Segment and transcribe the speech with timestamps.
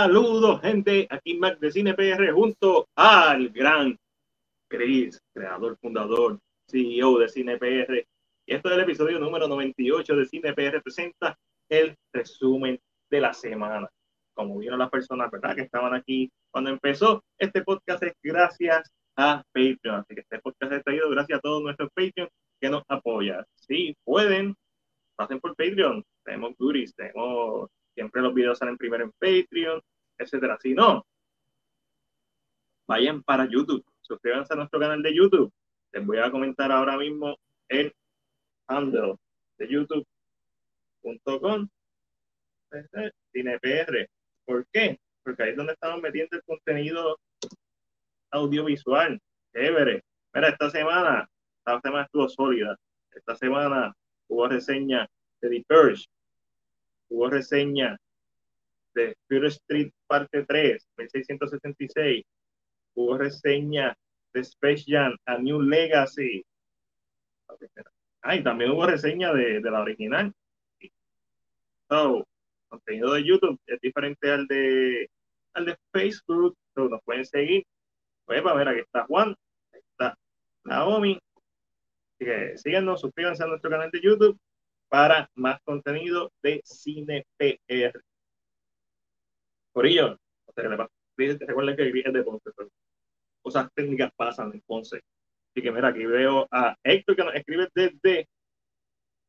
[0.00, 1.08] Saludos, gente.
[1.10, 3.98] Aquí Mac de Cine PR junto al gran
[4.68, 6.38] Chris, creador, fundador,
[6.68, 8.06] CEO de Cine PR.
[8.46, 11.36] Y esto es el episodio número 98 de Cine PR presenta
[11.68, 12.78] el resumen
[13.10, 13.88] de la semana.
[14.34, 15.56] Como vieron las personas, ¿verdad?
[15.56, 19.96] Que estaban aquí cuando empezó este podcast es gracias a Patreon.
[19.96, 22.28] Así que este podcast es traído gracias a todos nuestros Patreon
[22.60, 23.44] que nos apoyan.
[23.56, 24.54] Si pueden,
[25.16, 26.04] pasen por Patreon.
[26.24, 29.82] Tenemos goodies, tenemos siempre los videos salen primero en Patreon,
[30.18, 30.56] etcétera.
[30.60, 31.04] Si no,
[32.86, 35.52] vayan para YouTube, suscríbanse a nuestro canal de YouTube.
[35.90, 37.36] Les voy a comentar ahora mismo
[37.68, 37.92] el
[38.68, 39.16] handle
[39.58, 41.68] de youtube.com
[43.32, 44.08] CinePR.
[44.44, 45.00] ¿Por qué?
[45.24, 47.18] Porque ahí es donde estamos metiendo el contenido
[48.30, 49.20] audiovisual.
[49.52, 50.04] Chévere.
[50.32, 52.76] Mira, esta semana, esta semana estuvo sólida.
[53.10, 53.92] Esta semana
[54.28, 55.08] hubo reseña
[55.40, 56.06] de The Purge,
[57.08, 57.98] hubo reseña
[58.94, 62.24] de Fear Street parte 3, 1666,
[62.94, 63.96] hubo reseña
[64.32, 66.44] de Space Jam A New Legacy.
[68.22, 70.32] Ah, y también hubo reseña de, la original.
[71.88, 72.26] So,
[72.68, 75.08] contenido de YouTube es diferente al de
[75.54, 76.56] al de Facebook.
[76.74, 77.64] So, nos pueden seguir.
[78.26, 79.34] Pues para ver, aquí está Juan,
[79.72, 80.18] aquí está
[80.64, 81.18] Naomi.
[82.14, 84.38] Así que síganos, suscríbanse a nuestro canal de YouTube
[84.88, 88.02] para más contenido de Cine PR.
[89.72, 90.18] Por ello,
[90.56, 92.50] recuerden que es de Ponce,
[93.42, 94.96] cosas técnicas pasan en Ponce.
[95.50, 98.28] Así que mira, aquí veo a Héctor que nos escribe desde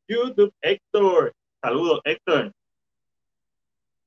[0.08, 0.54] YouTube.
[0.62, 2.52] Héctor, saludos, Héctor.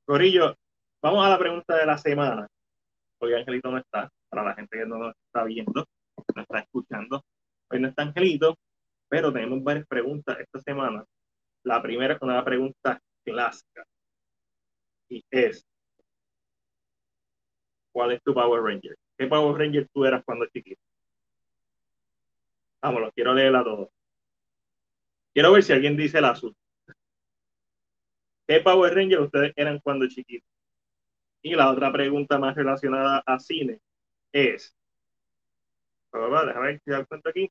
[0.04, 0.56] Corillo,
[1.00, 2.48] vamos a la pregunta de la semana.
[3.18, 5.86] Hoy Angelito no está, para la gente que no nos está viendo,
[6.34, 7.24] no está escuchando.
[7.70, 8.58] Hoy no está Angelito,
[9.08, 11.04] pero tenemos varias preguntas esta semana
[11.64, 13.84] la primera es una pregunta clásica
[15.08, 15.66] y es,
[17.92, 18.96] ¿cuál es tu Power Ranger?
[19.16, 20.80] ¿Qué Power Ranger tú eras cuando chiquito?
[22.80, 23.88] Vámonos, quiero leerla a todos.
[25.32, 26.54] Quiero ver si alguien dice el azul.
[28.46, 30.48] ¿Qué Power Ranger ustedes eran cuando chiquitos?
[31.42, 33.80] Y la otra pregunta más relacionada a cine
[34.32, 34.76] es,
[36.12, 37.50] déjame ver si cuenta aquí,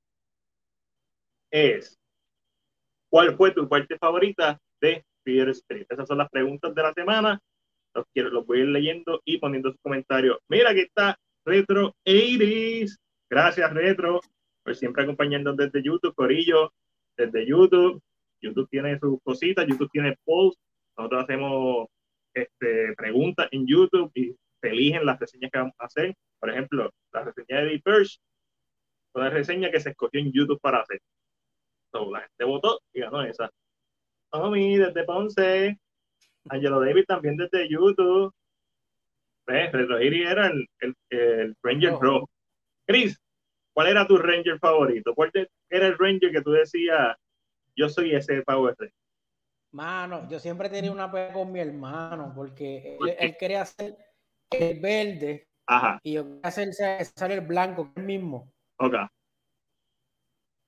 [1.50, 2.01] es,
[3.12, 5.86] ¿Cuál fue tu parte favorita de Fear Street?
[5.90, 7.42] Esas son las preguntas de la semana.
[7.94, 10.38] Los, quiero, los voy a ir leyendo y poniendo sus comentarios.
[10.48, 12.96] Mira, aquí está Retro 80
[13.30, 14.22] Gracias, Retro,
[14.64, 16.72] por siempre acompañando desde YouTube, Corillo,
[17.18, 18.02] desde YouTube.
[18.40, 20.62] YouTube tiene sus cositas, YouTube tiene posts.
[20.98, 21.88] Nosotros hacemos
[22.34, 26.16] este, preguntas en YouTube y se eligen las reseñas que vamos a hacer.
[26.40, 28.20] Por ejemplo, la reseña de The Purge,
[29.16, 31.02] una reseña que se escogió en YouTube para hacer
[31.94, 33.50] la gente votó y ganó esa.
[34.31, 35.78] Tommy desde Ponce,
[36.50, 38.34] Angelo David también desde YouTube.
[39.46, 39.72] ¿Ves?
[39.72, 42.29] Retro era el, el, el Ranger Pro.
[42.88, 43.19] Chris,
[43.74, 45.13] ¿cuál era tu Ranger favorito?
[45.13, 45.31] ¿Cuál
[45.69, 47.16] era el Ranger que tú decías,
[47.75, 48.94] yo soy ese Power Ranger?
[49.72, 53.97] Mano, yo siempre tenía una pelea con mi hermano porque él, quería hacer
[54.50, 56.00] el verde Ajá.
[56.03, 58.52] y yo quería hacer el blanco, el mismo.
[58.78, 58.96] Ok.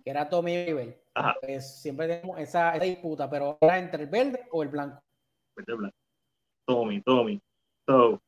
[0.04, 1.03] Que era Tommy River.
[1.42, 5.02] Pues siempre tenemos esa, disputa, pero era entre el verde o el blanco.
[5.56, 5.96] Verde blanco.
[6.66, 7.40] Tommy, Tommy.
[7.86, 8.22] So,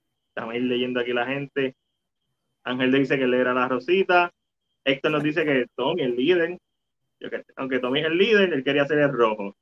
[0.54, 1.76] ir leyendo aquí la gente.
[2.64, 4.32] Ángel dice que él era la rosita.
[4.84, 6.60] Héctor nos dice que Tommy, el líder,
[7.56, 9.56] aunque Tommy es el líder, él quería ser el rojo.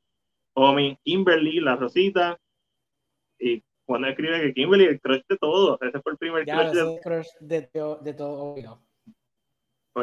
[0.54, 2.38] Tommy, Kimberly, la rosita.
[3.40, 5.80] Y cuando escribe que Kimberly, el crush de todo.
[5.82, 7.70] Ese fue el primer crush, de...
[8.02, 8.56] de, todo.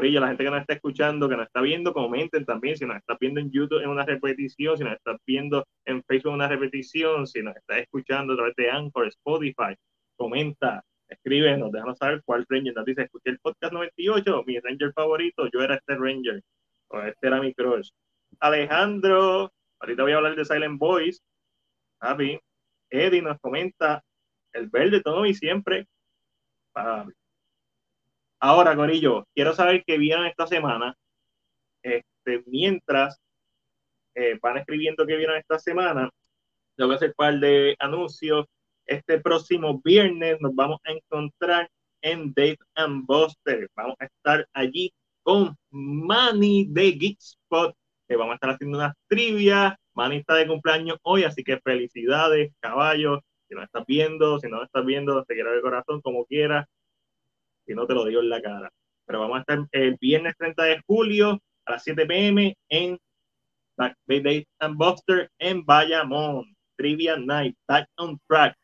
[0.05, 2.77] Ello, la gente que nos está escuchando, que nos está viendo, comenten también.
[2.77, 6.31] Si nos está viendo en YouTube en una repetición, si nos está viendo en Facebook
[6.31, 9.75] en una repetición, si nos está escuchando a través de Anchor, Spotify,
[10.17, 13.03] comenta, escríbenos, déjanos saber cuál Ranger nos dice.
[13.03, 16.41] Escuché el podcast 98, mi Ranger favorito, yo era este Ranger,
[16.89, 17.91] o este era mi crush.
[18.39, 21.21] Alejandro, ahorita voy a hablar de Silent Boys.
[21.99, 22.39] Papi,
[22.91, 24.03] Eddie nos comenta
[24.53, 25.89] el verde todo y siempre.
[26.73, 27.13] Papi.
[28.43, 30.97] Ahora, Corillo, quiero saber qué vieron esta semana.
[31.83, 33.21] Este, mientras
[34.15, 36.11] eh, van escribiendo qué vieron esta semana,
[36.77, 38.47] tengo que hacer un par de anuncios.
[38.87, 41.71] Este próximo viernes nos vamos a encontrar
[42.03, 43.69] en Dave and Buster.
[43.77, 44.91] Vamos a estar allí
[45.23, 47.75] con Manny de Geekspot.
[48.09, 49.75] que vamos a estar haciendo unas trivias.
[49.95, 53.21] Manny está de cumpleaños hoy, así que felicidades, caballo.
[53.49, 56.67] Si no estás viendo, si no estás viendo, te quiero de corazón, como quieras
[57.71, 58.69] si no te lo digo en la cara.
[59.07, 62.99] Pero vamos a estar el viernes 30 de julio a las 7 pm en
[63.77, 66.53] Back Day and Buster en Bayamón.
[66.77, 68.57] Trivia Night, Back on Track.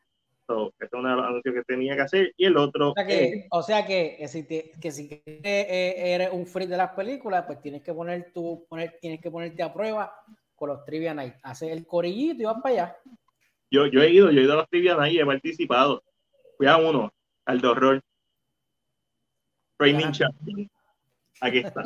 [0.48, 2.32] So, este es un anuncio que tenía que hacer.
[2.36, 2.90] Y el otro.
[2.90, 6.90] O sea que, o sea que, si, te, que si eres un freak de las
[6.90, 10.12] películas, pues tienes que poner tu, poner, tienes que ponerte a prueba
[10.56, 11.34] con los Trivia Night.
[11.44, 12.96] Haces el corillito y vas para allá.
[13.70, 16.02] Yo, yo he ido, yo he ido a los Trivia Night y he participado.
[16.56, 17.12] Fui a uno,
[17.44, 18.02] al de horror.
[19.78, 20.70] Training Champion.
[21.40, 21.82] Aquí está.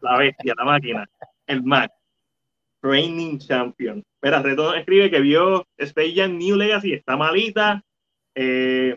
[0.00, 1.08] La bestia, la máquina.
[1.46, 1.92] El Mac.
[2.80, 4.02] Training Champion.
[4.14, 7.82] Espera, Reto escribe que vio Space Jam New Legacy, está malita.
[8.34, 8.96] Eh,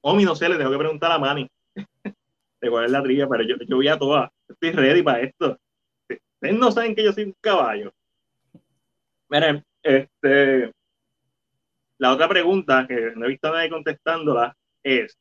[0.00, 1.48] Omi, no sé, le tengo que preguntar a Manny
[2.60, 4.30] de cuál es la trivia, pero yo, yo voy a todas.
[4.48, 5.58] Estoy ready para esto.
[6.08, 7.92] Ustedes no saben que yo soy un caballo.
[9.28, 10.72] Miren, este,
[11.98, 15.18] la otra pregunta que no he visto a nadie contestándola es: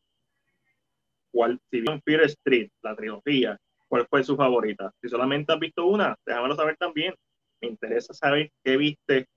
[1.37, 4.91] ¿cuál, si vieron Fear Street, la trilogía, cuál fue su favorita?
[4.99, 7.13] Si solamente has visto una, déjamelo saber también
[7.61, 9.27] me interesa saber qué viste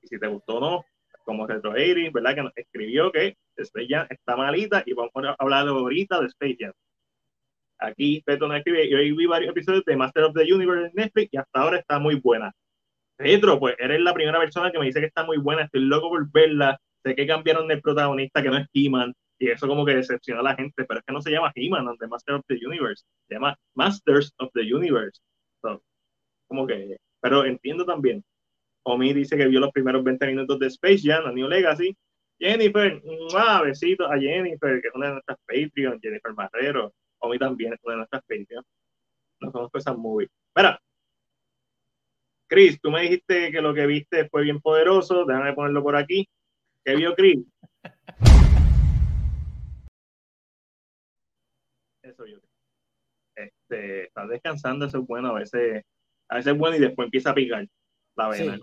[0.00, 0.84] y si te gustó o no,
[1.24, 2.34] como Retro 80, ¿verdad?
[2.36, 6.56] Que nos escribió que Space Jam está malita y vamos a hablar ahorita de Space
[6.60, 6.72] Jam.
[7.80, 11.28] Aquí Petro nos escribe, yo vi varios episodios de Master of the Universe en Netflix
[11.32, 12.52] y hasta ahora está muy buena.
[13.18, 16.08] Retro, pues eres la primera persona que me dice que está muy buena, estoy loco
[16.08, 19.94] por verla, sé que cambiaron el protagonista que no es He-Man y eso como que
[19.94, 22.58] decepciona a la gente, pero es que no se llama He-Man, de Master of the
[22.66, 25.20] Universe, se llama Masters of the Universe.
[26.48, 28.24] como que pero entiendo también.
[28.84, 31.96] Omi dice que vio los primeros 20 minutos de Space Jam, a New Legacy.
[32.38, 36.94] Jennifer, un besito a Jennifer, que es una de nuestras Patreon, Jennifer Marrero.
[37.18, 38.64] Omi también es una de nuestras Patreon.
[39.40, 40.28] No somos cosas muy.
[40.54, 40.80] Mira,
[42.48, 45.24] Chris, tú me dijiste que lo que viste fue bien poderoso.
[45.26, 46.28] Déjame ponerlo por aquí.
[46.84, 47.40] ¿Qué vio Chris?
[53.68, 55.28] Este, estás descansando, eso es bueno.
[55.28, 55.84] A veces
[56.28, 57.66] a veces es bueno y después empieza a picar
[58.16, 58.58] la vena.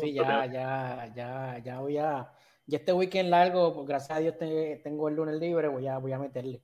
[0.00, 2.30] Sí, ya, ya, ya, ya voy a.
[2.66, 6.12] Ya este weekend largo, pues gracias a Dios tengo el lunes libre, voy a, voy
[6.12, 6.62] a meterle.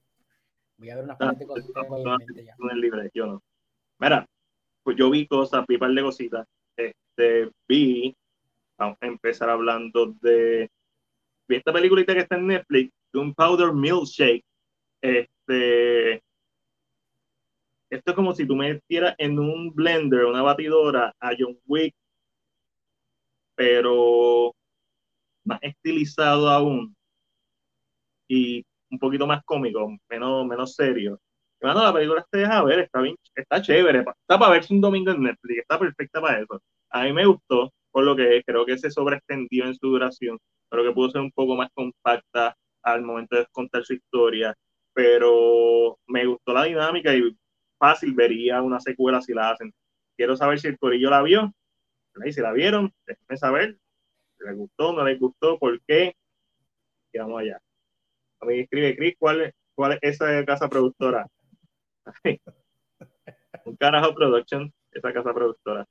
[0.79, 1.69] Voy a ver unas de cosas.
[2.59, 3.43] lunes libre, yo no.
[3.99, 4.25] Mira,
[4.85, 6.47] pues yo vi cosas, vi un par de cositas.
[6.77, 8.15] Este, vi,
[8.79, 10.71] vamos a empezar hablando de.
[11.49, 14.45] Vi esta peliculita que está en Netflix, de un Powder Milkshake.
[15.01, 16.23] Este,
[17.91, 21.95] esto es como si tú metieras en un blender, una batidora, a John Wick,
[23.55, 24.55] pero
[25.45, 26.95] más estilizado aún
[28.29, 31.19] y un poquito más cómico, menos, menos serio.
[31.61, 35.11] Bueno, la película se deja ver, está bien, está chévere, está para verse un domingo
[35.13, 36.61] en Netflix, está perfecta para eso.
[36.91, 40.39] A mí me gustó, por lo que creo que se sobreextendió en su duración,
[40.69, 44.55] pero que pudo ser un poco más compacta al momento de contar su historia,
[44.93, 47.23] pero me gustó la dinámica y
[47.79, 49.73] fácil vería una secuela si la hacen.
[50.17, 51.53] Quiero saber si el corillo la vio,
[52.25, 53.79] y si la vieron, déjenme saber
[54.41, 56.17] les gustó, no les gustó, por qué,
[57.13, 57.61] y vamos allá.
[58.41, 61.27] A mí escribe Chris, ¿cuál es, cuál es esa casa productora?
[63.65, 65.87] Un carajo production, esa casa productora.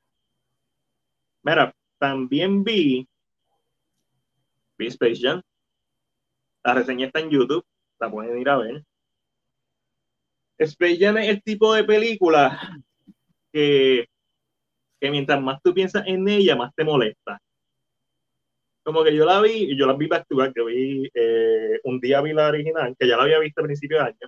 [1.44, 3.08] Mira, también vi,
[4.78, 5.42] vi Space Jam.
[6.64, 7.66] La reseña está en YouTube,
[8.00, 8.84] la pueden ir a ver.
[10.58, 12.60] Space Jam es el tipo de película
[13.52, 14.08] que,
[15.00, 17.40] que mientras más tú piensas en ella, más te molesta.
[18.84, 22.22] Como que yo la vi, yo la vi para actuar, que vi, eh, un día
[22.22, 24.28] vi la original, que ya la había visto a principio de año,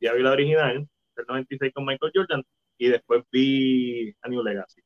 [0.00, 2.42] día vi la original, del 96 con Michael Jordan,
[2.78, 4.80] y después vi a New Legacy.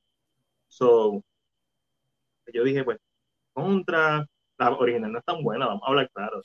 [0.67, 1.23] So,
[2.53, 2.99] yo dije, pues,
[3.53, 4.27] contra,
[4.59, 6.43] la original no es tan buena, vamos a hablar claro.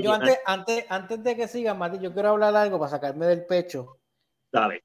[0.00, 3.46] Yo, antes, antes, antes, de que siga, Mati, yo quiero hablar algo para sacarme del
[3.46, 3.98] pecho.
[4.50, 4.84] Dale.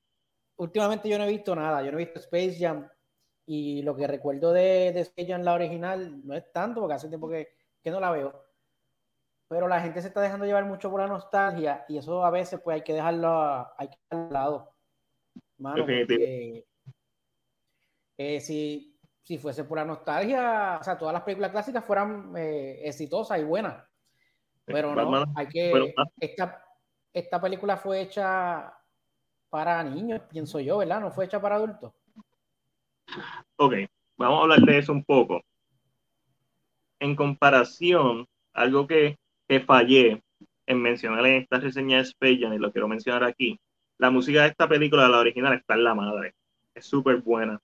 [0.57, 2.87] Últimamente yo no he visto nada, yo no he visto Space Jam
[3.45, 7.09] y lo que recuerdo de, de Space Jam, la original, no es tanto porque hace
[7.09, 8.43] tiempo que, que no la veo.
[9.47, 12.59] Pero la gente se está dejando llevar mucho por la nostalgia y eso a veces
[12.63, 14.73] pues hay que dejarlo, hay que al lado.
[15.57, 16.65] Mano, porque,
[18.17, 18.92] eh, si,
[19.23, 23.43] si fuese por la nostalgia, o sea, todas las películas clásicas fueran eh, exitosas y
[23.43, 23.81] buenas.
[24.65, 25.93] Pero no, hay que.
[26.19, 26.63] esta,
[27.11, 28.73] esta película fue hecha
[29.49, 30.99] para niños, pienso yo, ¿verdad?
[30.99, 31.93] No fue hecha para adultos.
[33.55, 33.73] Ok,
[34.17, 35.41] vamos a hablar de eso un poco.
[36.99, 40.21] En comparación, algo que, que fallé
[40.65, 43.59] en mencionar en esta reseña de Space y lo quiero mencionar aquí,
[43.97, 46.33] la música de esta película, la original, está en la madre.
[46.73, 47.61] Es súper buena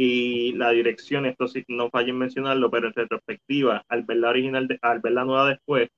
[0.00, 4.28] y la dirección, esto sí, no fallen en mencionarlo, pero en retrospectiva, al ver la
[4.28, 5.90] original, al ver la nueva después,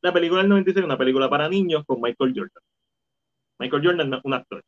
[0.00, 2.62] la película del 96 es una película para niños con Michael Jordan.
[3.60, 4.64] Michael Jordan es un actor.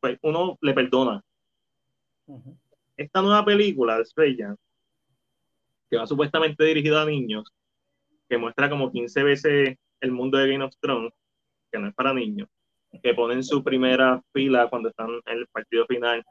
[0.00, 1.22] Pues uno le perdona.
[2.94, 4.36] Esta nueva película de Space
[5.88, 7.50] que va supuestamente dirigido a niños,
[8.28, 11.14] que muestra como 15 veces el mundo de Game of Thrones,
[11.72, 12.50] que no es para niños,
[13.02, 16.24] que ponen su primera fila cuando están en el partido final,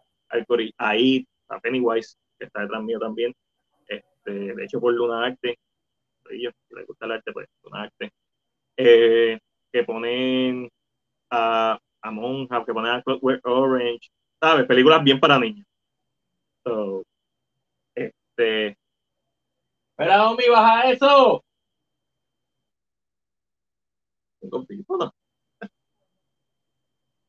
[0.77, 3.33] ahí está Pennywise, que está detrás mío también,
[3.87, 5.57] este, de hecho por Luna Arte,
[6.29, 8.11] ellos, si les gusta el arte, pues Luna Arte,
[8.77, 9.39] eh,
[9.71, 10.69] que ponen
[11.29, 14.09] a, a Monja, que ponen a Clockwork Orange,
[14.41, 14.65] ¿sabes?
[14.65, 15.65] Películas bien para niños.
[16.63, 17.03] So,
[17.95, 18.77] este.
[19.91, 21.43] Espera, homie, baja eso.
[24.39, 24.65] Tengo
[24.99, 25.13] no.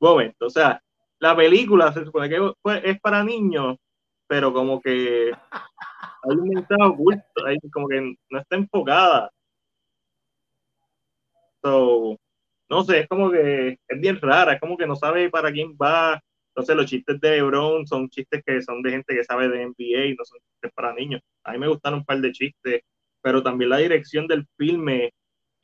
[0.04, 0.80] Momento, o sea,
[1.18, 2.52] la película se supone que
[2.84, 3.76] es para niños,
[4.26, 9.30] pero como que hay un mensaje oculto, hay como que no está enfocada.
[11.62, 12.18] So,
[12.68, 15.74] no sé, es como que es bien rara, es como que no sabe para quién
[15.80, 16.20] va.
[16.48, 20.06] Entonces los chistes de LeBron son chistes que son de gente que sabe de NBA
[20.06, 21.22] y no son chistes para niños.
[21.44, 22.82] A mí me gustaron un par de chistes,
[23.22, 25.12] pero también la dirección del filme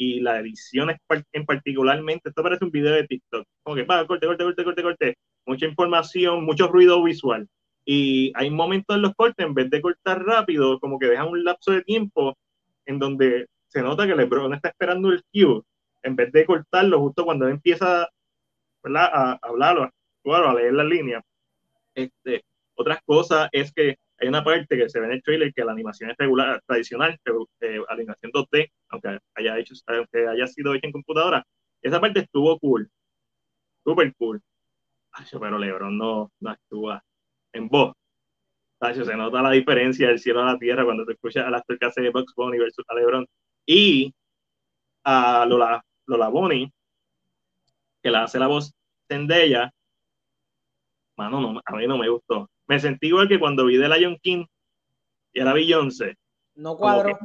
[0.00, 0.88] y la edición
[1.33, 4.83] en particularmente, esto parece un video de TikTok, como que va, corte, corte, corte, corte,
[4.83, 7.47] corte, mucha información, mucho ruido visual.
[7.85, 11.45] Y hay momentos en los cortes, en vez de cortar rápido, como que dejan un
[11.45, 12.35] lapso de tiempo
[12.87, 15.61] en donde se nota que LeBron está esperando el cue
[16.02, 18.09] en vez de cortarlo justo cuando empieza
[18.85, 19.90] a hablarlo,
[20.25, 21.23] a leer la línea.
[21.95, 22.42] Este,
[22.75, 25.72] otras cosas es que hay una parte que se ve en el trailer que la
[25.72, 27.18] animación es regular, tradicional,
[27.60, 29.54] eh, animación 2D, aunque haya,
[29.86, 31.44] aunque haya sido hecha en computadora.
[31.82, 32.90] Esa parte estuvo cool,
[33.82, 34.42] súper cool.
[35.40, 37.02] pero Lebron no, no actúa
[37.52, 37.94] en voz.
[38.80, 42.02] se nota la diferencia del cielo a la tierra cuando te escuchas a las hace
[42.02, 43.26] de Bugs Bunny versus a Lebron.
[43.66, 44.14] Y
[45.04, 46.70] a Lola, Lola Bonnie,
[48.02, 48.72] que la hace la voz
[49.08, 49.72] Zendaya,
[51.16, 52.48] mano, no, a mí no me gustó.
[52.70, 54.46] Me sentí igual que cuando vi de Lion King
[55.32, 56.16] y era Beyoncé.
[56.54, 57.18] No cuadro.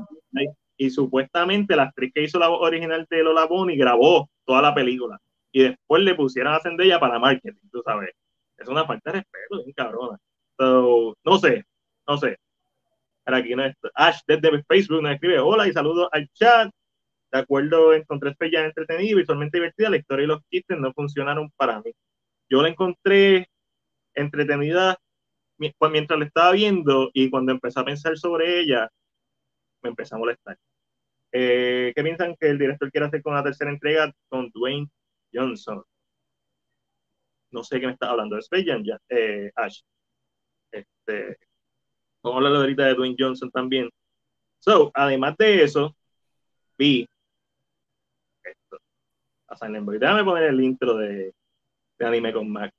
[0.76, 4.74] y supuestamente la actriz que hizo la voz original de Lola Bonnie grabó toda la
[4.74, 5.22] película.
[5.52, 8.10] Y después le pusieron a Zendaya para marketing, tú sabes.
[8.58, 10.18] Es una falta de respeto, bien cabrona.
[10.58, 11.64] no sé,
[12.08, 12.40] no sé.
[13.24, 13.76] Para aquí no es.
[13.94, 16.72] Ash desde Facebook nos escribe hola y saludos al chat.
[17.32, 19.92] De acuerdo, encontré ya entretenida y visualmente divertida.
[19.92, 21.92] La historia y los chistes no funcionaron para mí.
[22.50, 23.48] Yo la encontré
[24.16, 24.98] entretenida
[25.58, 28.90] mientras la estaba viendo y cuando empecé a pensar sobre ella,
[29.82, 30.58] me empecé a molestar.
[31.32, 34.90] Eh, ¿Qué piensan que el director quiere hacer con la tercera entrega con Dwayne
[35.34, 35.84] Johnson?
[37.52, 38.38] No sé qué me está hablando.
[38.38, 38.50] ¿Es
[39.10, 39.82] eh, Ash.
[40.72, 41.38] Este,
[42.24, 43.90] vamos a hablar ahorita de Dwayne Johnson también.
[44.60, 45.96] So, además de eso,
[46.78, 47.08] vi
[49.48, 50.00] a Silent Boy.
[50.00, 51.34] Déjame poner el intro de,
[52.00, 52.72] de anime con Mac.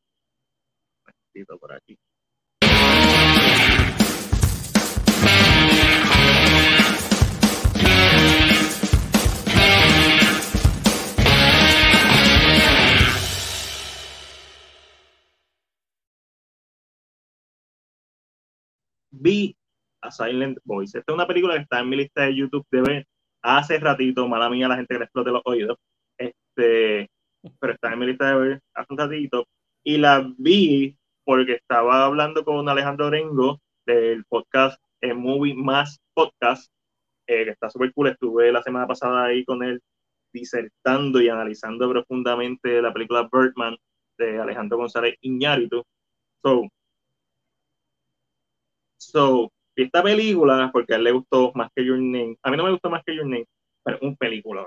[1.61, 1.99] por aquí.
[19.21, 19.57] Vi
[20.03, 20.99] a Silent Voice.
[20.99, 23.07] Esta es una película que está en mi lista de YouTube de ver
[23.43, 25.79] hace ratito, mala mía la gente que le explote los oídos,
[26.19, 27.09] este,
[27.61, 29.47] pero está en mi lista de ver hace un ratito,
[29.85, 36.71] y la vi porque estaba hablando con Alejandro Orengo del podcast eh, Movie Más Podcast,
[37.27, 39.81] eh, que está súper cool, estuve la semana pasada ahí con él
[40.33, 43.77] disertando y analizando profundamente la película Birdman
[44.19, 45.83] de Alejandro González Iñárritu.
[46.43, 46.69] So,
[48.97, 52.65] so, esta película, porque a él le gustó más que Your Name, a mí no
[52.65, 53.47] me gustó más que Your Name,
[53.83, 54.67] pero un peliculón.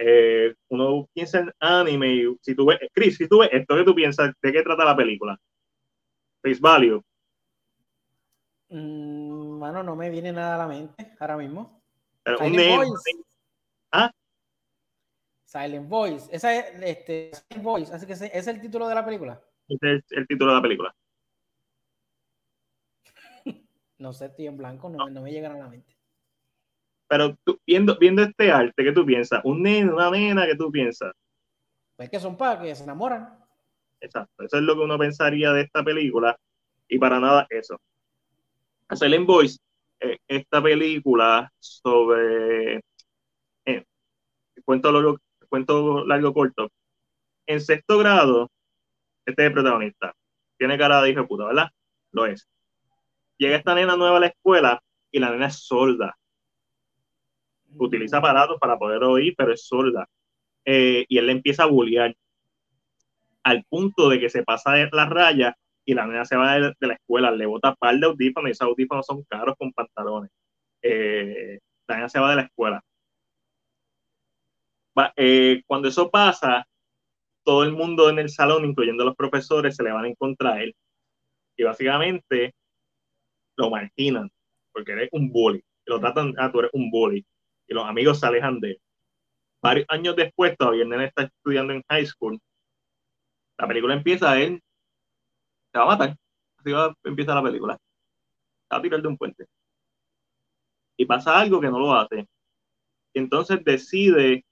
[0.00, 3.94] Eh, uno piensa en anime si tú ves, Chris, si tú ves esto, ¿qué tú
[3.94, 4.32] piensas?
[4.40, 5.36] ¿De qué trata la película?
[6.40, 7.02] Face Value.
[8.68, 11.82] Mm, bueno, no me viene nada a la mente ahora mismo.
[12.24, 13.24] Silent Voice.
[13.90, 14.10] ¿Ah?
[15.44, 16.28] Silent Voice.
[16.30, 17.92] Esa es, este, Silent Voice.
[17.92, 19.42] Así que ese es el título de la película.
[19.68, 20.94] Ese es el título de la película.
[23.98, 25.96] No sé, estoy en blanco, no, no me llegan a la mente.
[27.08, 29.40] Pero tú, viendo, viendo este arte, ¿qué tú piensas?
[29.44, 30.46] ¿Un nene, una nena?
[30.46, 31.12] ¿Qué tú piensas?
[31.96, 33.38] Pues que son para que se enamoran.
[34.00, 36.38] Exacto, eso es lo que uno pensaría de esta película
[36.86, 37.80] y para nada eso.
[38.94, 39.58] Silent Voice,
[40.00, 42.80] eh, esta película sobre
[43.64, 43.84] eh,
[44.64, 46.68] cuento, largo, cuento largo corto.
[47.46, 48.50] En sexto grado,
[49.26, 50.14] este es el protagonista.
[50.56, 51.68] Tiene cara de hijo de puta, ¿verdad?
[52.12, 52.46] Lo es.
[53.38, 56.18] Llega esta nena nueva a la escuela y la nena es sorda
[57.76, 60.08] utiliza aparatos para poder oír, pero es sorda.
[60.64, 62.14] Eh, y él le empieza a bullear
[63.42, 66.74] al punto de que se pasa de la raya y la nena se va de,
[66.80, 70.30] la escuela, le bota par de audífonos y esos audífonos son caros con pantalones.
[70.82, 72.82] eh, Diana se va de la escuela.
[75.16, 76.66] Eh, cuando eso pasa,
[77.44, 80.62] todo el mundo en el salón, incluyendo los profesores, se le van en contra a
[80.62, 80.74] él.
[81.56, 82.54] Y básicamente
[83.58, 84.30] lo marginan,
[84.72, 85.58] porque eres un bully.
[85.58, 87.26] Y lo tratan, ah, tú eres un bully.
[87.66, 88.80] Y los amigos se alejan de él.
[89.60, 92.40] Varios años después, todavía el nene está estudiando en high school.
[93.58, 94.62] La película empieza, él
[95.72, 96.16] se va a matar.
[96.58, 97.74] Así va, empieza la película.
[97.74, 99.46] Se va a tirar de un puente.
[100.96, 102.26] Y pasa algo que no lo hace.
[103.12, 104.44] Y entonces decide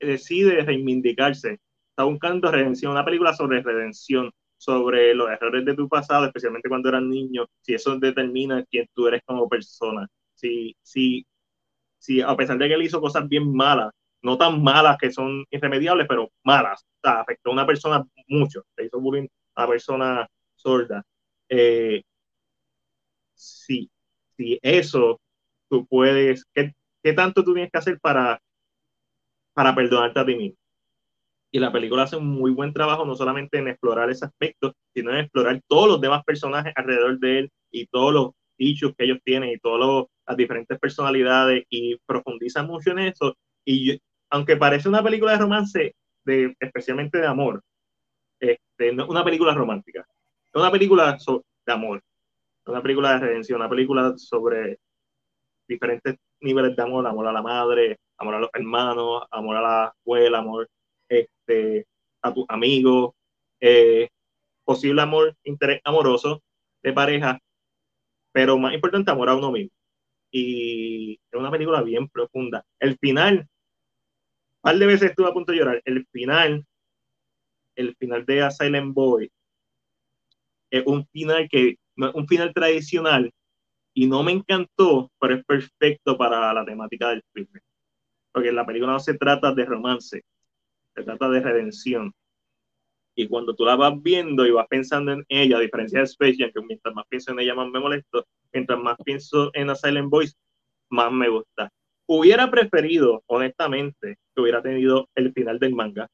[0.00, 1.60] decide reivindicarse.
[1.90, 6.88] Está buscando redención, una película sobre redención, sobre los errores de tu pasado, especialmente cuando
[6.90, 10.08] eras niño, si eso determina quién tú eres como persona.
[10.34, 11.26] Si, si,
[11.98, 15.44] si a pesar de que él hizo cosas bien malas, no tan malas que son
[15.50, 20.28] irremediables, pero malas, o sea, afectó a una persona mucho, le hizo bullying a persona
[20.56, 21.04] sorda.
[21.48, 22.02] Eh,
[23.34, 23.90] si,
[24.36, 25.20] si eso
[25.68, 28.40] tú puedes, ¿qué, ¿qué tanto tú tienes que hacer para
[29.58, 30.56] para perdonarte a ti mismo.
[31.50, 35.10] Y la película hace un muy buen trabajo no solamente en explorar ese aspecto, sino
[35.12, 39.18] en explorar todos los demás personajes alrededor de él y todos los issues que ellos
[39.24, 43.36] tienen y todas las diferentes personalidades y profundiza mucho en eso.
[43.64, 43.98] Y
[44.30, 47.62] aunque parece una película de romance, de, especialmente de amor,
[48.40, 50.06] este, no una película romántica,
[50.54, 51.16] una película
[51.66, 52.02] de amor,
[52.66, 54.78] una película de redención, una película sobre
[55.66, 59.94] diferentes niveles de amor, amor a la madre, amor a los hermanos, amor a la
[59.96, 60.68] escuela, amor
[61.48, 61.86] este,
[62.22, 63.14] a tus amigos,
[63.60, 64.08] eh,
[64.64, 66.42] posible amor, interés amoroso
[66.82, 67.38] de pareja,
[68.32, 69.70] pero más importante, amor a uno mismo.
[70.30, 72.64] Y es una película bien profunda.
[72.78, 73.46] El final, un
[74.60, 75.82] par de veces estuve a punto de llorar.
[75.84, 76.64] El final,
[77.76, 79.30] el final de A Silent Boy,
[80.70, 83.32] es un final que, un final tradicional,
[83.94, 87.60] y no me encantó, pero es perfecto para la temática del filme
[88.30, 90.22] porque la película no se trata de romance,
[90.98, 92.12] se trata de redención.
[93.14, 96.36] Y cuando tú la vas viendo y vas pensando en ella, a diferencia de Space
[96.38, 99.74] Jam, que mientras más pienso en ella, más me molesto, mientras más pienso en A
[99.74, 100.34] Silent Voice,
[100.90, 101.70] más me gusta.
[102.06, 106.08] Hubiera preferido, honestamente, que hubiera tenido el final del manga.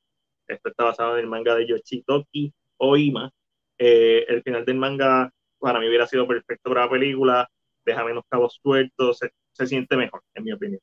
[0.49, 3.31] Esto está basado en el manga de Yoshitoki Oima.
[3.79, 7.49] Eh, el final del manga para mí hubiera sido perfecto para la película,
[7.85, 9.19] deja menos cabos sueltos,
[9.53, 10.81] se siente mejor, en mi opinión.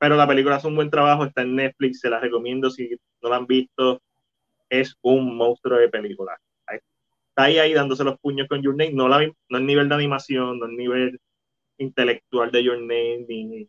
[0.00, 2.88] Pero la película hace un buen trabajo, está en Netflix, se la recomiendo si
[3.20, 4.00] no la han visto.
[4.70, 6.40] Es un monstruo de película.
[7.28, 8.92] Está ahí, dándose los puños con Your Name.
[8.92, 11.20] No, la, el nivel de animación, no el nivel
[11.76, 13.68] intelectual de Your Name, ni, ni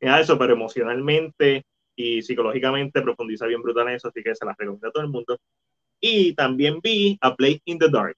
[0.00, 4.44] nada de eso, pero emocionalmente y psicológicamente profundiza bien brutal en eso, así que se
[4.44, 5.38] la recomiendo a todo el mundo.
[6.00, 8.16] Y también vi A Play in the Dark,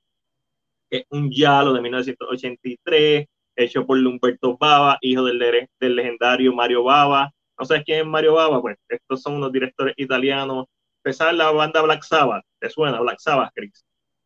[0.91, 3.27] que es un Yalo de 1983,
[3.59, 7.31] hecho por Humberto Bava, hijo del, del legendario Mario Bava.
[7.59, 8.63] ¿No sabes quién es Mario Bava?
[8.63, 10.67] Pues estos son unos directores italianos.
[11.03, 13.01] Empezar la banda Black Sabbath, ¿te suena?
[13.01, 13.85] Black Sabbath, Chris.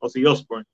[0.09, 0.67] si Osbourne.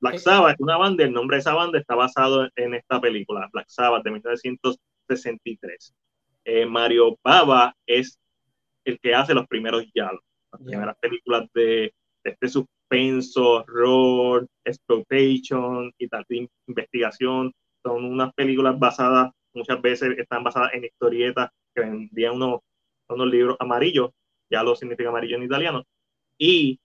[0.00, 3.48] Black Sabbath es una banda, el nombre de esa banda está basado en esta película,
[3.52, 5.94] Black Sabbath de 1963.
[6.44, 8.18] Eh, Mario Bava es
[8.84, 10.20] el que hace los primeros Yalos,
[10.52, 12.48] las primeras películas de, de este
[12.94, 17.52] suspenso, horror, exploitation y tal de investigación.
[17.82, 22.60] Son unas películas basadas, muchas veces están basadas en historietas que vendían unos,
[23.08, 24.10] unos libros amarillos,
[24.50, 25.84] ya lo significa amarillo en italiano,
[26.38, 26.78] y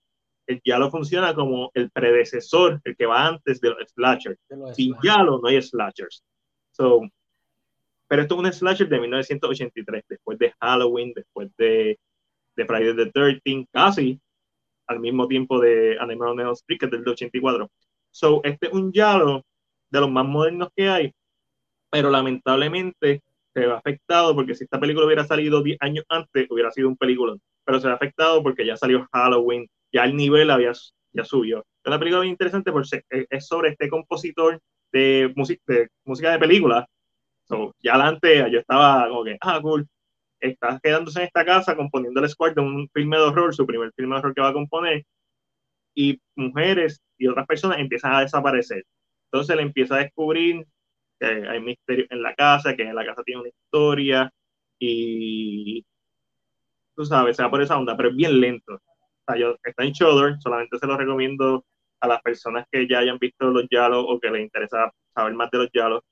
[0.64, 4.38] ya lo funciona como el predecesor, el que va antes de los slashers.
[4.74, 6.24] Sin Yalo no hay slashers.
[6.72, 7.02] So,
[8.08, 11.98] pero esto es un slasher de 1983, después de Halloween, después de,
[12.56, 14.20] de Friday the 13 casi
[14.90, 17.70] al mismo tiempo de Animal on es del 84.
[18.10, 19.44] So, este es un Yalo
[19.88, 21.12] de los más modernos que hay,
[21.90, 23.22] pero lamentablemente
[23.54, 26.96] se ve afectado porque si esta película hubiera salido 10 años antes, hubiera sido un
[26.96, 30.72] película, pero se ve afectado porque ya salió Halloween, ya el nivel había,
[31.12, 31.60] ya subió.
[31.60, 35.32] Es una película bien interesante porque es sobre este compositor de,
[35.68, 36.84] de música de película.
[37.44, 39.86] So, ya adelante yo estaba como que, ah, cool,
[40.40, 43.92] está quedándose en esta casa componiendo el score de un filme de horror, su primer
[43.94, 45.04] filme de horror que va a componer,
[45.94, 48.84] y mujeres y otras personas empiezan a desaparecer.
[49.26, 50.66] Entonces le empieza a descubrir
[51.18, 54.32] que hay misterio en la casa, que en la casa tiene una historia,
[54.78, 55.84] y
[56.96, 58.80] tú sabes, se va por esa onda, pero es bien lento.
[59.64, 61.64] está en Shudder, solamente se lo recomiendo
[62.00, 65.50] a las personas que ya hayan visto los Yalos o que les interesa saber más
[65.50, 66.02] de los Yalos.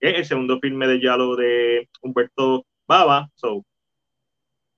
[0.00, 3.64] Es el segundo filme de Yalo de Humberto Baba, so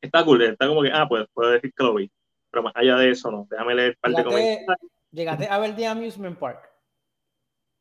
[0.00, 2.11] está cool, está como que, ah, pues puedo decir que lo vi.
[2.50, 3.46] Pero más allá de eso, no.
[3.50, 4.66] Déjame leer parte de
[5.12, 6.68] Llegaste a ver The Amusement Park.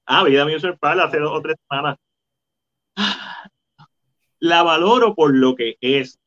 [0.06, 1.98] Ah, Vida Amusement Park hace dos o tres semanas.
[4.40, 6.20] La valoro por lo que es,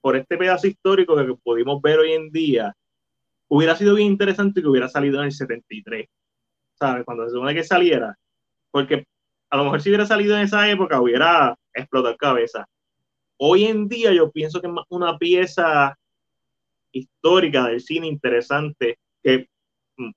[0.00, 2.74] por este pedazo histórico que pudimos ver hoy en día.
[3.48, 6.06] Hubiera sido bien interesante que hubiera salido en el 73,
[6.78, 7.04] ¿sabes?
[7.04, 8.16] Cuando se supone que saliera.
[8.70, 9.06] Porque
[9.50, 12.66] a lo mejor si hubiera salido en esa época hubiera explotado cabeza.
[13.38, 15.96] Hoy en día yo pienso que es una pieza
[16.92, 19.48] histórica del cine interesante que
[19.96, 20.10] mm,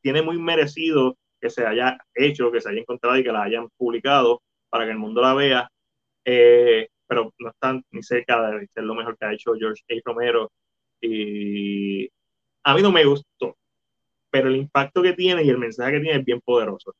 [0.00, 3.68] tiene muy merecido que se haya hecho, que se haya encontrado y que la hayan
[3.76, 5.68] publicado para que el mundo la vea,
[6.24, 9.94] eh, pero no están ni cerca de ser lo mejor que ha hecho George A.
[10.04, 10.50] Romero.
[11.02, 12.08] Y
[12.64, 13.56] a mí no me gustó,
[14.30, 16.94] pero el impacto que tiene y el mensaje que tiene es bien poderoso.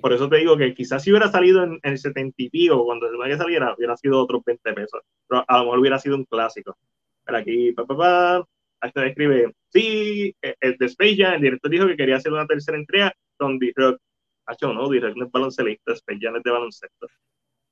[0.00, 3.08] Por eso te digo que quizás si hubiera salido en, el 70 y pico, cuando
[3.10, 5.00] se que saliera, hubiera sido otros 20 pesos.
[5.28, 6.76] Pero a lo mejor hubiera sido un clásico.
[7.24, 8.48] Pero aquí, pa, pa, pa,
[8.80, 12.46] hasta escribe, sí, e, el de Space Jam, el director dijo que quería hacer una
[12.46, 14.00] tercera entrega con D-Rock.
[14.46, 17.06] Hacho, no, D-Rock no es baloncelista, Space Jam es de baloncesto.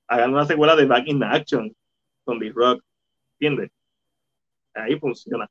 [0.09, 1.73] Hagan una secuela de Back in Action
[2.25, 2.83] con D-Rock.
[3.39, 3.71] ¿Entiendes?
[4.75, 5.49] Ahí funciona.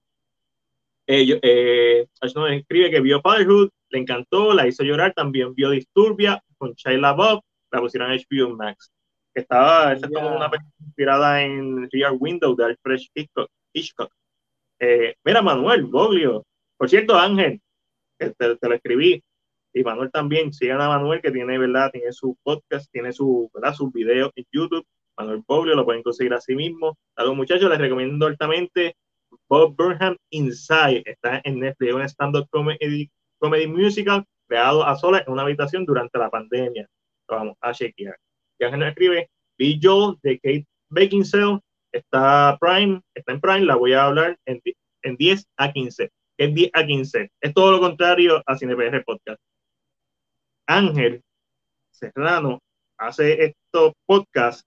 [1.07, 6.73] Eh, eh, escribe que vio Fatherhood, le encantó, la hizo llorar, también vio Disturbia con
[6.73, 8.91] Shia Bob, la pusieron en HBO Max.
[9.33, 12.99] Estaba, esa como una película inspirada en Rear Window de Alfred
[13.73, 14.11] Hitchcock.
[14.79, 16.45] Eh, mira, Manuel, Goglio.
[16.77, 17.61] Por cierto, Ángel,
[18.17, 19.21] te, te, lo escribí.
[19.73, 21.91] Y Manuel también, sigan a Manuel que tiene, ¿verdad?
[21.91, 23.73] Tiene su podcast, tiene su, ¿verdad?
[23.73, 24.85] sus videos en YouTube.
[25.17, 26.97] Manuel Goglio, lo pueden conseguir así mismo.
[27.15, 28.95] A los muchachos les recomiendo altamente
[29.47, 31.03] Bob Burnham Inside.
[31.05, 36.17] Está en Netflix, un stand-up comedy, comedy musical creado a solas en una habitación durante
[36.17, 36.87] la pandemia.
[37.27, 38.17] Vamos a chequear.
[38.59, 41.59] Y Ángel escribe, Be Joel de Kate Beckinsale
[41.91, 44.61] está Prime, está en Prime, la voy a hablar en,
[45.03, 46.09] en 10 a 15.
[46.37, 47.31] Es 10 a 15.
[47.41, 49.39] Es todo lo contrario a CinePR Podcast.
[50.67, 51.21] Ángel
[51.91, 52.59] Serrano
[52.97, 54.63] hace estos podcasts,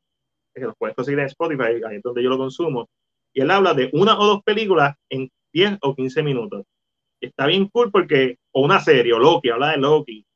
[0.55, 2.89] que los puedes conseguir en Spotify, ahí es donde yo lo consumo,
[3.33, 6.65] y él habla de una o dos películas en 10 o 15 minutos.
[7.23, 10.27] Está bien cool porque, o una serie, o Loki, habla de Loki.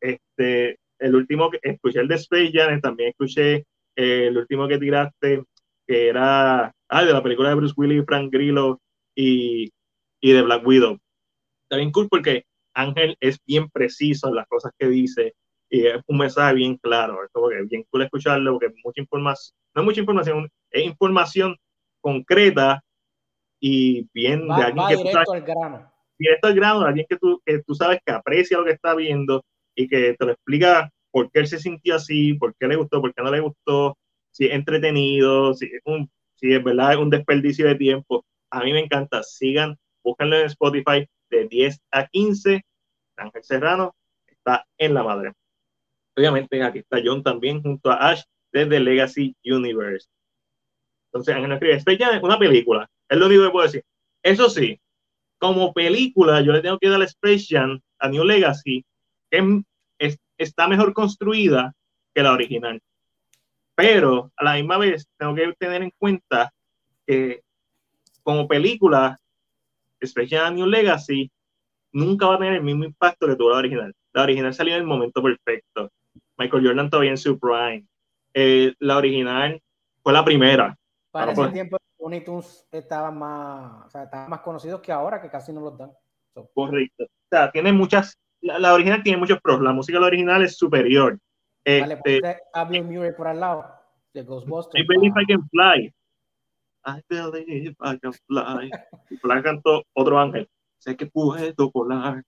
[0.00, 4.78] Este, el último que escuché el de Space Jam, también escuché eh, el último que
[4.78, 5.44] tiraste,
[5.86, 8.80] que era ah, de la película de Bruce Willis, Frank Grillo
[9.14, 9.70] y,
[10.20, 10.98] y de Black Widow.
[11.62, 15.34] Está bien cool porque Ángel es bien preciso en las cosas que dice
[15.70, 17.22] y es un mensaje bien claro.
[17.24, 21.56] Es como que bien cool escucharlo porque mucha información, no es mucha información, es información
[22.00, 22.82] concreta
[23.60, 25.95] y bien de alguien que directo al grano.
[26.18, 29.44] Directo al grano, alguien que tú, que tú sabes que aprecia lo que está viendo
[29.74, 33.00] y que te lo explica por qué él se sintió así, por qué le gustó,
[33.00, 33.96] por qué no le gustó,
[34.30, 38.24] si es entretenido, si es, un, si es verdad, un desperdicio de tiempo.
[38.50, 39.22] A mí me encanta.
[39.22, 42.62] Sigan, búsquenlo en Spotify de 10 a 15.
[43.16, 43.94] Ángel Serrano
[44.26, 45.32] está en la madre.
[46.16, 50.08] Obviamente aquí está John también junto a Ash desde Legacy Universe.
[51.10, 52.88] Entonces Ángel escribe, Jam es una película.
[53.08, 53.82] Es lo único que puedo decir.
[54.22, 54.78] Eso sí,
[55.38, 58.84] como película yo le tengo que dar a Space Jam a New Legacy,
[59.30, 59.64] que
[60.38, 61.72] está mejor construida
[62.14, 62.80] que la original.
[63.74, 66.52] Pero a la misma vez tengo que tener en cuenta
[67.06, 67.42] que
[68.22, 69.16] como película,
[70.04, 71.30] Special New Legacy
[71.92, 73.94] nunca va a tener el mismo impacto que tuvo la original.
[74.12, 75.92] La original salió en el momento perfecto.
[76.36, 77.86] Michael Jordan todavía en su prime.
[78.34, 79.62] Eh, la original
[80.02, 80.76] fue la primera.
[81.12, 85.30] Para ese tiempo, Looney Tunes estaban más, o sea, estaban más conocidos que ahora, que
[85.30, 85.92] casi no los dan.
[86.54, 87.04] Correcto.
[87.04, 89.60] O sea, tiene muchas, la, original tiene muchos pros.
[89.60, 91.18] La música la original es superior.
[91.64, 92.20] Este,
[92.52, 93.64] a Bill Murray por al lado
[94.12, 94.82] de Ghostbusters.
[94.82, 95.92] I believe I can fly.
[96.84, 98.70] I believe I can fly.
[99.10, 100.48] y por cantó otro ángel.
[100.78, 102.22] Sé que puedo volar.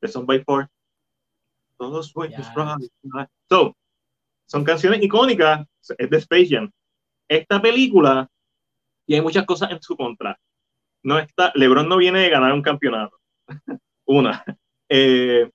[0.00, 0.68] De Son by Four.
[1.76, 3.28] Todos sueños yeah.
[3.48, 3.76] So,
[4.46, 5.66] son canciones icónicas.
[5.98, 6.70] Es de Space Jam.
[7.28, 8.28] Esta película
[9.10, 10.38] tiene muchas cosas en su contra.
[11.02, 13.18] No está, LeBron no viene de ganar un campeonato.
[14.04, 14.44] Una.
[14.88, 15.50] Eh,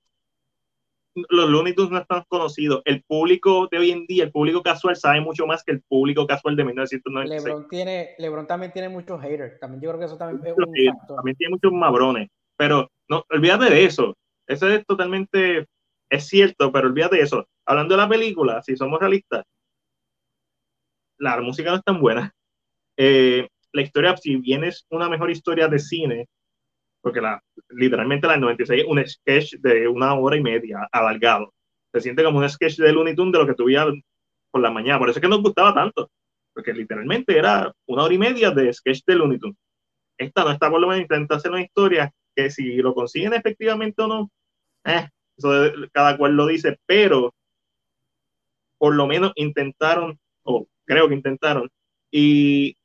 [1.29, 2.81] los Looney Tunes no están conocidos.
[2.83, 6.27] El público de hoy en día, el público casual, sabe mucho más que el público
[6.27, 7.45] casual de 1996.
[7.45, 9.57] LeBron, tiene, LeBron también tiene muchos haters.
[9.57, 11.15] También yo creo que eso también es un factor.
[11.15, 12.27] También tiene muchos mabrones.
[12.57, 14.17] Pero no, olvídate de eso.
[14.47, 15.65] Eso es totalmente,
[16.09, 17.47] es cierto, pero olvídate de eso.
[17.65, 19.45] Hablando de la película, si somos realistas,
[21.19, 22.34] la música no es tan buena.
[22.97, 26.27] Eh, la historia, si bien es una mejor historia de cine,
[27.01, 31.53] porque la, literalmente la del 96 es un sketch de una hora y media, alargado.
[31.93, 33.85] Se siente como un sketch de Looney Tunes de lo que tuviera
[34.51, 34.97] por la mañana.
[34.97, 36.09] Por eso es que nos gustaba tanto,
[36.53, 39.57] porque literalmente era una hora y media de sketch de Looney Tunes.
[40.17, 44.01] Esta no está por lo menos intenta hacer una historia que si lo consiguen efectivamente
[44.01, 44.31] o no,
[44.85, 45.49] eh, eso
[45.91, 47.33] cada cual lo dice, pero
[48.77, 51.69] por lo menos intentaron, o creo que intentaron,
[52.11, 52.75] y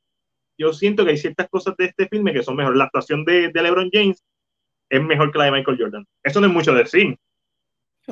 [0.60, 2.76] yo siento que hay ciertas cosas de este filme que son mejor.
[2.76, 4.22] La actuación de, de LeBron James
[4.90, 6.06] es mejor que la de Michael Jordan.
[6.22, 7.16] Eso no es mucho decir.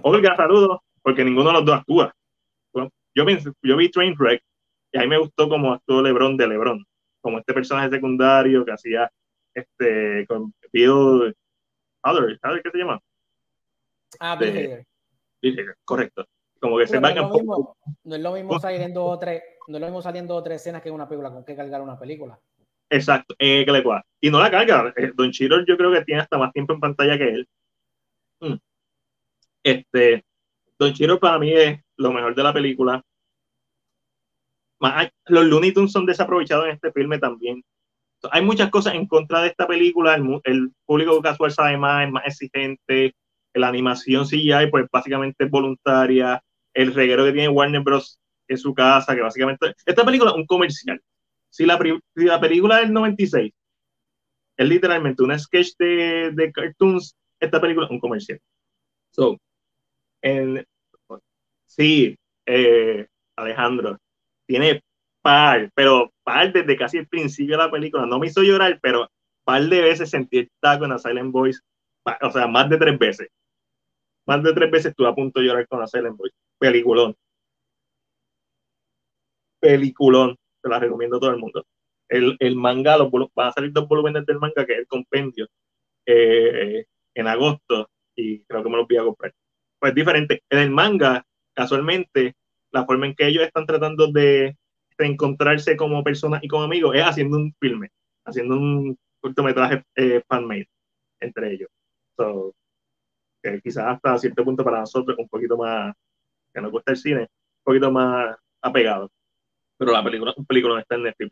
[0.03, 2.15] Olga, saludos, porque ninguno de los dos actúa.
[3.15, 3.27] Yo,
[3.63, 4.43] yo vi Trainwreck
[4.93, 6.87] y a mí me gustó como actuó LeBron de LeBron,
[7.21, 9.11] como este personaje secundario que hacía
[9.53, 11.37] este con Bill
[12.41, 12.99] ¿sabes qué se llama?
[14.21, 14.87] Ah, Bill Hader.
[15.43, 16.25] Hader, correcto.
[16.61, 17.45] Como que se van no, es
[18.05, 19.33] no es lo mismo saliendo otra,
[19.69, 22.39] no lo mismo saliendo otra escenas que una película, con que cargar una película.
[22.91, 23.85] Exacto, eh, que le
[24.21, 24.93] Y no la carga.
[24.97, 27.49] Eh, Don Chiro yo creo que tiene hasta más tiempo en pantalla que él.
[28.41, 28.55] Mm.
[29.63, 30.25] Este,
[30.79, 33.05] Don Chiro para mí es lo mejor de la película.
[35.27, 37.63] Los Looney Tunes son desaprovechados en este filme también.
[38.31, 40.15] Hay muchas cosas en contra de esta película.
[40.45, 43.15] El, público casual sabe más, es más exigente.
[43.55, 46.43] La animación CGI, pues básicamente es voluntaria.
[46.73, 48.19] El reguero que tiene Warner Bros.
[48.49, 49.75] En su casa, que básicamente.
[49.85, 51.01] Esta película es un comercial.
[51.51, 51.79] Si la,
[52.15, 53.53] la película del 96
[54.57, 58.41] es literalmente una sketch de, de cartoons, esta película es un comercial.
[59.11, 59.39] So,
[60.21, 60.67] en,
[61.67, 63.07] sí, eh,
[63.37, 63.99] Alejandro,
[64.47, 64.83] tiene
[65.23, 68.07] par, pero par desde casi el principio de la película.
[68.07, 69.09] No me hizo llorar, pero
[69.45, 71.61] par de veces sentí el taco en Silent Voice,
[72.23, 73.29] o sea, más de tres veces.
[74.27, 76.37] Más de tres veces estuve a punto de llorar con la Silent Voice.
[76.59, 77.15] Peliculón.
[79.61, 81.65] Peliculón te la recomiendo a todo el mundo.
[82.09, 85.47] El, el manga, los, van a salir dos volúmenes del manga, que es el compendio,
[86.07, 89.35] eh, en agosto, y creo que me los voy a comprar.
[89.79, 90.43] Pues diferente.
[90.51, 92.35] En el manga, casualmente,
[92.71, 94.57] la forma en que ellos están tratando de
[94.99, 97.91] encontrarse como personas y como amigos es haciendo un filme,
[98.25, 100.69] haciendo un cortometraje eh, fan-made
[101.21, 101.69] entre ellos.
[102.17, 102.55] So,
[103.43, 105.95] que quizás hasta cierto punto para nosotros un poquito más,
[106.53, 109.11] que nos gusta el cine, un poquito más apegado
[109.79, 111.31] pero la película, un película está en Netflix.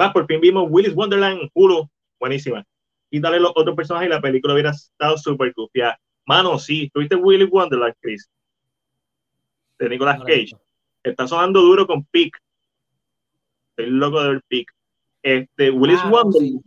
[0.00, 2.64] Va, por fin vimos Willis Wonderland, Hulu, buenísima.
[3.10, 5.98] Y dale los otros personajes y la película hubiera estado súper confiada.
[6.24, 8.28] Mano, sí, ¿tuviste Willis Wonderland, Chris?
[9.78, 10.52] De Nicolas Cage.
[11.02, 12.40] Está sonando duro con Peak.
[13.70, 14.72] Estoy loco de ver Peak.
[15.22, 16.62] Este, Willis ah, Wonderland.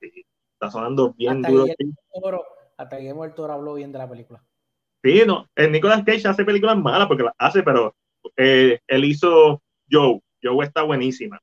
[0.00, 0.24] Sí.
[0.52, 1.74] está sonando bien hasta duro.
[2.22, 2.44] Toro,
[2.76, 4.44] hasta que el Toro habló bien de la película.
[5.02, 5.48] Sí, no.
[5.56, 7.96] El Nicolas Cage hace películas malas porque las hace, pero
[8.36, 11.40] eh, él hizo Joe Joe está buenísima.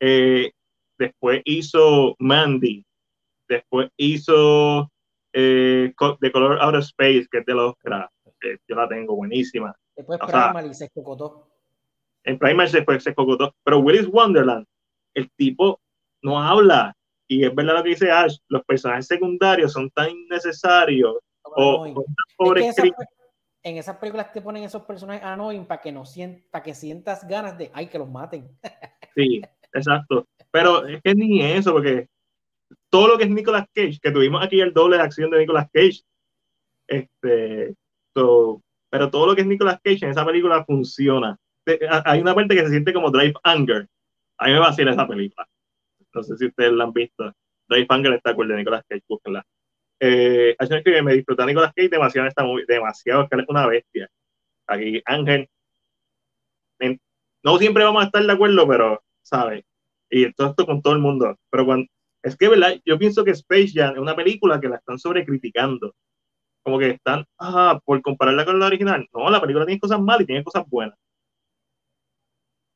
[0.00, 0.52] Eh,
[0.98, 2.84] después hizo Mandy.
[3.48, 4.90] Después hizo
[5.32, 7.74] eh, The Color Out of Space, que es de los
[8.40, 9.74] que yo la tengo buenísima.
[9.96, 11.50] Después Primal y se cocotó.
[12.24, 13.54] En Primal se, fue, se cocotó.
[13.64, 14.66] Pero Willis Wonderland,
[15.14, 15.80] el tipo
[16.22, 16.96] no habla.
[17.28, 21.86] Y es verdad lo que dice Ash, los personajes secundarios son tan innecesarios o,
[22.38, 22.54] o
[23.64, 27.56] en esas películas te ponen esos personajes annoying para que no sienta, que sientas ganas
[27.56, 28.48] de ay que los maten.
[29.16, 29.40] Sí,
[29.72, 30.28] exacto.
[30.50, 32.08] Pero es que ni eso, porque
[32.90, 35.68] todo lo que es Nicolas Cage, que tuvimos aquí el doble de acción de Nicolas
[35.72, 36.02] Cage,
[36.86, 37.74] este,
[38.12, 41.38] pero todo lo que es Nicolas Cage en esa película funciona.
[42.04, 43.88] Hay una parte que se siente como Drive Anger.
[44.38, 45.48] A mí me va a decir esa película.
[46.12, 47.32] No sé si ustedes la han visto.
[47.68, 49.44] Drive Anger está con de Nicolas Cage, búsquenla.
[50.00, 52.28] Eh, que me disfruta Nicolas Cage demasiado
[52.66, 54.08] demasiado, que es una bestia.
[54.66, 55.48] Aquí Ángel,
[57.44, 59.64] no siempre vamos a estar de acuerdo, pero, ¿sabes?
[60.10, 61.36] Y todo esto con todo el mundo.
[61.50, 61.86] Pero cuando,
[62.22, 62.80] es que, ¿verdad?
[62.86, 65.94] Yo pienso que Space Jam es una película que la están sobrecriticando.
[66.62, 69.06] Como que están, ah, por compararla con la original.
[69.12, 70.96] No, la película tiene cosas malas y tiene cosas buenas.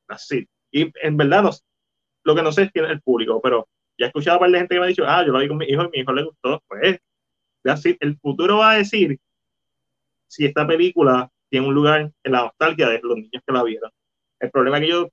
[0.09, 0.47] Así.
[0.71, 1.51] Y en verdad, no,
[2.25, 3.67] lo que no sé es quién es el público, pero
[3.99, 5.49] ya he escuchado a par de gente que me ha dicho, ah, yo lo vi
[5.49, 6.63] con mi hijo y mi hijo le gustó.
[6.69, 6.99] Pues
[7.65, 9.19] el futuro va a decir
[10.27, 13.91] si esta película tiene un lugar en la nostalgia de los niños que la vieron.
[14.41, 15.09] El problema que yo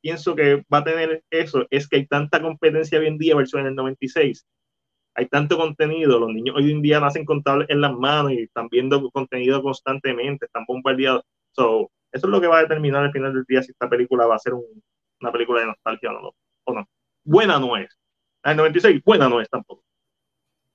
[0.00, 3.60] pienso que va a tener eso es que hay tanta competencia hoy en día versus
[3.60, 4.46] en el 96.
[5.14, 8.68] Hay tanto contenido, los niños hoy en día nacen con en las manos y están
[8.68, 11.22] viendo contenido constantemente, están bombardeados.
[11.52, 14.26] So, eso es lo que va a determinar al final del día si esta película
[14.26, 16.88] va a ser una película de nostalgia o no, o no.
[17.24, 17.98] Buena no es.
[18.44, 19.85] En el 96, buena no es tampoco.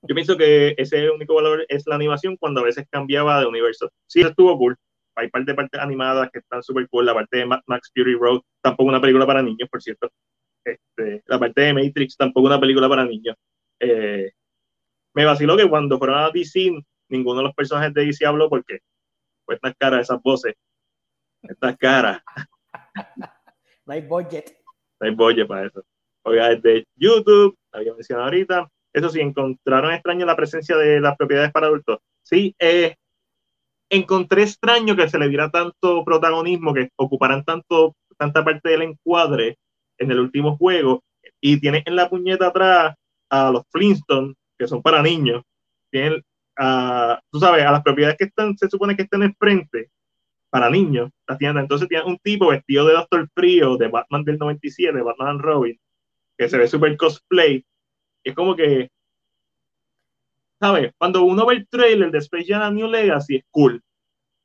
[0.04, 3.92] Yo pienso que ese único valor es la animación cuando a veces cambiaba de universo.
[4.08, 4.76] Sí, estuvo cool.
[5.16, 7.06] Hay parte de partes animadas que están súper cool.
[7.06, 10.10] La parte de Max Fury Road, tampoco una película para niños, por cierto.
[10.66, 13.36] Este, la parte de Matrix, tampoco una película para niños.
[13.80, 14.32] Eh,
[15.14, 16.72] me vaciló que cuando fueron a DC,
[17.10, 18.80] ninguno de los personajes de DC habló porque
[19.46, 20.56] pues estas caras, esas voces,
[21.44, 22.24] estas caras.
[23.86, 24.58] no hay budget.
[25.00, 25.84] No hay budget para eso.
[26.24, 31.52] Oiga, de YouTube, había mencionado ahorita, eso sí, encontraron extraño la presencia de las propiedades
[31.52, 32.00] para adultos.
[32.24, 32.96] Sí, eh,
[33.90, 39.58] encontré extraño que se le diera tanto protagonismo, que ocuparan tanto, tanta parte del encuadre
[39.98, 41.04] en el último juego.
[41.40, 42.96] Y tiene en la puñeta atrás
[43.30, 45.44] a los Flintstones, que son para niños.
[45.92, 46.24] Tienen,
[46.58, 49.90] a, tú sabes, a las propiedades que están, se supone que están en frente,
[50.52, 51.64] para niños, las tiendas.
[51.64, 55.80] Entonces tiene un tipo vestido de Doctor Frío, de Batman del 97, de Batman Robin,
[56.38, 57.66] que se ve súper cosplay.
[58.24, 58.90] Es como que
[60.62, 60.94] ¿sabes?
[60.98, 63.82] Cuando uno ve el trailer de Space Jam New Legacy es cool,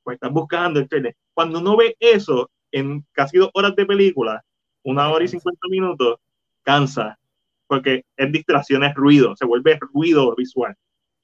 [0.03, 1.15] pues estás buscando el trailer.
[1.35, 4.43] Cuando uno ve eso en casi dos horas de película,
[4.83, 6.17] una hora y cincuenta minutos,
[6.63, 7.19] cansa,
[7.67, 10.75] porque es distracción, es ruido, se vuelve ruido visual,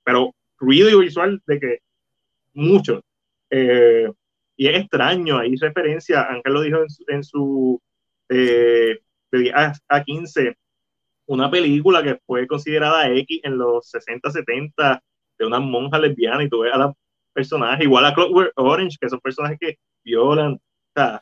[0.05, 1.79] pero ruido visual de que
[2.53, 3.03] mucho.
[3.49, 4.11] Eh,
[4.57, 7.81] y es extraño, hay referencia, Ángel lo dijo en su,
[8.29, 8.99] en
[9.31, 10.55] de 10 a, a 15,
[11.27, 15.03] una película que fue considerada X en los 60, 70
[15.39, 16.95] de una monja lesbiana y tú ves a los
[17.33, 20.61] personajes, igual a Clockwork Orange, que son personajes que violan.
[20.95, 21.21] no,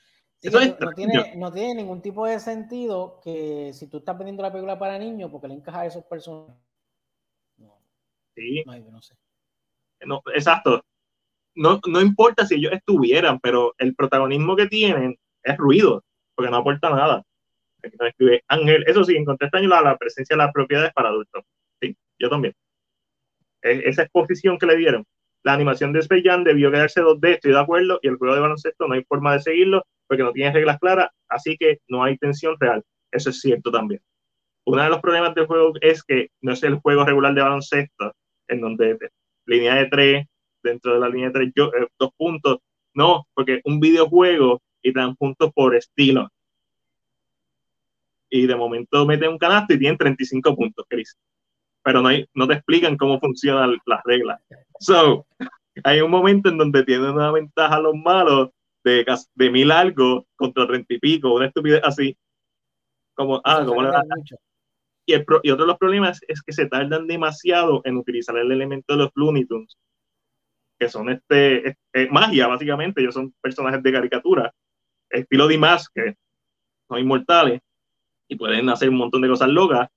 [0.94, 4.98] tiene, no, tiene, ningún tipo de sentido que si tú estás vendiendo la película para
[4.98, 6.56] niños, porque le encaja a esos personajes.
[7.56, 7.78] No,
[8.34, 8.64] sí.
[8.64, 9.14] No, sé.
[10.06, 10.82] No, exacto.
[11.54, 16.02] No, no importa si ellos estuvieran, pero el protagonismo que tienen es ruido,
[16.34, 17.24] porque no aporta nada
[17.82, 18.84] escribe Ángel.
[18.86, 21.44] Eso sí, encontré extraño la, la presencia de las propiedades para adultos.
[21.80, 22.54] Sí, yo también.
[23.62, 25.04] E, esa exposición que le dieron.
[25.42, 28.40] La animación de Space Jam debió quedarse 2D, estoy de acuerdo, y el juego de
[28.42, 32.18] baloncesto no hay forma de seguirlo porque no tiene reglas claras, así que no hay
[32.18, 32.82] tensión real.
[33.10, 34.02] Eso es cierto también.
[34.66, 38.12] Uno de los problemas del juego es que no es el juego regular de baloncesto,
[38.48, 38.98] en donde
[39.46, 40.26] línea de tres,
[40.62, 42.58] dentro de la línea de tres, yo, eh, dos puntos.
[42.94, 46.28] No, porque un videojuego y dan puntos por estilo
[48.30, 51.18] y de momento meten un canasto y tienen 35 puntos, Chris.
[51.82, 54.40] Pero no, hay, no te explican cómo funcionan las reglas.
[54.78, 55.26] So,
[55.82, 58.50] hay un momento en donde tienen una ventaja los malos
[58.84, 62.16] de, de mil algo contra treinta y pico, una estupidez así.
[63.14, 64.02] Como, ah, como la,
[65.04, 68.52] y, el, y otro de los problemas es que se tardan demasiado en utilizar el
[68.52, 69.76] elemento de los Looney Tunes,
[70.78, 71.76] que son este,
[72.10, 73.00] magia, básicamente.
[73.00, 74.54] Ellos son personajes de caricatura,
[75.10, 76.14] estilo Dimas, que
[76.88, 77.60] son inmortales
[78.30, 79.88] y pueden hacer un montón de cosas locas.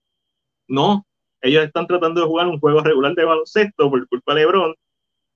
[0.68, 1.06] No,
[1.40, 4.76] ellos están tratando de jugar un juego regular de baloncesto por culpa de LeBron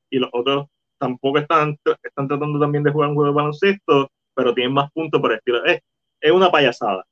[0.09, 0.65] y los otros
[0.97, 5.21] tampoco están, están tratando también de jugar un juego de baloncesto, pero tienen más puntos
[5.21, 5.63] por el estilo.
[5.65, 5.79] Es,
[6.19, 7.05] es una payasada.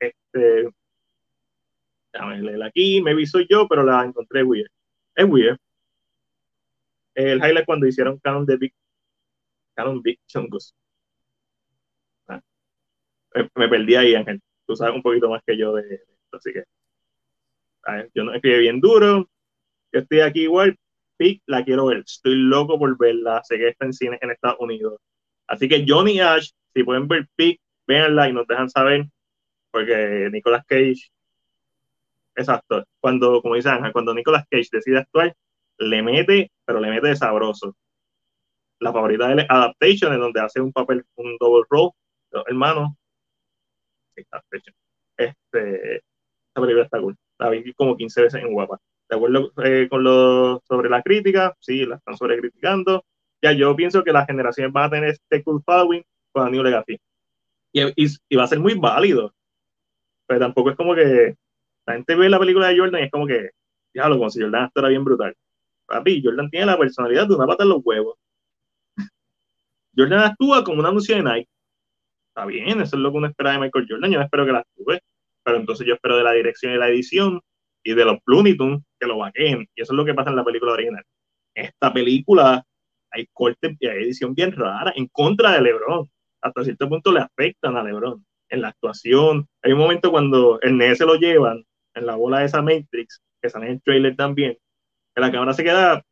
[0.00, 0.68] Este,
[2.12, 4.70] déjame leer aquí, vi soy yo, pero la encontré weird.
[5.14, 5.56] Es weird.
[7.14, 8.74] El highlight cuando hicieron Canon de Big
[9.74, 10.74] Canon Big Chungus.
[12.26, 12.40] Ah,
[13.34, 16.52] me, me, perdí ahí, Ángel tú sabes un poquito más que yo de, esto, así
[16.52, 16.64] que
[18.14, 19.28] yo no escribí bien duro,
[19.92, 20.76] yo estoy aquí igual,
[21.16, 24.58] Pic la quiero ver, estoy loco por verla, sé que está en cine en Estados
[24.58, 25.00] Unidos.
[25.46, 29.06] Así que Johnny Ash, si pueden ver Pic, véanla y nos dejan saber,
[29.70, 31.10] porque Nicolas Cage,
[32.34, 35.34] exacto, cuando, como dice Ángel, cuando Nicolas Cage decide actuar,
[35.78, 37.76] le mete, pero le mete de sabroso.
[38.80, 41.90] La favorita de él es Adaptation, en donde hace un papel, un double role,
[42.46, 42.96] hermano,
[45.16, 47.16] este, esta película está cool.
[47.38, 48.80] La vi como 15 veces en guapa.
[49.08, 53.04] De acuerdo eh, con lo sobre la crítica, sí, la están sobrecriticando.
[53.42, 56.98] Ya yo pienso que las generaciones van a tener este cool following con New Legacy.
[57.72, 59.34] Y, y, va a ser muy válido.
[60.26, 61.36] Pero tampoco es como que
[61.86, 63.50] la gente ve la película de Jordan y es como que,
[63.92, 65.34] diablo, como si Jordan era bien brutal.
[65.86, 68.16] Papi, Jordan tiene la personalidad de una pata en los huevos.
[69.96, 71.48] Jordan actúa como una anuncio de Nike
[72.34, 74.52] está bien, eso es lo que uno espera de Michael Jordan, yo no espero que
[74.52, 75.00] la tuve,
[75.44, 77.40] pero entonces yo espero de la dirección y la edición
[77.84, 80.36] y de los Looney Tunes que lo vaqueen, y eso es lo que pasa en
[80.36, 81.04] la película original.
[81.54, 82.64] Esta película
[83.12, 86.10] hay corte y hay edición bien rara en contra de LeBron,
[86.42, 89.46] hasta cierto punto le afectan a LeBron en la actuación.
[89.62, 91.64] Hay un momento cuando el NES se lo llevan
[91.94, 94.58] en la bola de esa Matrix, que sale en el trailer también,
[95.14, 96.02] que la cámara se queda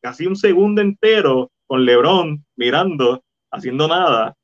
[0.00, 4.36] casi un segundo entero con LeBron mirando, haciendo nada,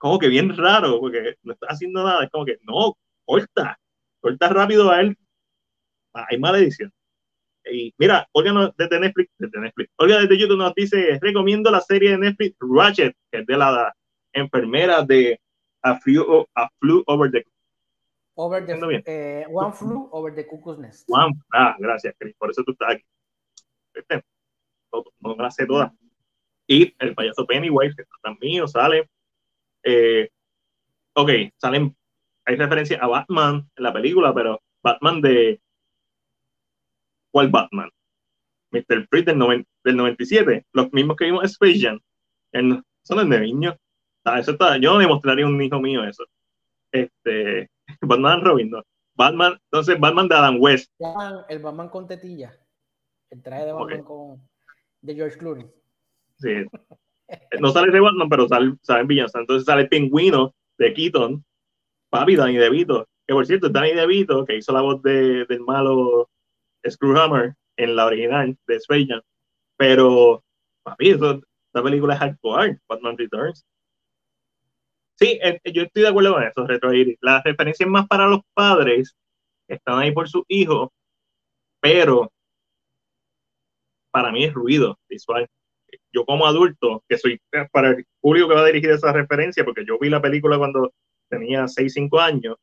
[0.00, 3.78] como que bien raro, porque no está haciendo nada, es como que no, corta,
[4.18, 5.16] corta rápido a él,
[6.14, 6.90] ah, hay mala edición.
[7.70, 12.12] Y mira, Olga desde Netflix, desde Netflix, Olga desde YouTube nos dice, recomiendo la serie
[12.12, 13.94] de Netflix Ratchet, que es de la
[14.32, 15.38] enfermera de
[15.82, 17.44] A Flew, a flew Over the
[18.36, 21.04] Over the, eh, one Flew Over the Cuckoo's Nest.
[21.08, 23.04] One, ah, gracias, Chris, por eso tú estás aquí.
[24.90, 25.92] No, no me la sé toda.
[26.66, 29.10] Y el payaso Pennywise, que también sale
[29.82, 30.28] eh,
[31.14, 31.96] ok, salen,
[32.44, 35.60] hay referencia a Batman en la película, pero Batman de...
[37.30, 37.90] ¿Cuál Batman?
[38.72, 39.06] Mr.
[39.08, 42.00] Freeze del, del 97, los mismos que vimos en Space Jam.
[43.02, 43.76] son de niños.
[44.38, 46.24] eso está, yo no demostraría a un hijo mío eso.
[46.92, 47.70] Este,
[48.00, 48.82] Batman Robin, no.
[49.14, 50.90] Batman, entonces Batman de Adam West.
[51.48, 52.56] El Batman con tetilla.
[53.28, 54.48] El traje de Batman con
[55.02, 55.66] de George Clooney.
[56.38, 56.64] Sí.
[57.60, 61.44] No sale de Batman, pero sale, sale en Entonces sale el pingüino de Keaton,
[62.10, 63.06] papi Danny DeVito.
[63.26, 66.28] Que por cierto, Danny DeVito, que hizo la voz de, del malo
[66.88, 69.06] Screwhammer en la original de Space.
[69.76, 70.42] Pero,
[70.82, 73.64] papi, eso, esta película es hardcore, Batman Returns.
[75.20, 79.14] Sí, eh, yo estoy de acuerdo con eso, Retro Las referencias más para los padres
[79.68, 80.88] están ahí por sus hijos,
[81.80, 82.32] pero
[84.10, 85.46] para mí es ruido visual.
[86.12, 89.64] Yo como adulto, que soy eh, para el público que va a dirigir esa referencia,
[89.64, 90.92] porque yo vi la película cuando
[91.28, 92.56] tenía 6, 5 años,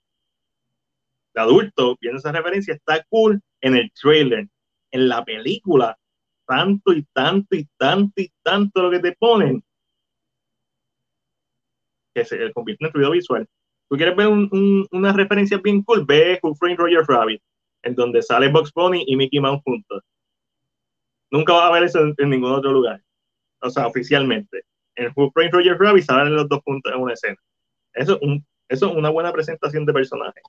[1.34, 4.48] de adulto, viendo esa referencia, está cool en el trailer.
[4.92, 5.98] En la película,
[6.48, 9.62] tanto y tanto y tanto y tanto lo que te ponen,
[12.16, 13.48] que se convierte en ruido visual.
[13.90, 14.28] ¿Tú quieres ver
[14.92, 16.06] una referencia bien cool?
[16.06, 17.42] Ve Who Framed Roger Rabbit,
[17.84, 20.04] en donde sale Box Bunny y Mickey Mouse juntos.
[21.32, 23.02] Nunca vas a ver eso en, ningún otro lugar.
[23.62, 24.64] O sea, oficialmente.
[24.96, 27.38] En Who Framed Roger Rabbit salen los dos puntos en una escena.
[27.94, 28.20] Eso,
[28.68, 30.42] eso es una buena presentación de personaje.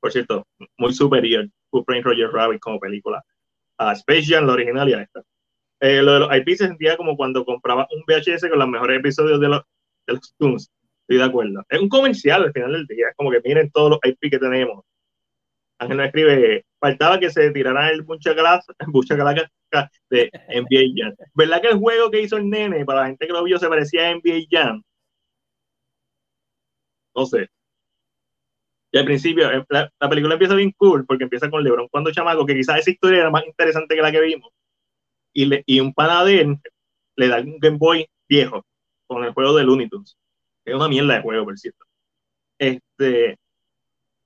[0.00, 0.46] Por cierto,
[0.78, 3.22] muy superior Who Framed Roger Rabbit como película
[3.78, 5.22] a Space Jam, la original y a esta.
[5.80, 8.98] Eh, lo de los IP se sentía como cuando compraba un VHS con los mejores
[8.98, 9.62] episodios de los,
[10.06, 10.70] de los Toons
[11.02, 11.62] Estoy de acuerdo.
[11.68, 13.08] Es un comercial al final del día.
[13.10, 14.84] Es como que miren todos los IP que tenemos.
[15.78, 18.34] Ángel nos escribe, faltaba que se tirara el mucha
[18.88, 19.16] mucha
[20.10, 21.14] de NBA Jam.
[21.34, 23.68] ¿Verdad que el juego que hizo el nene, para la gente que lo vio, se
[23.68, 24.82] parecía a NBA Jam?
[27.14, 27.48] No sé.
[28.92, 32.46] Y al principio, eh, la, película empieza bien cool porque empieza con LeBron cuando chamaco,
[32.46, 34.50] que quizás esa historia era más interesante que la que vimos.
[35.32, 36.60] Y, le, y un panadero
[37.16, 38.64] le da un Game Boy viejo
[39.06, 40.16] con el juego de Looney Tunes.
[40.64, 41.84] Es una mierda de juego, por cierto.
[42.58, 43.36] Este,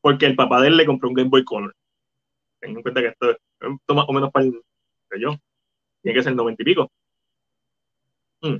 [0.09, 1.75] porque el papá de él le compró un Game Boy Color.
[2.61, 3.39] Ten en cuenta que esto, es
[3.95, 4.59] más o menos para el,
[5.21, 5.37] yo.
[6.03, 6.91] Tiene que ser el 90 y pico.
[8.41, 8.57] Mm.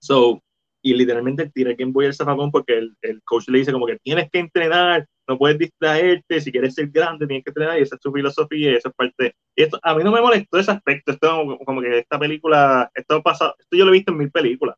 [0.00, 0.42] So,
[0.82, 3.86] y literalmente tira el Game Boy al zafacón porque el, el, coach le dice como
[3.86, 7.82] que tienes que entrenar, no puedes distraerte, si quieres ser grande tienes que entrenar y
[7.82, 9.36] esa es su filosofía y esa es parte.
[9.54, 13.22] Y esto, a mí no me molestó ese aspecto, esto como que esta película, esto
[13.22, 14.76] pasa, esto yo lo he visto en mil películas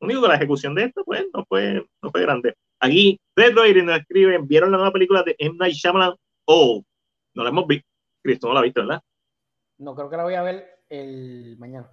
[0.00, 2.54] único que la ejecución de esto, pues, no fue, no fue grande.
[2.80, 5.56] Aquí, Detroit nos escriben, ¿vieron la nueva película de M.
[5.58, 6.14] Night Shyamalan?
[6.46, 6.82] Oh,
[7.34, 7.86] no la hemos visto.
[8.22, 9.02] Cristo no la ha visto, ¿verdad?
[9.78, 11.90] No, creo que la voy a ver el mañana.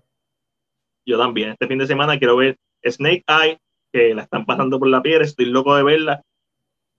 [1.05, 1.51] Yo también.
[1.51, 3.59] Este fin de semana quiero ver Snake Eye,
[3.91, 5.23] que la están pasando por la piedra.
[5.23, 6.21] Estoy loco de verla.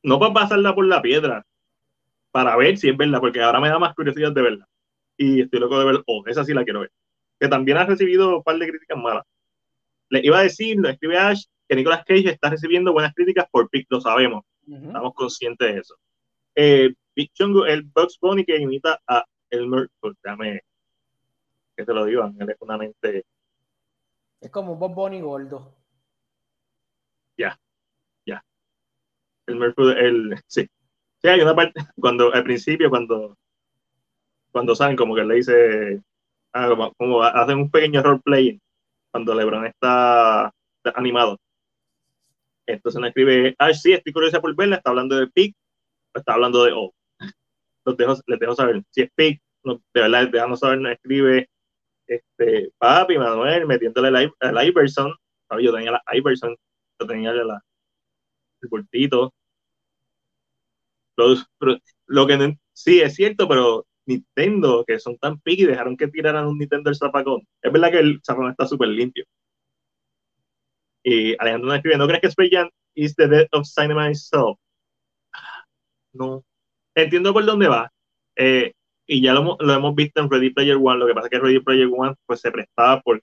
[0.02, 1.44] No para pasarla por la piedra,
[2.30, 4.68] para ver si es verdad, porque ahora me da más curiosidad de verla.
[5.16, 6.92] Y estoy loco de ver, oh, esa sí la quiero ver.
[7.40, 9.24] Que también ha recibido un par de críticas malas.
[10.10, 13.68] Le iba a decir, lo escribe Ash, que Nicolas Cage está recibiendo buenas críticas por
[13.68, 14.44] Pic, lo sabemos.
[14.66, 15.94] Estamos conscientes de eso.
[16.54, 20.62] Eh, Big Chungo, el Bugs Bunny que imita a Elmer, pues dame
[21.76, 23.24] que te lo digo, él es una mente.
[24.40, 25.74] Es como un Bob Bunny gordo.
[27.36, 27.58] Ya,
[28.26, 28.44] ya.
[29.46, 30.68] Elmer, el, sí.
[31.20, 33.36] Sí, hay una parte, cuando al principio, cuando
[34.50, 36.02] cuando saben como que le dice,
[36.52, 38.60] ah, como, como, hacen un pequeño role
[39.10, 40.52] cuando LeBron está,
[40.94, 41.38] animado.
[42.66, 45.54] Entonces me escribe, ah, sí, estoy curiosa por verla, está hablando de Pick,
[46.14, 46.94] está hablando de O.
[47.84, 48.82] Los dejo, les dejo saber.
[48.90, 51.48] Si es Pick, de verdad, déjanos saber, nos escribe
[52.06, 55.14] este, papi, Manuel, metiéndole la, la Iverson.
[55.60, 56.56] Yo tenía la Iverson,
[57.00, 57.62] yo tenía la,
[58.62, 59.32] el bultito.
[62.06, 66.58] lo que sí es cierto, pero Nintendo, que son tan picky, dejaron que tiraran un
[66.58, 67.46] Nintendo el zapacón.
[67.62, 69.24] Es verdad que el zapacón está súper limpio.
[71.02, 74.58] Y Alejandro nos escribe, ¿no crees que Space Jam is the death of cinema itself?
[76.12, 76.42] No.
[76.94, 77.92] Entiendo por dónde va.
[78.36, 78.72] Eh,
[79.06, 80.98] y ya lo, hemos visto en Ready Player One.
[80.98, 83.22] Lo que pasa es que Ready Player One pues, se prestaba por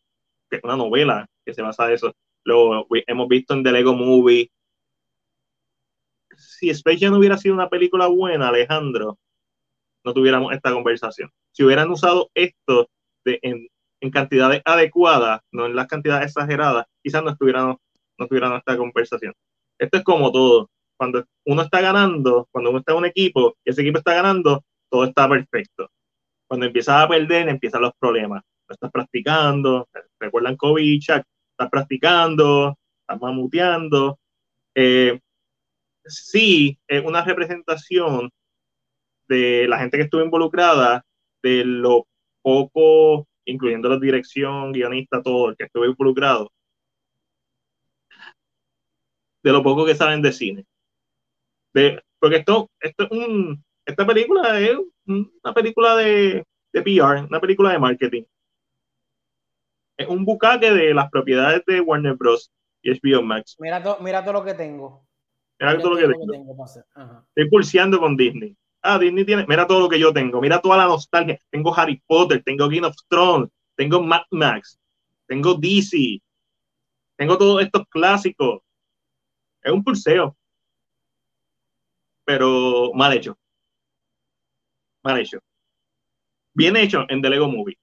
[0.63, 2.13] una novela que se basa en eso.
[2.43, 4.51] Lo hemos visto en The Lego Movie.
[6.37, 9.17] Si Space Jam hubiera sido una película buena, Alejandro,
[10.05, 11.29] no tuviéramos esta conversación.
[11.51, 12.89] Si hubieran usado esto
[13.25, 13.67] de, en,
[13.99, 17.77] en, cantidades adecuadas, no en las cantidades exageradas, quizás no estuviéramos,
[18.17, 19.33] no tuviéramos esta conversación.
[19.79, 20.69] Esto es como todo.
[20.97, 24.63] Cuando uno está ganando, cuando uno está en un equipo y ese equipo está ganando,
[24.89, 25.89] todo está perfecto.
[26.47, 28.43] Cuando empiezas a perder, empiezan los problemas.
[28.69, 29.87] No estás practicando,
[30.19, 34.19] recuerdan y Chuck, estás practicando, estás mamuteando.
[34.75, 35.19] Eh,
[36.05, 38.29] sí, es una representación
[39.27, 41.05] de la gente que estuvo involucrada,
[41.41, 42.07] de lo
[42.41, 46.51] poco incluyendo la dirección, guionista, todo el que estuve involucrado,
[49.43, 50.65] de lo poco que saben de cine.
[51.73, 57.39] De, porque esto, esto es un, esta película es una película de, de PR, una
[57.39, 58.23] película de marketing.
[59.97, 62.51] Es un bucaque de las propiedades de Warner Bros.
[62.81, 63.55] y HBO Max.
[63.59, 65.05] Mira, mira todo lo que tengo.
[65.59, 66.65] Mira, todo, lo que, tengo.
[66.65, 68.57] Estoy pulseando con Disney.
[68.87, 71.39] Ah, Disney tiene, mira todo lo que yo tengo, mira toda la nostalgia.
[71.49, 74.79] Tengo Harry Potter, tengo Game of Thrones, tengo Mad Max,
[75.25, 76.21] tengo DC,
[77.15, 78.61] tengo todos estos clásicos.
[79.63, 80.37] Es un pulseo,
[82.25, 83.35] pero mal hecho.
[85.03, 85.39] Mal hecho.
[86.53, 87.79] Bien hecho en The Lego Movie.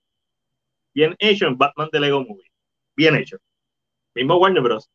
[0.94, 2.50] Bien hecho en Batman The Lego Movie.
[2.94, 3.38] Bien hecho.
[4.14, 4.88] Mismo Warner Bros.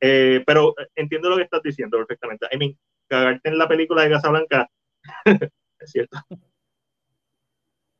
[0.00, 2.46] Eh, pero entiendo lo que estás diciendo perfectamente.
[2.52, 2.78] I mean,
[3.08, 4.68] cagarte en la película de Casablanca
[5.24, 6.18] es cierto.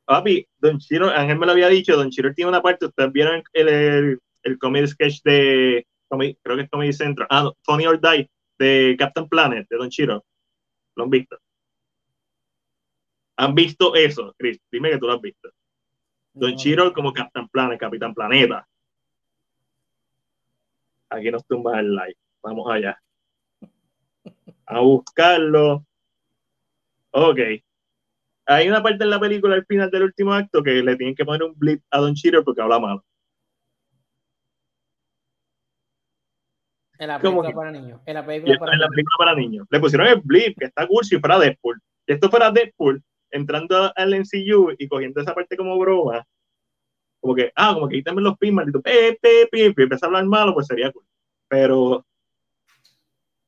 [0.04, 3.42] Papi, Don Chiro, Ángel me lo había dicho, Don Chiro tiene una parte, ustedes vieron
[3.52, 8.00] el, el, el comedy sketch de, creo que es Comedy Central, ah, no, Tony or
[8.00, 10.24] Die, de Captain Planet, de Don Chiro.
[10.94, 11.38] ¿Lo han visto?
[13.36, 14.58] ¿Han visto eso, Chris?
[14.70, 15.50] Dime que tú lo has visto.
[16.32, 18.66] Don Chiro como Captain Planet, Capitán Planeta.
[21.10, 22.18] Aquí nos tumba el like.
[22.42, 22.98] Vamos allá.
[24.66, 25.84] A buscarlo.
[27.10, 27.38] Ok.
[28.46, 31.24] Hay una parte en la película al final del último acto que le tienen que
[31.24, 33.04] poner un blip a Don Cheeto porque habla malo.
[36.98, 38.00] En la película para niños.
[38.06, 39.66] En la película, para, en la película para niños.
[39.70, 41.80] Le pusieron el blip, que está cursi para Deadpool.
[42.06, 46.24] Si esto fuera Deadpool, entrando al NCU y cogiendo esa parte como broma,
[47.20, 50.08] como que, ah, como que quítame los pins, maldito, pe, pe, pe, y empieza a
[50.08, 51.04] hablar malo, pues sería cool.
[51.48, 52.06] Pero,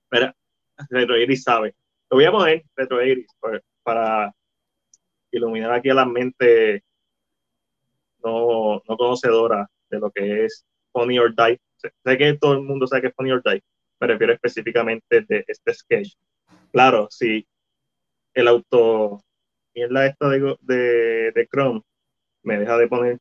[0.04, 0.34] espera,
[0.90, 1.74] Retro Iris sabe.
[2.10, 3.26] Lo voy a poner, Retro Iris,
[3.82, 4.32] para
[5.30, 6.82] iluminar aquí a la mente
[8.22, 11.60] no, no conocedora de lo que es Funny or Die.
[11.76, 13.62] Sé, que todo el mundo sabe que es or Die,
[14.00, 16.14] me refiero específicamente de este sketch.
[16.72, 17.46] Claro, si
[18.34, 19.22] el auto
[19.86, 20.56] la esta de,
[21.32, 21.82] de, Chrome
[22.42, 23.18] me deja de poner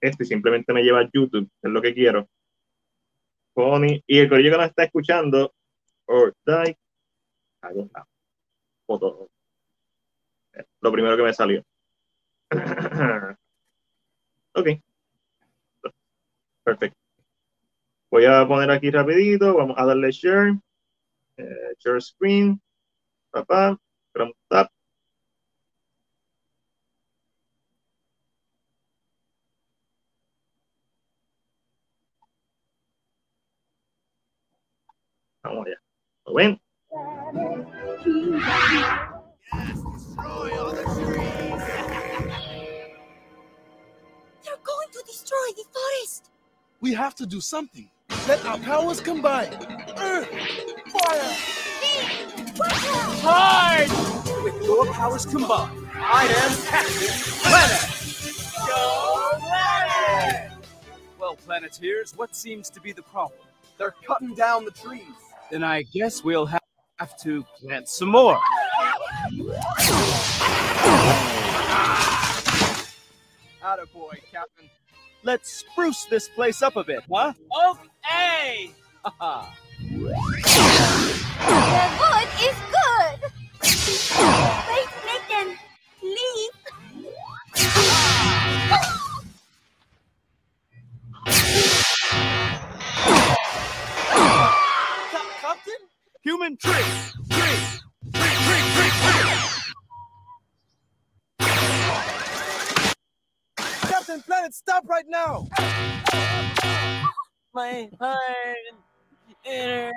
[0.00, 2.28] esto y simplemente me lleva a YouTube, es lo que quiero.
[3.54, 5.52] Funny, y el corillo que nos está escuchando,
[6.12, 6.76] or die,
[8.86, 9.30] foto.
[10.80, 11.64] Lo primero que me salió.
[14.54, 14.68] ok.
[16.64, 16.98] Perfecto.
[18.10, 20.58] Voy a poner aquí rapidito, vamos a darle share,
[21.38, 22.60] eh, share screen,
[23.30, 23.78] papá,
[24.12, 24.34] Chrome
[36.32, 36.38] allá.
[36.38, 36.58] ¿Lo ven?
[44.42, 46.30] They're going to destroy the forest.
[46.80, 47.88] We have to do something.
[48.28, 49.52] Let our powers combine.
[49.98, 50.28] Earth,
[50.92, 51.36] fire,
[53.24, 53.88] Hide!
[54.44, 57.08] With your powers combined, I am Captain
[57.42, 57.88] Planet.
[58.66, 60.52] Go Planet!
[61.18, 63.40] Well, Planeteers, what seems to be the problem?
[63.78, 65.02] They're cutting down the trees.
[65.52, 66.62] Then I guess we'll have
[67.24, 68.40] to plant some more.
[73.62, 74.70] Attaboy, Captain.
[75.22, 77.34] Let's spruce this place up a bit, huh?
[77.70, 78.70] Okay!
[79.04, 79.46] the
[82.00, 83.20] wood is good!
[84.70, 85.48] Wait, Nathan!
[86.02, 86.56] Leave!
[91.28, 91.78] Captain?
[96.24, 96.72] Human tree!
[97.30, 97.58] Tree!
[98.14, 99.34] Tree, tree, tree, tree!
[103.88, 105.48] Captain Planet, stop right now!
[107.52, 108.56] My heart
[109.44, 109.92] it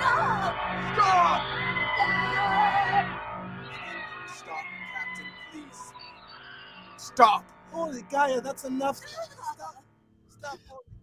[0.00, 0.54] Stop!
[0.94, 1.42] Stop!
[2.16, 3.04] Stop!
[4.34, 4.64] Stop,
[4.94, 5.92] Captain, please.
[6.96, 7.44] Stop!
[7.72, 8.96] Holy Gaia, that's enough.
[8.96, 9.84] Stop.
[10.30, 10.93] Stop.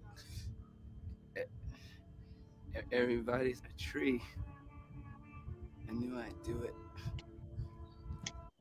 [2.92, 4.22] Everybody's a tree.
[5.90, 6.74] I knew I'd do it.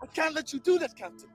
[0.01, 1.29] I can't let you do that, Captain.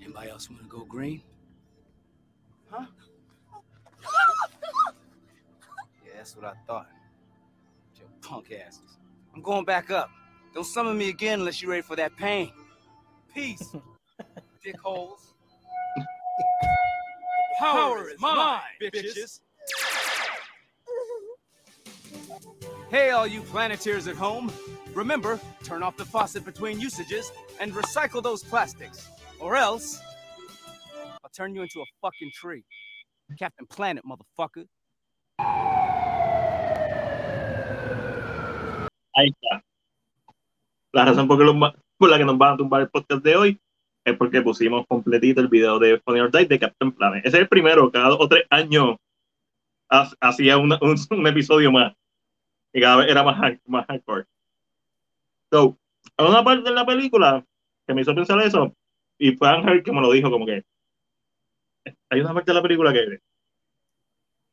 [0.00, 1.22] Anybody else want to go green?
[2.70, 2.86] Huh?
[6.04, 6.88] Yeah, that's what I thought.
[7.98, 8.98] Your punk asses.
[9.34, 10.10] I'm going back up.
[10.54, 12.52] Don't summon me again unless you're ready for that pain.
[13.34, 13.74] Peace,
[14.66, 15.20] dickholes.
[17.58, 19.40] Power is mine, bitches.
[22.90, 24.52] Hey, all you Planeteers at home.
[24.94, 29.08] Remember, turn off the faucet between usages and recycle those plastics.
[29.40, 30.00] Or else,
[31.24, 32.64] I'll turn you into a fucking tree.
[33.38, 34.66] Captain Planet, motherfucker.
[39.16, 39.62] Ahí está.
[40.92, 43.22] La razón por, que los va- por la que nos van a tumbar el podcast
[43.24, 43.60] de hoy
[44.06, 47.26] es porque pusimos completito el video de Funny or Die de Captain Planet.
[47.26, 48.96] Ese es el primero, cada dos o tres años
[49.90, 51.92] ha- hacía un, un episodio más.
[52.72, 54.24] Y cada vez era más, más hardcore.
[55.50, 55.76] So,
[56.18, 57.44] una parte de la película
[57.86, 58.72] que me hizo pensar eso,
[59.18, 60.62] y fue Ángel que me lo dijo, como que
[62.10, 63.18] hay una parte de la película que,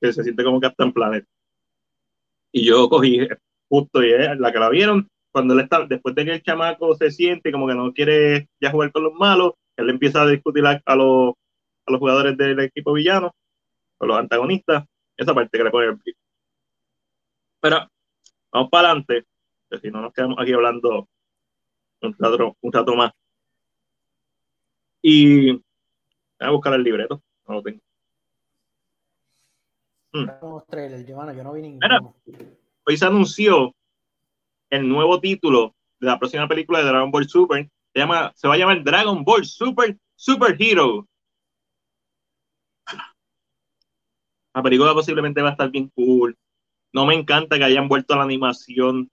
[0.02, 1.26] que se siente como Captain Planet.
[2.52, 3.28] Y yo cogí
[3.70, 6.96] justo y es la que la vieron, cuando él está, después de que el chamaco
[6.96, 10.64] se siente como que no quiere ya jugar con los malos, él empieza a discutir
[10.64, 11.34] a, a los,
[11.88, 13.34] a los jugadores del equipo villano,
[13.98, 14.86] con los antagonistas,
[15.18, 16.20] esa parte que le pone el pico.
[17.60, 17.90] Pero
[18.52, 19.26] vamos para adelante,
[19.72, 21.10] que si no nos quedamos aquí hablando
[22.02, 23.12] un rato, un rato más.
[25.02, 25.62] Y voy
[26.38, 27.82] a buscar el libreto, no lo tengo.
[30.14, 32.00] Yo, no vi Mira.
[32.00, 32.16] ninguno.
[32.86, 33.74] hoy se anunció
[34.74, 37.70] el nuevo título de la próxima película de Dragon Ball Super.
[37.94, 41.08] Se, llama, se va a llamar Dragon Ball Super Super Hero.
[44.56, 46.36] La película posiblemente va a estar bien cool.
[46.92, 49.12] No me encanta que hayan vuelto a la animación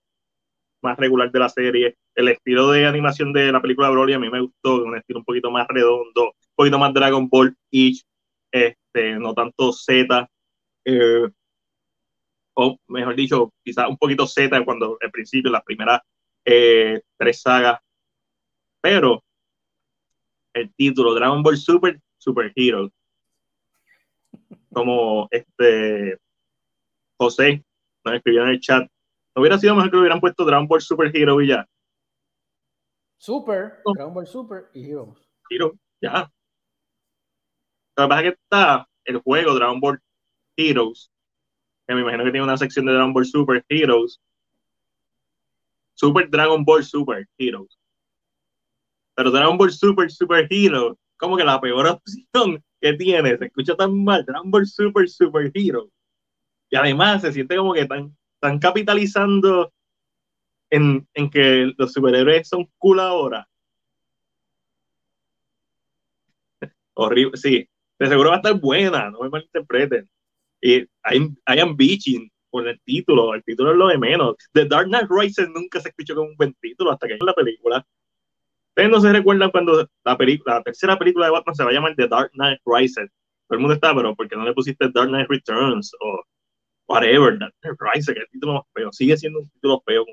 [0.81, 1.95] más regular de la serie.
[2.15, 5.19] El estilo de animación de la película de Broly a mí me gustó, un estilo
[5.19, 8.03] un poquito más redondo, un poquito más Dragon Ball ish,
[8.51, 10.27] este, no tanto Z.
[10.85, 11.29] Eh,
[12.61, 16.01] o mejor dicho, quizás un poquito Z cuando al principio, las primeras
[16.45, 17.79] eh, tres sagas.
[18.81, 19.23] Pero
[20.53, 22.89] el título, Dragon Ball Super, Super Hero.
[24.73, 26.17] Como este
[27.17, 27.63] José
[28.03, 28.87] nos escribió en el chat.
[29.35, 31.67] ¿No hubiera sido mejor que le hubieran puesto Dragon Ball Super Hero y ya?
[33.17, 33.81] Super.
[33.93, 35.29] Dragon Ball Super y Heroes.
[35.49, 36.31] Hero, ya.
[37.95, 40.01] Lo que pasa es que está el juego Dragon Ball
[40.57, 41.11] Heroes,
[41.95, 44.19] me imagino que tiene una sección de Dragon Ball Super Heroes.
[45.93, 47.77] Super Dragon Ball Super Heroes.
[49.15, 53.75] Pero Dragon Ball Super Super Heroes, como que la peor opción que tiene, se escucha
[53.75, 55.91] tan mal, Dragon Ball Super Super Heroes.
[56.69, 59.71] Y además se siente como que están, están capitalizando
[60.69, 63.47] en, en que los superhéroes son cool ahora.
[66.93, 67.69] horrible, sí,
[67.99, 70.09] de seguro va a estar buena, no me malinterpreten.
[70.61, 74.35] Y hay, hayan bitching por el título, el título es lo de menos.
[74.53, 77.33] The Dark Knight Rises nunca se escuchó como un buen título hasta que en la
[77.33, 77.85] película.
[78.69, 81.95] Ustedes no se recuerdan cuando la, la tercera película de Batman se va a llamar
[81.95, 83.09] The Dark Knight Rises.
[83.47, 86.23] Todo el mundo está, pero ¿por qué no le pusiste Dark Knight Returns o
[86.87, 87.37] whatever?
[87.39, 88.91] Dark Knight Rises, que es el título más feo.
[88.91, 90.05] Sigue siendo un título feo.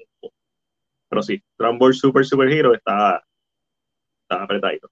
[1.09, 3.22] Pero sí, Ball Super Super Hero está,
[4.22, 4.90] está apretadito.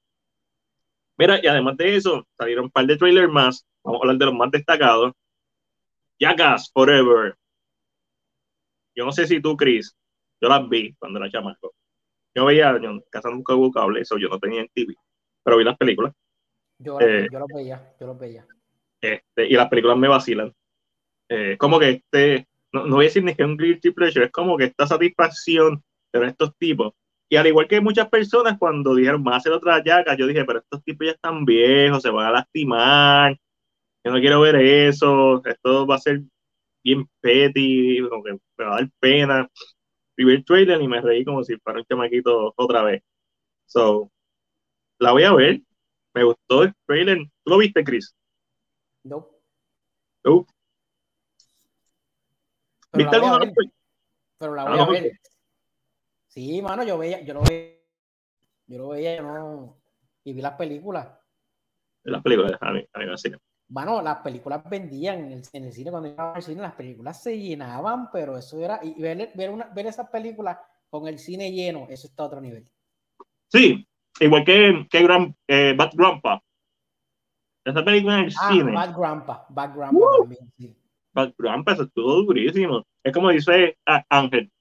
[1.18, 3.66] Mira, y además de eso, salieron un par de trailers más.
[3.82, 5.12] Vamos a hablar de los más destacados.
[6.20, 7.34] Jackass Forever.
[8.94, 9.94] Yo no sé si tú, Chris,
[10.40, 11.74] yo las vi cuando era chamaco.
[12.34, 14.94] Yo veía, yo en casa nunca hubo cable, eso yo no tenía en TV,
[15.42, 16.12] pero vi las películas.
[16.78, 17.28] Yo, Eh.
[17.30, 18.46] yo los veía, yo los veía.
[19.00, 20.52] Este, y las películas me vacilan.
[21.28, 24.26] Eh, como que este, no, no voy a decir ni que es un guilty pleasure,
[24.26, 26.94] es como que esta satisfacción de estos tipos.
[27.28, 30.44] Y al igual que muchas personas cuando dijeron, más a hacer otra yaca, yo dije,
[30.44, 33.36] pero estos tipos ya están viejos, se van a lastimar,
[34.06, 36.20] yo no quiero ver eso, esto va a ser
[36.84, 39.50] bien petty, como que me va a dar pena.
[40.16, 43.02] Y vi el trailer y me reí como si fuera un chamaquito otra vez.
[43.64, 44.12] So,
[45.00, 45.60] la voy a ver,
[46.14, 47.18] me gustó el trailer.
[47.18, 48.14] ¿Tú lo viste, Chris?
[49.02, 49.28] No.
[50.22, 50.46] No.
[52.92, 53.52] Pero ¿Viste alguno de
[54.38, 55.12] pero la Ah, voy a no, ver.
[56.28, 57.74] Sí, mano, yo veía, yo lo veía,
[58.68, 59.82] yo lo veía, yo no,
[60.22, 61.08] y vi las películas.
[62.04, 62.56] las películas?
[62.60, 63.38] A mí, a mí me fascina.
[63.68, 67.20] Mano, las películas vendían en el, en el cine, cuando iba al cine, las películas
[67.20, 70.58] se llenaban, pero eso era, y ver, ver, una, ver esas películas
[70.88, 72.64] con el cine lleno, eso está a otro nivel.
[73.48, 73.84] Sí,
[74.20, 76.40] igual que, que Gran, eh, Bad Grandpa.
[77.64, 80.20] Esa película en el Ah, cine, Bad Grandpa, Bad Grandpa Uh.
[80.20, 80.76] también, sí.
[81.12, 82.84] Bad Grandpa, eso estuvo durísimo.
[83.02, 83.76] Es como dice
[84.08, 84.52] Ángel.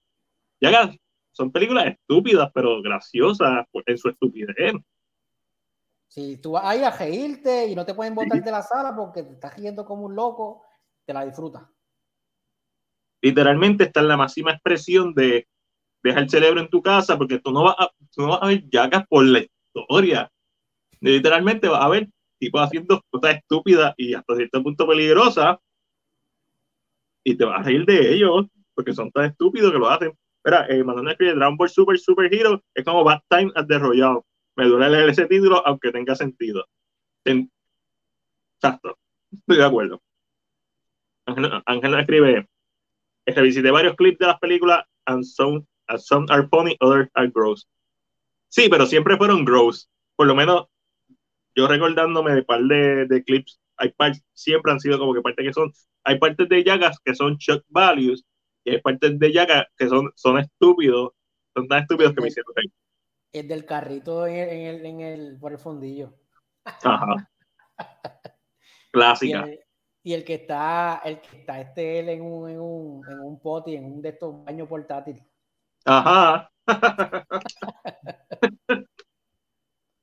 [0.60, 1.00] Ya que
[1.32, 4.74] son películas estúpidas, pero graciosas por- en su estupidez.
[6.16, 9.22] Si tú vas ahí a reírte y no te pueden botar de la sala porque
[9.22, 10.64] te estás riendo como un loco,
[11.06, 11.64] te la disfrutas.
[13.22, 15.46] Literalmente está en la máxima expresión de
[16.02, 18.48] deja el cerebro en tu casa porque tú no vas a, tú no vas a
[18.48, 20.32] ver yacas por la historia.
[21.02, 22.08] Literalmente vas a ver
[22.40, 25.58] tipos haciendo cosas estúpidas y hasta cierto punto peligrosas
[27.26, 28.46] y te vas a reír de ellos.
[28.74, 30.18] porque son tan estúpidos que lo hacen.
[30.46, 33.78] Mira, eh, Manuel escribe Dragon Ball Super Super Hero es como Bad Time at the
[33.78, 34.22] Royale.
[34.56, 36.66] Me duele leer ese título, aunque tenga sentido.
[37.26, 37.52] En-
[38.62, 38.98] Exacto,
[39.32, 40.02] estoy de acuerdo.
[41.26, 42.48] Ángel, Ángel nos escribe,
[43.26, 47.68] revisité varios clips de las películas and some, and some are funny, others are gross.
[48.50, 49.90] Sí, pero siempre fueron gross.
[50.16, 50.68] Por lo menos
[51.56, 55.54] yo recordándome de par de, clips, hay partes, siempre han sido como que partes que
[55.54, 55.72] son,
[56.04, 58.24] hay partes de Yagas que son shock values
[58.64, 61.12] y hay partes de Yagas que son, son estúpidos,
[61.56, 62.54] son tan estúpidos que me hicieron.
[63.34, 66.14] El del carrito en el, en el, en el- por el fondillo.
[66.64, 67.30] Ajá.
[68.96, 69.42] Y Clásica.
[69.44, 69.60] el,
[70.04, 73.40] y el que está, el que está este él en un, en un, en un
[73.42, 75.22] poti, en un de estos baños portátil.
[75.86, 76.50] Ajá.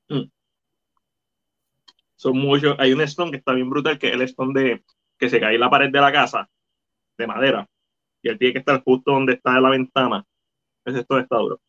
[0.08, 0.30] Mm.
[2.16, 2.76] Son muchos.
[2.78, 4.84] Hay un stone que está bien brutal, que es el stone de
[5.18, 6.48] que se cae en la pared de la casa,
[7.16, 7.66] de madera.
[8.22, 10.24] Y él tiene que estar justo donde está la ventana.
[10.84, 11.60] Ese stone está duro.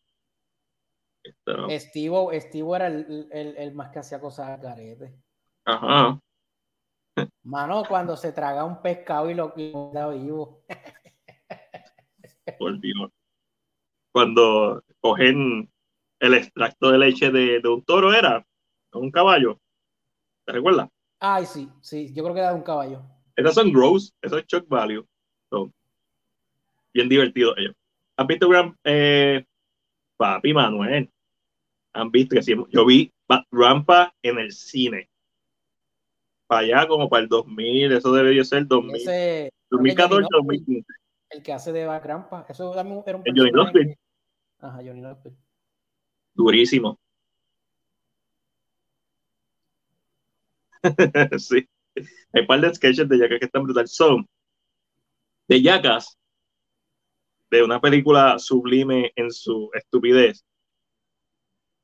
[1.68, 5.14] Estivo, Estivo era el, el, el más que hacía cosas al garete.
[5.64, 6.20] Ajá.
[7.42, 10.64] Mano, cuando se traga un pescado y lo y lo da vivo.
[12.58, 13.10] por Dios.
[14.12, 15.70] Cuando cogen
[16.20, 18.46] el extracto de leche de, de un toro, era
[18.92, 19.60] un caballo.
[20.44, 20.88] ¿Te recuerdas?
[21.20, 23.02] Ay, sí, sí, yo creo que era de un caballo.
[23.36, 25.06] Esas son gross, eso es shock value.
[25.50, 25.72] Son
[26.92, 27.74] bien divertidos ellos.
[28.16, 29.44] ¿Han visto Gran, eh,
[30.16, 31.10] Papi Manuel?
[31.94, 32.54] ¿Han visto que sí?
[32.70, 33.12] Yo vi
[33.50, 35.08] Rampa en el cine.
[36.46, 40.86] Para allá como para el 2000, eso debería ser 2000, Ese, 2014, Johnny 2015.
[41.30, 42.46] el que hace de Backrampa.
[42.48, 43.98] Eso también era un El Johnny Knoxville.
[44.58, 45.36] Ajá, Johnny Knoxville.
[46.34, 46.98] Durísimo.
[51.38, 51.66] sí.
[52.32, 53.88] Hay un par de sketches de Jackass que están brutal.
[53.88, 54.28] Son
[55.46, 56.18] de Jackass,
[57.50, 60.44] de una película sublime en su estupidez.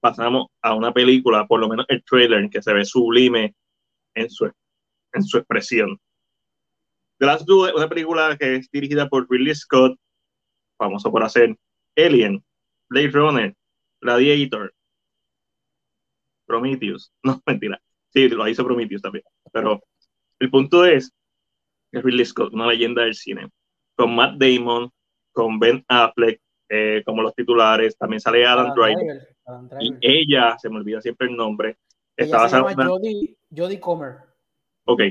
[0.01, 3.55] Pasamos a una película, por lo menos el trailer, que se ve sublime
[4.15, 4.51] en su,
[5.13, 5.99] en su expresión.
[7.19, 9.99] The Last Duel es una película que es dirigida por Ridley Scott,
[10.79, 11.55] famoso por hacer
[11.97, 12.43] Alien,
[12.89, 13.55] Blade Runner,
[14.01, 14.73] Gladiator,
[16.47, 17.13] Prometheus.
[17.23, 17.81] No, mentira.
[18.09, 19.25] Sí, lo hizo Prometheus también.
[19.53, 19.83] Pero
[20.39, 21.13] el punto es
[21.93, 23.51] que Ridley Scott, una leyenda del cine,
[23.95, 24.91] con Matt Damon,
[25.33, 26.41] con Ben Affleck,
[26.71, 29.29] eh, como los titulares, también sale Adam Driver.
[29.81, 31.77] Y ella, se me olvida siempre el nombre,
[32.17, 34.17] está se llama Jodie, Jodie Comer.
[34.85, 35.03] Ok.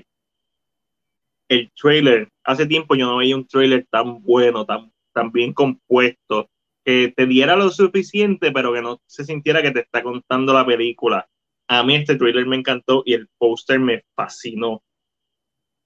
[1.47, 6.49] El trailer, hace tiempo yo no veía un trailer tan bueno, tan, tan bien compuesto,
[6.85, 10.65] que te diera lo suficiente, pero que no se sintiera que te está contando la
[10.65, 11.27] película.
[11.67, 14.83] A mí este trailer me encantó y el póster me fascinó.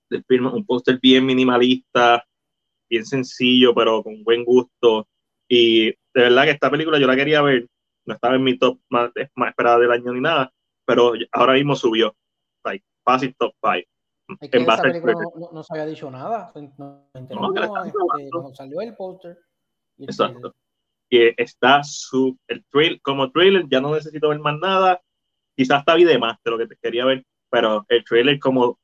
[0.10, 2.26] Del film, un póster bien minimalista,
[2.90, 5.08] bien sencillo, pero con buen gusto.
[5.48, 7.68] Y de verdad que esta película yo la quería ver,
[8.06, 10.52] no estaba en mi top más, más esperada del año ni nada,
[10.86, 12.16] pero ahora mismo subió.
[12.64, 13.88] Like, fácil top 5
[14.42, 16.52] Es que en esa película no, no- no se había dicho nada.
[16.78, 19.38] No, este, salió el póster.
[20.00, 20.56] Exacto.
[21.10, 25.02] Que está su, el trail, como trailer, ya no necesito ver más nada.
[25.56, 28.80] Quizás vi de más de lo que te quería ver, pero el trailer como,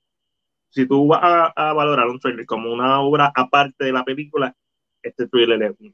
[0.69, 4.55] si tú vas a, a valorar un trailer como una obra aparte de la película,
[5.01, 5.93] este trailer es, es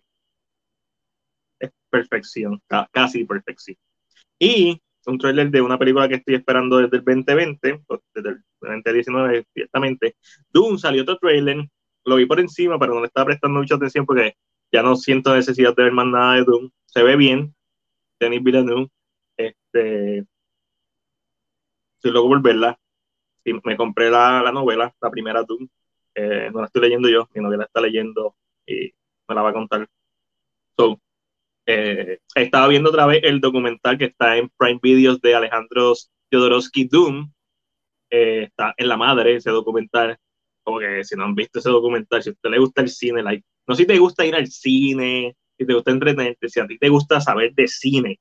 [1.99, 3.77] perfección, ca- casi perfección.
[4.39, 8.43] Y un trailer de una película que estoy esperando desde el 2020, pues, desde el
[8.61, 10.15] 2019, ciertamente.
[10.51, 11.67] Doom salió otro trailer,
[12.05, 14.33] lo vi por encima, pero no le estaba prestando mucha atención porque
[14.71, 16.69] ya no siento necesidad de ver más nada de Doom.
[16.85, 17.55] Se ve bien,
[18.19, 18.89] Denis Villeneuve.
[19.37, 20.25] Este,
[21.95, 22.77] estoy loco por verla.
[23.63, 25.67] Me compré la, la novela, la primera Doom.
[26.15, 28.35] Eh, no la estoy leyendo yo, mi novela está leyendo
[28.65, 28.93] y
[29.27, 29.87] me la va a contar.
[30.77, 30.99] So,
[31.65, 35.93] eh, estaba viendo otra vez el documental que está en Prime Videos de Alejandro
[36.31, 37.31] Jodorowsky Doom.
[38.09, 40.17] Eh, está en la madre ese documental.
[40.63, 43.23] Como que si no han visto ese documental, si a usted le gusta el cine,
[43.23, 46.77] like, no si te gusta ir al cine, si te gusta entretenerte, si a ti
[46.77, 48.19] te gusta saber de cine,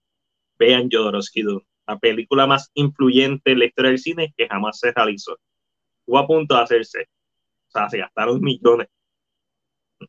[0.58, 4.92] vean Jodorowsky Doom, la película más influyente en la historia del cine que jamás se
[4.92, 5.38] realizó.
[6.00, 7.08] Estuvo a punto de hacerse.
[7.68, 8.88] O sea, se gastaron millones.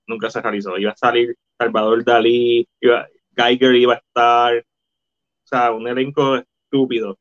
[0.08, 0.78] Nunca se realizó.
[0.78, 4.58] Iba a salir Salvador Dalí, iba, Geiger iba a estar.
[4.58, 7.18] O sea, un elenco estúpido.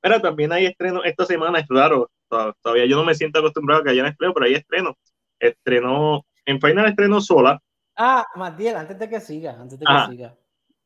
[0.00, 2.10] Pero también hay estrenos esta semana, es raro.
[2.28, 4.94] Todavía yo no me siento acostumbrado a que hayan estrenos, pero hay estrenos.
[5.38, 7.60] Estrenó, en Final estrenó sola.
[7.96, 10.08] Ah, Matiel, antes de que siga, antes de que Ajá.
[10.08, 10.36] siga.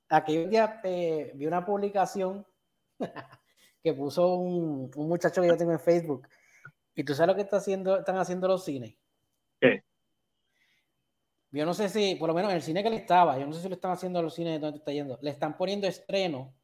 [0.08, 2.46] Aquel día eh, vi una publicación
[3.82, 6.28] que puso un, un muchacho que yo tengo en Facebook.
[6.94, 8.94] Y tú sabes lo que está haciendo, están haciendo los cines.
[9.60, 9.84] ¿Qué?
[11.54, 13.52] Yo no sé si, por lo menos en el cine que le estaba, yo no
[13.52, 15.86] sé si lo están haciendo a los cines donde tú estás yendo, le están poniendo
[15.86, 16.54] estreno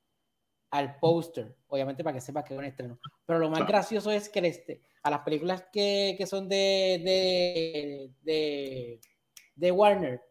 [0.70, 2.98] al póster, obviamente para que sepas que es un estreno.
[3.26, 3.72] Pero lo más Claro.
[3.72, 9.00] gracioso es que este- a las películas que, que son de, de, de,
[9.54, 10.22] de Warner,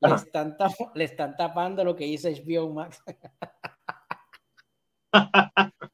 [0.00, 3.02] le están, tap- le están tapando lo que dice HBO Max.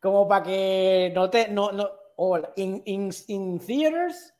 [0.00, 4.34] Como para que no te, no, no, o in, in, in theaters,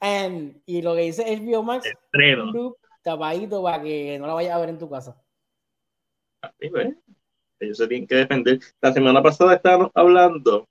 [0.00, 2.46] and, y lo que dice HBO Max, Estreno.
[2.46, 5.20] loop tapadito para que no la vayas a ver en tu casa.
[6.58, 6.94] Sí, ¿ves?
[7.60, 8.58] Ellos se tienen que defender.
[8.80, 10.66] La semana pasada estábamos hablando,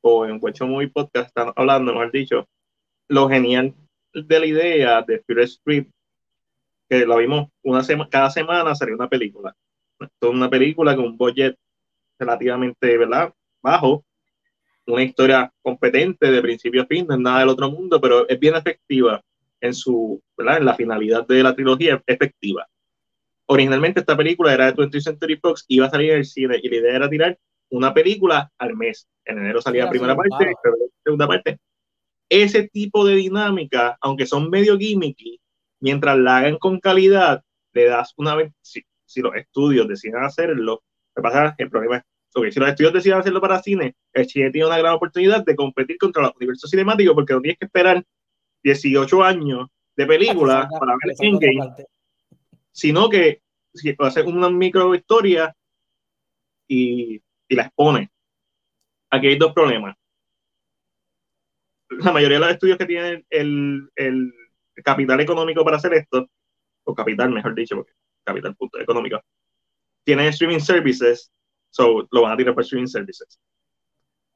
[0.00, 2.48] o en Huecho Movie Podcast estábamos hablando, mejor dicho,
[3.08, 3.74] lo genial
[4.14, 5.86] de la idea de Fear Street,
[6.88, 9.54] que lo vimos una semana, cada semana salió una película.
[10.00, 11.56] Es una película con un budget
[12.18, 13.32] relativamente, ¿verdad?
[13.62, 14.04] Bajo,
[14.86, 18.38] una historia competente de principio a fin, no es nada del otro mundo, pero es
[18.38, 19.22] bien efectiva
[19.60, 20.58] en su, ¿verdad?
[20.58, 22.66] En la finalidad de la trilogía, es efectiva
[23.52, 26.68] originalmente esta película era de 20th Century Fox, iba a salir en el cine y
[26.68, 27.38] la idea era tirar
[27.70, 29.08] una película al mes.
[29.24, 31.58] En enero salía la primera parte, febrero segunda parte.
[32.28, 35.40] Ese tipo de dinámica, aunque son medio gimmicky,
[35.80, 40.82] mientras la hagan con calidad, le das una vez, si, si los estudios deciden hacerlo,
[41.14, 42.04] lo que pasa es que el problema es,
[42.34, 45.56] ok, si los estudios deciden hacerlo para cine, el cine tiene una gran oportunidad de
[45.56, 48.04] competir contra los universos cinemáticos porque no tienes que esperar
[48.62, 51.86] 18 años de película para ver Endgame
[52.72, 53.42] sino que
[53.74, 55.54] si hace una micro historia
[56.66, 58.10] y, y la expone.
[59.10, 59.94] Aquí hay dos problemas.
[61.90, 64.32] La mayoría de los estudios que tienen el, el
[64.82, 66.26] capital económico para hacer esto,
[66.84, 67.92] o capital, mejor dicho, porque
[68.24, 69.20] capital punto económico,
[70.04, 71.30] tienen streaming services,
[71.72, 73.40] so lo van a tirar por streaming services.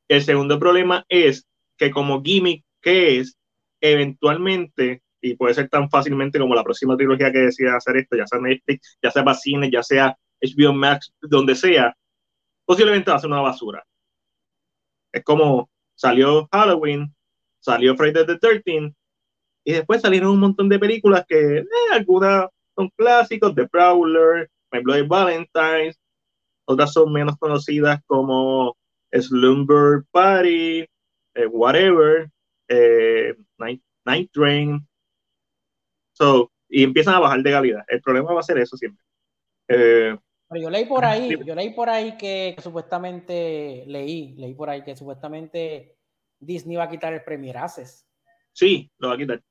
[0.09, 3.37] El segundo problema es que como gimmick que es,
[3.81, 8.27] eventualmente, y puede ser tan fácilmente como la próxima trilogía que decida hacer esto, ya
[8.27, 11.97] sea Netflix, ya sea para cine, ya sea HBO Max, donde sea,
[12.65, 13.85] posiblemente va a ser una basura.
[15.13, 17.15] Es como salió Halloween,
[17.59, 18.95] salió Friday the 13
[19.65, 24.81] y después salieron un montón de películas que eh, algunas son clásicos, The Prowler, My
[24.81, 25.99] Bloody Valentines,
[26.67, 28.77] otras son menos conocidas como
[29.13, 30.81] Slumber Party,
[31.35, 32.29] eh, Whatever,
[32.69, 34.87] eh, Night, Night Train.
[36.13, 37.85] So, y empiezan a bajar de calidad.
[37.89, 39.05] El problema va a ser eso siempre.
[39.69, 40.17] Eh,
[40.49, 44.71] Pero yo leí por ahí, yo leí por ahí que, que supuestamente, leí, leí por
[44.71, 45.97] ahí que supuestamente
[46.39, 48.07] Disney va a quitar el Premier Access.
[48.53, 49.43] sí, lo va a quitar.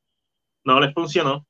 [0.64, 1.46] No les funcionó.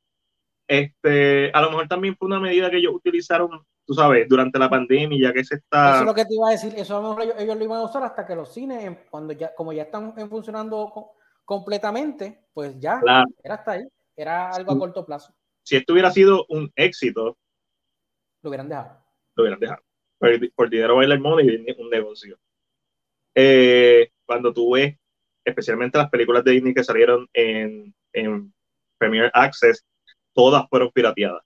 [0.67, 4.69] Este, a lo mejor también fue una medida que ellos utilizaron, tú sabes, durante la
[4.69, 5.99] pandemia, ya que se Eso está.
[5.99, 7.79] es lo que te iba a decir, eso a lo mejor ellos, ellos lo iban
[7.79, 11.13] a usar hasta que los cines, cuando ya, como ya están funcionando co-
[11.43, 13.25] completamente, pues ya, Claro.
[13.43, 13.83] era hasta ahí,
[14.15, 15.33] era algo a corto plazo,
[15.63, 17.37] Si esto hubiera sido un éxito,
[18.41, 19.03] lo hubieran dejado.
[19.35, 19.81] lo hubieran dejado.
[20.17, 22.37] Por, por dinero bailar money y un negocio.
[23.35, 24.95] Eh, cuando tú ves,
[25.43, 28.53] especialmente las películas de Disney que salieron en, en
[28.97, 29.83] Premier Access,
[30.33, 31.43] todas fueron pirateadas.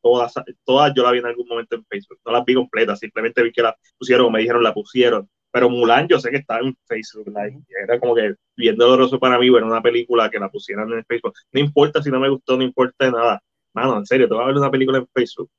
[0.00, 0.32] Todas,
[0.64, 2.20] todas yo las vi en algún momento en Facebook.
[2.24, 5.28] No las vi completas, simplemente vi que la pusieron o me dijeron la pusieron.
[5.50, 7.62] Pero Mulan yo sé que está en Facebook Live.
[7.82, 11.34] Era como que bien doloroso para mí ver una película que la pusieran en Facebook.
[11.52, 13.42] No importa si no me gustó, no importa nada.
[13.72, 15.50] Mano, en serio, te vas a ver una película en Facebook.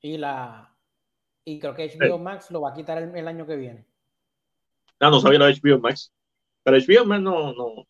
[0.00, 0.74] Y la
[1.44, 3.86] y creo que HBO Max lo va a quitar el, el año que viene.
[5.00, 6.12] Ah, no sabía lo de HBO Max.
[6.62, 7.86] Pero HBO Max no, no.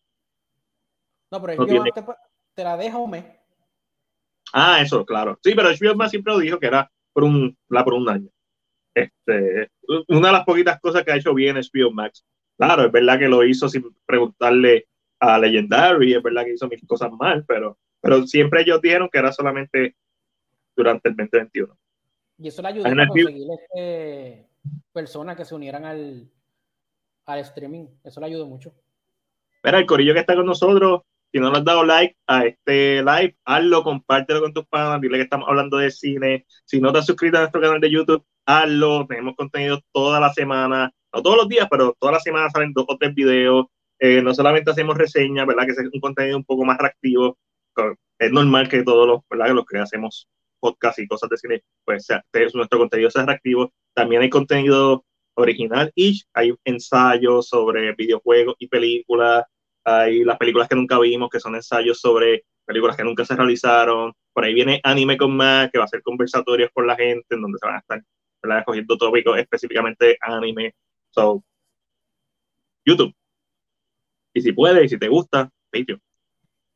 [1.31, 1.79] No, pero No HBO tiene.
[1.79, 2.03] Max te,
[2.53, 3.25] te la deja un mes.
[4.53, 5.37] Ah, eso, claro.
[5.43, 8.29] Sí, pero HBO Max siempre lo dijo que era por un, la por un año.
[8.93, 9.69] Este,
[10.07, 12.25] una de las poquitas cosas que ha hecho bien HBO Max.
[12.57, 14.87] Claro, es verdad que lo hizo sin preguntarle
[15.19, 19.19] a Legendary, es verdad que hizo mil cosas mal, pero, pero siempre ellos dijeron que
[19.19, 19.95] era solamente
[20.75, 21.77] durante el 2021.
[22.37, 24.47] Y eso le ayudó a conseguir este,
[24.93, 26.29] personas que se unieran al,
[27.25, 27.87] al streaming.
[28.03, 28.73] Eso le ayudó mucho.
[29.63, 31.01] Mira, el corillo que está con nosotros,
[31.31, 35.17] si no le has dado like a este live, hazlo, compártelo con tus panas, dile
[35.17, 36.45] que estamos hablando de cine.
[36.65, 39.05] Si no te has suscrito a nuestro canal de YouTube, hazlo.
[39.07, 42.85] Tenemos contenido toda la semana, no todos los días, pero toda la semana salen dos
[42.87, 43.67] o tres videos.
[43.99, 45.65] Eh, no solamente hacemos reseñas, ¿verdad?
[45.65, 47.37] Que es un contenido un poco más reactivo.
[48.17, 49.53] Es normal que todos los, ¿verdad?
[49.53, 50.27] Los que hacemos
[50.59, 52.23] podcast y cosas de cine, pues sea,
[52.53, 53.71] nuestro contenido sea reactivo.
[53.93, 55.05] También hay contenido
[55.35, 59.45] original y hay ensayos sobre videojuegos y películas.
[59.85, 64.13] Hay las películas que nunca vimos, que son ensayos sobre películas que nunca se realizaron.
[64.33, 67.41] Por ahí viene Anime con Más, que va a ser conversatorios con la gente, en
[67.41, 68.03] donde se van a estar
[68.41, 68.59] ¿verdad?
[68.59, 70.73] escogiendo tópicos específicamente anime.
[71.11, 71.43] So,
[72.85, 73.13] YouTube.
[74.33, 76.01] Y si puedes, y si te gusta, Patreon.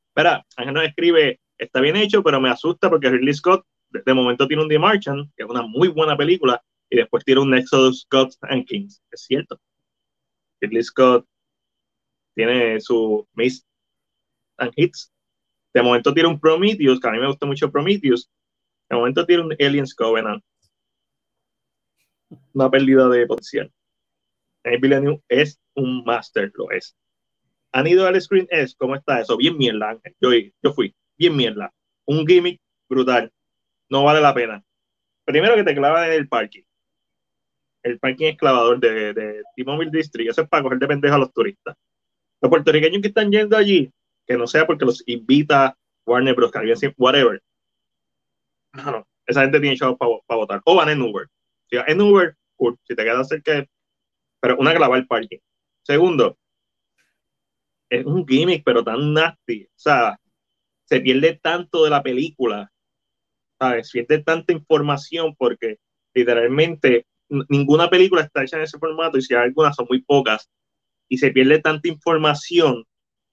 [0.10, 4.48] Espera, Ángel nos escribe, está bien hecho, pero me asusta porque Ridley Scott de momento
[4.48, 8.08] tiene un The Martian, que es una muy buena película, y después tiene un Exodus
[8.10, 9.02] Gods and Kings.
[9.12, 9.60] Es cierto.
[10.62, 11.26] Ridley Scott
[12.36, 13.66] tiene su Miss
[14.58, 15.12] and Hits.
[15.74, 18.30] De momento tiene un Prometheus, que a mí me gusta mucho Prometheus.
[18.90, 20.44] De momento tiene un Aliens Covenant.
[22.54, 23.72] Una pérdida de potencial.
[24.64, 26.96] Denis Villeneuve es un master, lo es.
[27.72, 28.76] ¿Han ido al Screen S?
[28.78, 29.36] ¿Cómo está eso?
[29.36, 30.16] Bien mierda, Ángel.
[30.22, 30.30] Yo,
[30.62, 30.96] yo fui.
[31.18, 31.74] Bien mierda.
[32.06, 33.32] Un gimmick brutal.
[33.90, 34.64] No vale la pena.
[35.26, 36.64] Primero que te clavan en el parking.
[37.82, 40.30] El parking es clavador de, de T-Mobile District.
[40.30, 41.76] Eso es para coger de pendejo a los turistas.
[42.44, 43.90] Los puertorriqueños que están yendo allí,
[44.28, 46.52] que no sea porque los invita Warner Bros.
[46.52, 47.42] Caribbean, whatever.
[48.74, 49.08] No, no.
[49.26, 50.62] Esa gente tiene chavos para votar.
[50.66, 51.28] O van en Uber.
[51.70, 52.36] Si en Uber.
[52.84, 53.66] Si te quedas cerca,
[54.42, 55.38] pero una clava el parking.
[55.84, 56.38] Segundo,
[57.90, 59.64] es un gimmick, pero tan nasty.
[59.64, 60.20] O sea,
[60.84, 62.70] se pierde tanto de la película.
[63.58, 63.90] ¿Sabes?
[63.90, 65.78] Se pierde tanta información porque
[66.14, 70.50] literalmente ninguna película está hecha en ese formato y si algunas son muy pocas.
[71.14, 72.84] Y se pierde tanta información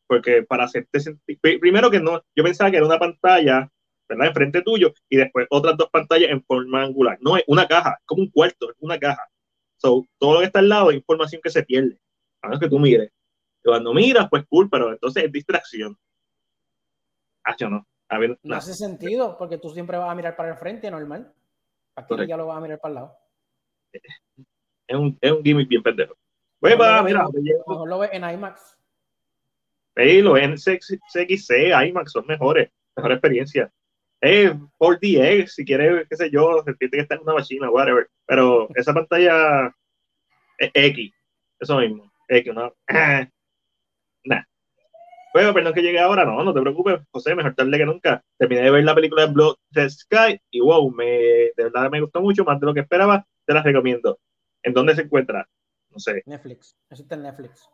[0.06, 1.38] porque para hacerte sentir.
[1.40, 3.70] pri- Primero que no, yo pensaba que era una pantalla,
[4.06, 4.26] ¿verdad?
[4.26, 7.16] Enfrente tuyo y después otras dos pantallas en forma angular.
[7.22, 9.22] No, es una caja, es como un cuarto, es una caja.
[9.78, 11.98] So, todo lo que está al lado es información que se pierde.
[12.42, 13.10] A menos que tú mires.
[13.64, 15.96] Y cuando miras, pues cool, pero entonces es distracción.
[17.44, 17.86] Ah, yo no.
[18.10, 18.56] A ver, No no.
[18.56, 21.32] hace sentido, porque tú siempre vas a mirar para el frente, normal.
[21.96, 23.16] Aquí ya lo vas a mirar para el lado.
[24.86, 26.14] Es un, es un gimmick bien pendejo.
[26.60, 27.26] Pues Mejor va, lo mira,
[27.66, 28.76] Mejor lo ves en IMAX.
[29.96, 31.50] Hey, los NCXC,
[31.86, 33.72] IMAX son mejores, mejor experiencia.
[34.20, 38.08] Eh, por DX, si quieres, qué sé yo, sentirte que está en una máquina, whatever.
[38.26, 39.74] Pero esa pantalla
[40.58, 41.12] es X,
[41.58, 42.74] eso mismo, X, no.
[44.22, 44.42] Nah.
[45.32, 48.22] Bueno, perdón que llegue ahora, no, no te preocupes, José, mejor tarde que nunca.
[48.36, 49.56] Terminé de ver la película de Blood
[49.88, 53.54] Sky y wow, me, de verdad me gustó mucho, más de lo que esperaba, te
[53.54, 54.18] la recomiendo.
[54.62, 55.48] ¿En dónde se encuentra?
[55.90, 56.22] No sé.
[56.26, 56.76] Netflix.
[56.88, 57.68] Eso está en Netflix.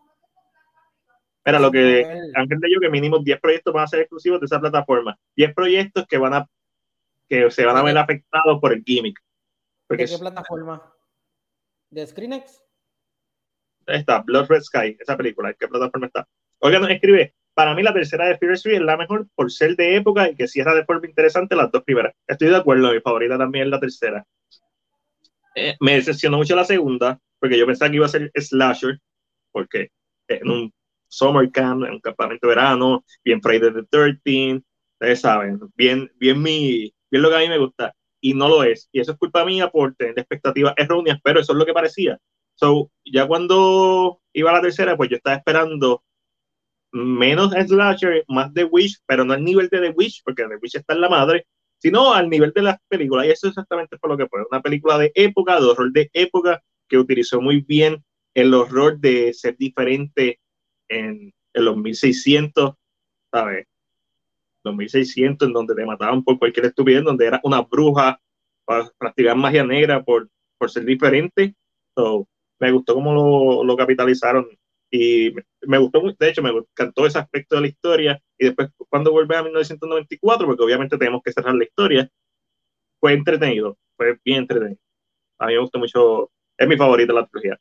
[1.45, 4.41] Mira, lo que El- Ángel de yo que mínimo 10 proyectos van a ser exclusivos
[4.41, 5.17] de esa plataforma.
[5.37, 6.47] 10 proyectos que van a
[7.29, 9.19] que se van a ver afectados por el gimmick.
[9.89, 10.93] Porque ¿De qué plataforma?
[11.91, 12.63] ¿De ScreenX?
[13.87, 16.27] está Blood Red Sky, esa película, ¿en qué plataforma está?
[16.59, 19.77] Oigan, nos escribe, para mí la tercera de Fear Street es la mejor por ser
[19.77, 22.13] de época y que cierra de forma interesante las dos primeras.
[22.27, 24.27] Estoy de acuerdo, mi favorita también es la tercera.
[25.57, 29.01] Eh, me decepcionó mucho la segunda, porque yo pensaba que iba a ser slasher,
[29.51, 29.89] porque
[30.29, 30.75] en un
[31.09, 36.43] summer camp, en un campamento de verano, bien Friday the 13 ustedes saben, bien, bien
[36.43, 39.19] mi, bien lo que a mí me gusta, y no lo es, y eso es
[39.19, 42.19] culpa mía por tener expectativas erróneas, pero eso es lo que parecía.
[42.55, 46.03] So, ya cuando iba a la tercera, pues yo estaba esperando
[46.93, 50.77] menos slasher, más The Witch, pero no al nivel de The Witch, porque The Witch
[50.77, 51.47] está en la madre,
[51.79, 53.27] sino al nivel de las películas.
[53.27, 54.43] Y eso exactamente fue lo que fue.
[54.51, 58.05] Una película de época, de horror de época, que utilizó muy bien
[58.35, 60.41] el horror de ser diferente
[60.89, 62.75] en, en los 1600,
[63.33, 63.67] ¿sabes?
[64.65, 68.21] Los 1600, en donde te mataban por cualquier estupidez, donde era una bruja
[68.65, 71.55] para practicar magia negra por, por ser diferente.
[71.97, 72.27] So,
[72.61, 74.49] me gustó cómo lo, capitalizaron
[74.91, 78.23] y me, gustó, mu- de hecho, me encantó ese aspecto de la historia.
[78.39, 82.11] Y después, cuando vuelve a 1994, porque obviamente tenemos que cerrar la historia,
[83.01, 84.81] fue entretenido, fue bien entretenido.
[85.39, 87.59] A mí me gustó mucho, es mi favorita la trilogía.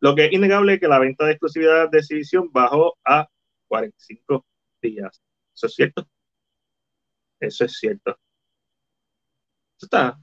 [0.00, 3.28] Lo que es innegable es que la venta de exclusividad de exhibición bajó a
[3.68, 4.44] 45
[4.82, 5.22] días.
[5.54, 6.08] ¿Eso es cierto?
[7.40, 8.18] Eso es cierto.
[9.76, 10.18] Eso está.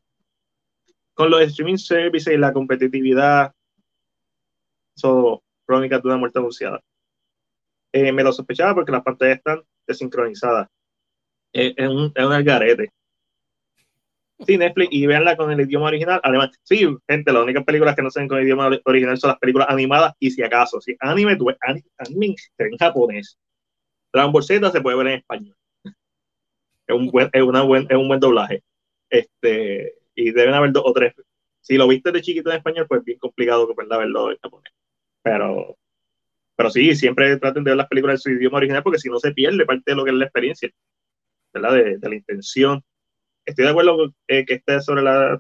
[1.14, 3.54] Con los streaming services y la competitividad,
[4.96, 6.82] eso crónicas de una muerte anunciada.
[7.92, 10.68] Eh, me lo sospechaba porque las pantallas están desincronizadas.
[11.54, 12.92] Eh, es, un, es un algarete.
[14.46, 16.50] Sí, Netflix, y véanla con el idioma original alemán.
[16.64, 19.40] Sí, gente, las únicas películas que no se ven con el idioma original son las
[19.40, 23.38] películas animadas, y si acaso, si anime, tú ves anime, anime en japonés.
[24.14, 25.56] Dragon Ball Z se puede ver en español.
[25.84, 28.64] Es un buen, es una buen, es un buen doblaje.
[29.10, 31.14] Este, y deben haber dos o tres.
[31.62, 34.74] Si lo viste de chiquito en español, pues es bien complicado pueda verlo en japonés.
[35.22, 35.78] Pero,
[36.60, 39.18] pero sí, siempre traten de ver las películas en su idioma original porque si no
[39.18, 40.70] se pierde parte de lo que es la experiencia,
[41.54, 41.72] ¿verdad?
[41.72, 42.84] De, de la intención.
[43.46, 45.40] Estoy de acuerdo eh, que esté sobre la.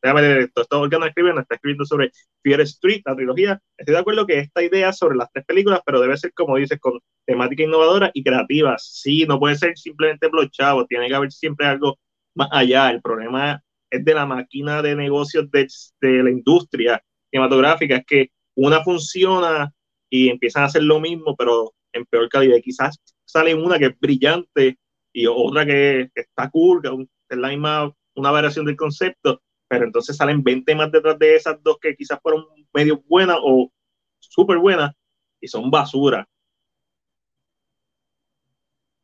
[0.00, 0.64] Déjame esto.
[0.70, 2.12] Órganos escriben, está escribiendo sobre
[2.44, 3.60] Fear Street, la trilogía.
[3.76, 6.78] Estoy de acuerdo que esta idea sobre las tres películas, pero debe ser, como dices,
[6.78, 8.76] con temática innovadora y creativa.
[8.78, 11.98] Sí, no puede ser simplemente blochado, tiene que haber siempre algo
[12.36, 12.90] más allá.
[12.90, 13.60] El problema
[13.90, 15.66] es de la máquina de negocios de,
[16.00, 19.72] de la industria cinematográfica, es que una funciona
[20.10, 22.58] y empiezan a hacer lo mismo, pero en peor calidad.
[22.62, 24.78] Quizás sale una que es brillante
[25.12, 26.88] y otra que, que está cool, que
[27.30, 31.62] es la misma, una variación del concepto, pero entonces salen 20 más detrás de esas
[31.62, 33.70] dos que quizás fueron medio buenas o
[34.18, 34.92] súper buenas
[35.40, 36.26] y son basura.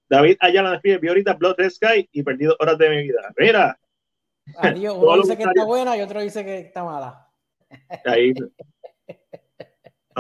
[0.09, 3.32] David Ayala escribe, vi ahorita Blood Red Sky y perdido horas de mi vida.
[3.36, 3.78] Mira,
[4.59, 7.28] Adiós, uno dice que está buena y otro dice que está mala.
[8.05, 8.34] ahí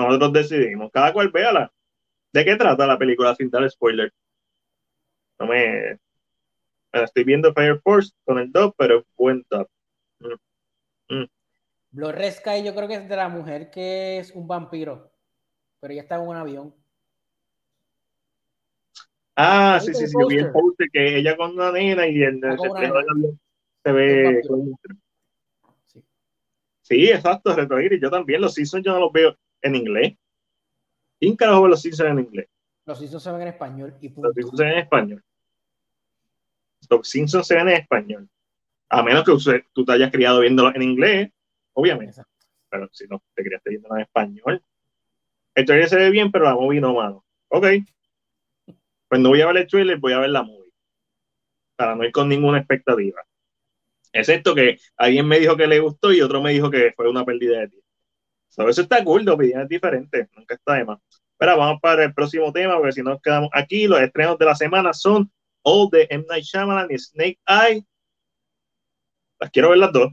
[0.02, 1.72] nosotros decidimos, cada cual véala.
[2.32, 4.12] ¿De qué trata la película sin dar spoiler?
[5.38, 5.98] No me...
[6.92, 9.68] Bueno, estoy viendo Fire Force con el dub, pero es buen dub.
[11.90, 15.12] Blood Red Sky yo creo que es de la mujer que es un vampiro,
[15.78, 16.74] pero ella está en un avión.
[19.36, 22.22] Ah, sí, sí, el sí, yo vi el poster que ella con una nena y
[22.22, 23.12] en el reflejo del nena.
[23.12, 23.40] avión
[23.84, 24.42] se ve.
[25.84, 26.04] Sí.
[26.82, 28.00] Sí, exacto, Retroiris.
[28.00, 30.16] Yo también, los Simpsons yo no los veo en inglés.
[31.18, 32.48] ¿Quién carajo ve los Simpsons en inglés?
[32.86, 34.28] Los Simpsons se ven en español y punto.
[34.28, 35.24] Los Simpsons se ven en español.
[36.90, 38.28] Los Simpsons se ven en español.
[38.90, 41.30] A menos que usted- tú te hayas criado viéndolo en inglés,
[41.72, 42.10] obviamente.
[42.10, 42.46] Exacto.
[42.68, 44.62] Pero si no te criaste viéndolo en español.
[45.54, 47.24] El trailer se ve bien, pero la movie no, mano.
[47.48, 47.66] Ok.
[49.08, 50.72] Pues no voy a ver el trailer, voy a ver la movie.
[51.76, 53.22] Para no ir con ninguna expectativa.
[54.12, 57.24] Excepto que alguien me dijo que le gustó y otro me dijo que fue una
[57.24, 57.83] pérdida de tiempo.
[58.54, 61.00] So, eso está cool, la opinión es diferente, nunca está de más.
[61.36, 64.54] Pero vamos para el próximo tema, porque si nos quedamos aquí, los estrenos de la
[64.54, 65.28] semana son
[65.62, 66.24] All de M.
[66.28, 67.84] Night Shyamalan y Snake Eye.
[69.40, 70.12] Las quiero ver las dos,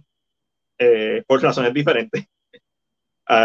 [0.80, 2.26] eh, por razones diferentes.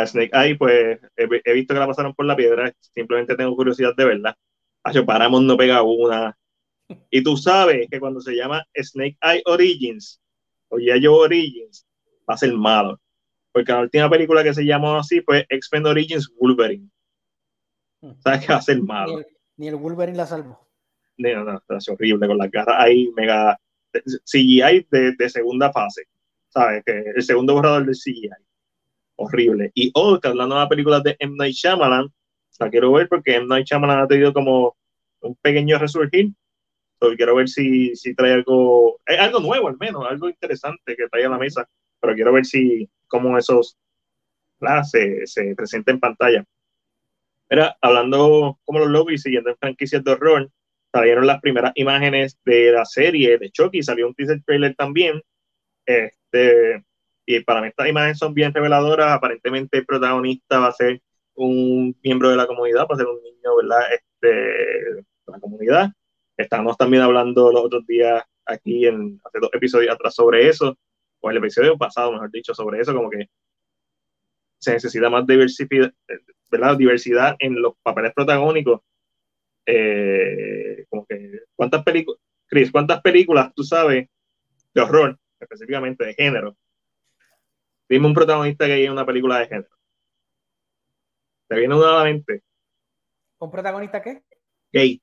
[0.06, 3.94] Snake Eye, pues he, he visto que la pasaron por la piedra, simplemente tengo curiosidad
[3.94, 4.38] de verla.
[4.82, 6.36] Hacho, Paramount no pega una.
[7.10, 10.22] Y tú sabes que cuando se llama Snake Eye Origins,
[10.68, 11.86] o ya yo Origins,
[12.28, 12.98] va a ser malo.
[13.56, 16.90] Porque la última película que se llamó así fue X-Men Origins Wolverine.
[18.18, 19.20] ¿Sabes que va a ser Ni malo?
[19.20, 19.26] el,
[19.56, 20.68] ni el Wolverine la salvó.
[21.16, 23.58] No, no, no, es horrible con las garras ahí, mega
[24.30, 26.02] CGI de, de segunda fase.
[26.50, 26.84] ¿Sabes?
[26.84, 28.28] Que el segundo borrador del CGI.
[29.14, 29.70] Horrible.
[29.74, 31.36] Y oh, que hablando de las películas de M.
[31.38, 32.12] Night Shyamalan,
[32.58, 33.46] la quiero ver porque M.
[33.46, 34.76] Night Shyamalan ha tenido como
[35.20, 36.28] un pequeño resurgir.
[37.00, 41.24] So, quiero ver si, si trae algo, algo nuevo al menos, algo interesante que trae
[41.24, 41.66] a la mesa.
[41.98, 43.76] Pero quiero ver si, cómo esos
[44.60, 44.82] ¿verdad?
[44.82, 46.44] se, se presenta en pantalla.
[47.48, 50.50] Era hablando como los lobbies, siguiendo en franquicias de horror,
[50.92, 55.22] salieron las primeras imágenes de la serie de Chucky, salió un teaser trailer también.
[55.84, 56.84] Este,
[57.26, 59.12] y para mí estas imágenes son bien reveladoras.
[59.12, 61.00] Aparentemente el protagonista va a ser
[61.34, 63.82] un miembro de la comunidad, va a ser un niño, ¿verdad?
[63.92, 65.90] Este, de la comunidad.
[66.36, 70.76] Estamos también hablando los otros días aquí, en, hace dos episodios atrás sobre eso,
[71.26, 73.28] o el episodio pasado, mejor dicho, sobre eso, como que
[74.58, 75.92] se necesita más diversidad,
[76.50, 76.76] ¿verdad?
[76.76, 78.80] diversidad en los papeles protagónicos.
[79.66, 84.08] Eh, como que, ¿cuántas películas, Chris, cuántas películas tú sabes
[84.72, 86.56] de horror, específicamente de género?
[87.88, 89.76] Dime un protagonista gay en una película de género.
[91.48, 92.42] ¿Te viene una a la mente?
[93.38, 94.22] ¿Un protagonista qué?
[94.72, 95.02] Gay.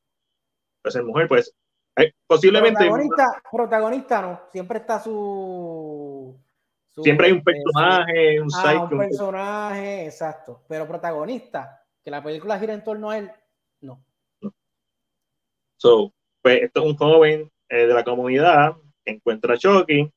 [0.81, 1.53] Puede ser mujer, pues.
[1.97, 2.79] Eh, posiblemente.
[2.79, 4.41] Protagonista, protagonista no.
[4.51, 6.39] Siempre está su.
[6.89, 10.63] su- Siempre hay un eh, personaje, un su- ah, un personaje, exacto.
[10.67, 13.31] Pero protagonista, que la película gira en torno a él,
[13.81, 14.03] no.
[15.77, 20.09] So, pues esto es un joven eh, de la comunidad que encuentra a Chucky.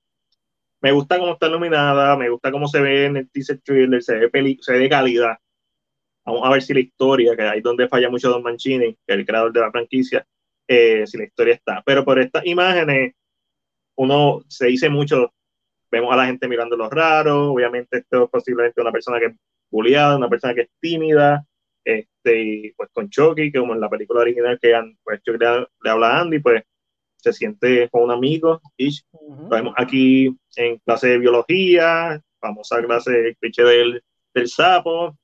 [0.81, 4.17] Me gusta cómo está iluminada, me gusta cómo se ve en el teaser trailer, se
[4.17, 5.37] ve, peli- se ve de calidad.
[6.25, 9.01] Vamos a ver si la historia, que ahí es donde falla mucho Don Mancini, que
[9.15, 10.27] es el creador de la franquicia,
[10.69, 11.83] eh, si la historia está.
[11.85, 13.15] Pero por estas imágenes,
[13.97, 15.33] uno se dice mucho,
[15.91, 19.37] vemos a la gente mirando lo raro, obviamente esto es posiblemente una persona que es
[19.71, 21.45] bulliada, una persona que es tímida,
[21.85, 25.39] este, y pues con Chucky, que como en la película original que han- pues Chucky
[25.39, 26.63] le, le habla a Andy, pues
[27.17, 29.43] se siente con un amigo, y Ujú.
[29.45, 34.03] lo vemos aquí en clase de biología, famosa clase del cliché del,
[34.35, 35.17] del sapo,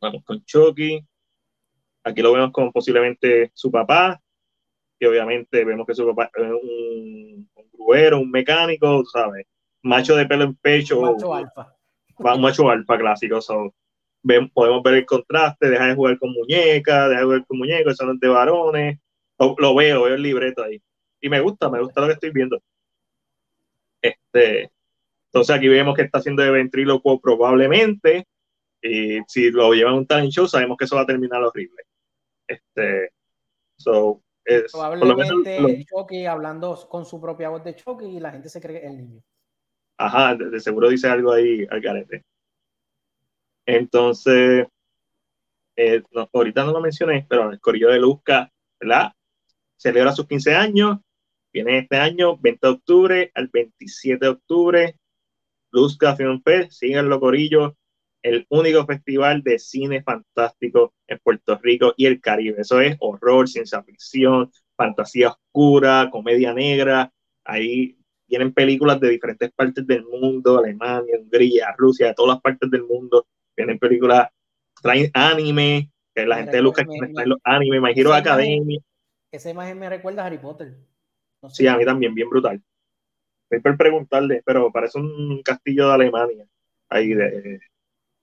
[0.00, 1.04] vamos con Chucky,
[2.04, 4.20] aquí lo vemos con posiblemente su papá,
[5.02, 9.46] que obviamente vemos que su papá es un, un gruero, un mecánico, ¿sabes?
[9.82, 11.74] Macho de pelo en pecho, Macho alfa.
[12.24, 13.40] va- un macho alfa clásico.
[13.40, 13.74] So,
[14.22, 18.00] ven- podemos ver el contraste, deja de jugar con muñecas, deja de jugar con muñecos,
[18.00, 18.98] es de varones.
[19.40, 20.80] Lo, lo veo, veo el libreto ahí.
[21.20, 22.62] Y me gusta, me gusta lo que estoy viendo.
[24.00, 24.70] Este,
[25.32, 28.24] entonces aquí vemos que está haciendo de ventrílocuo probablemente.
[28.80, 31.82] Y si lo llevan a un talent show, sabemos que eso va a terminar horrible.
[32.46, 33.10] Este,
[33.76, 38.06] so, es, por lo menos Probablemente lo- Chucky hablando con su propia voz de Chucky
[38.06, 39.22] y la gente se cree que es el niño.
[39.98, 42.24] Ajá, de, de seguro dice algo ahí al garete.
[43.66, 44.66] Entonces,
[45.76, 48.50] eh, no, ahorita no lo mencioné, pero el corillo de Luzca,
[48.80, 49.12] ¿verdad?
[49.76, 50.98] celebra sus 15 años.
[51.52, 54.96] Viene este año, 20 de octubre al 27 de octubre.
[55.70, 57.76] Luzca Film Fest, síganlo, Corillo.
[58.22, 62.60] El único festival de cine fantástico en Puerto Rico y el Caribe.
[62.60, 67.12] Eso es horror, ciencia ficción, fantasía oscura, comedia negra.
[67.44, 67.96] Ahí
[68.28, 72.84] vienen películas de diferentes partes del mundo, Alemania, Hungría, Rusia, de todas las partes del
[72.84, 73.26] mundo.
[73.56, 74.28] Vienen películas,
[74.80, 78.80] traen anime, que la Me gente de Lucas trae los anime, My Hero Esa Academia.
[79.32, 80.76] Esa imagen me recuerda a Harry Potter.
[81.42, 81.62] No sé.
[81.62, 82.62] Sí, a mí también, bien brutal.
[83.50, 86.46] Estoy por preguntarle, pero parece un castillo de Alemania,
[86.88, 87.60] ahí de,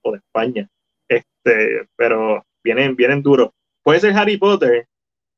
[0.02, 0.68] o de España.
[1.08, 3.50] Este, pero vienen, vienen duros.
[3.82, 4.86] Puede ser Harry Potter,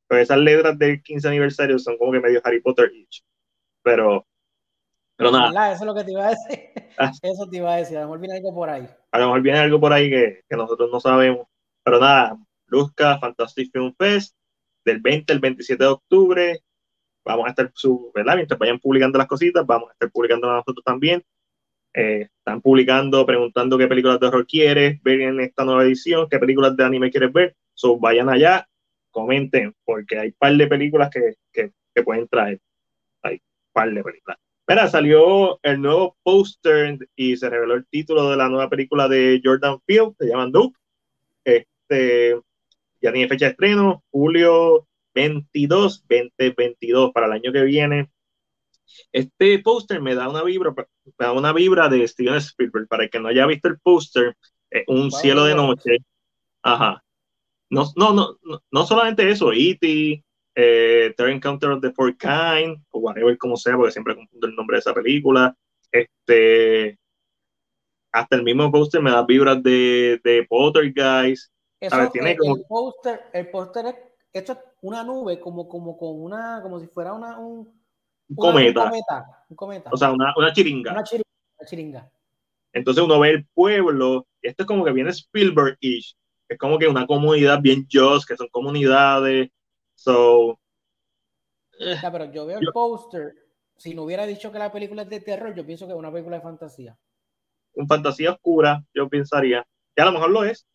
[0.09, 3.22] pero esas letras del 15 aniversario son como que medio Harry Potter each.
[3.82, 4.26] Pero,
[5.16, 5.72] pero nada.
[5.72, 6.70] Eso es lo que te iba a decir.
[6.98, 7.10] Ah.
[7.22, 7.97] Eso te iba a decir.
[7.97, 8.86] A lo mejor viene algo por ahí.
[9.10, 11.47] a lo mejor viene algo por ahí que, que nosotros no sabemos.
[11.82, 12.36] Pero nada,
[12.66, 14.36] Luzca Fantastic Film Fest
[14.84, 16.60] del 20 al 27 de octubre.
[17.24, 18.36] Vamos a estar, su, ¿verdad?
[18.36, 21.22] Mientras vayan publicando las cositas, vamos a estar publicando nosotros también.
[21.94, 26.39] Eh, están publicando, preguntando qué películas de horror quieres ver en esta nueva edición, qué
[26.39, 27.55] películas de anime quieres ver.
[27.74, 28.66] So, vayan allá,
[29.10, 32.60] comenten, porque hay un par de películas que, que, que pueden traer.
[33.23, 34.39] Hay un par de películas.
[34.69, 39.40] Mira, salió el nuevo póster y se reveló el título de la nueva película de
[39.44, 40.78] Jordan Field, se llama Dope.
[41.44, 42.40] Este,
[43.01, 48.11] ya tiene fecha de estreno, julio 22, 2022, para el año que viene.
[49.12, 52.89] Este póster me da una vibra, me da una vibra de Steven Spielberg.
[52.89, 54.36] Para el que no haya visto el póster,
[54.70, 55.98] es un cielo de noche.
[56.62, 57.02] Ajá.
[57.70, 58.36] No, no, no,
[58.70, 60.23] no, solamente eso, E.T.,
[60.55, 64.55] eh, Third Encounter of the Fourth Kind, o whatever como sea, porque siempre confundo el
[64.55, 65.56] nombre de esa película.
[65.90, 66.98] Este,
[68.12, 71.51] hasta el mismo póster me da vibras de, de Poltergeist.
[71.81, 73.97] Eso, ver, tiene el, como- el póster, el póster es
[74.35, 77.82] hecho una nube, como, como con una, como si fuera una, un,
[78.33, 79.91] Un cometa, un cometa, un cometa.
[79.93, 80.93] o sea, una, una chiringa.
[80.93, 81.29] una chiringa,
[81.59, 82.11] una chiringa.
[82.73, 86.17] Entonces uno ve el pueblo, y esto es como que viene Spielberg-ish,
[86.49, 89.51] es como que una comunidad bien just, que son comunidades.
[89.95, 90.59] So,
[91.79, 93.35] eh, O sea, pero yo veo Yo- el póster,
[93.77, 96.11] si no hubiera dicho que la película es de terror, yo pienso que es una
[96.11, 96.97] película de fantasía.
[97.75, 100.67] un fantasía oscura, yo pensaría, que a lo mejor lo es.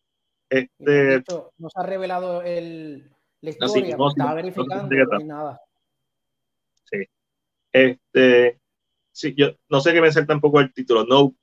[0.50, 3.02] No, Este, de hecho, no se ha revelado el,
[3.40, 5.60] la No, sí, historia, no, sí, estaba no, no sé verificando, no hay nada.
[7.72, 8.58] Este,
[9.12, 11.04] sí, yo no sé qué pensar tampoco del título.
[11.04, 11.34] No.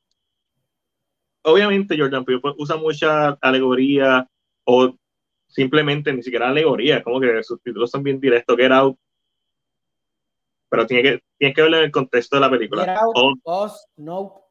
[1.44, 4.28] Obviamente Jordan Peele pues, usa mucha alegoría
[4.64, 4.96] o
[5.48, 8.98] simplemente ni siquiera alegoría, como que sus títulos son bien directos, Get Out.
[10.70, 12.84] Pero tiene que, tienes que verlo en el contexto de la película.
[12.86, 14.42] Get Out, O Us, Nope.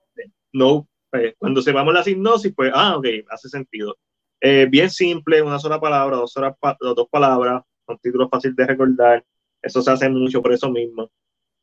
[0.53, 3.97] no, eh, cuando sepamos la sinopsis, pues, ah, ok, hace sentido.
[4.41, 8.67] Eh, bien simple, una sola palabra, dos, horas pa- dos palabras, un título fácil de
[8.67, 9.25] recordar.
[9.61, 11.11] Eso se hace mucho por eso mismo.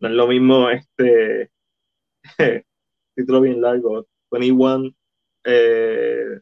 [0.01, 1.51] No es lo mismo este
[3.15, 4.91] título bien largo, 21,
[5.43, 6.39] eh,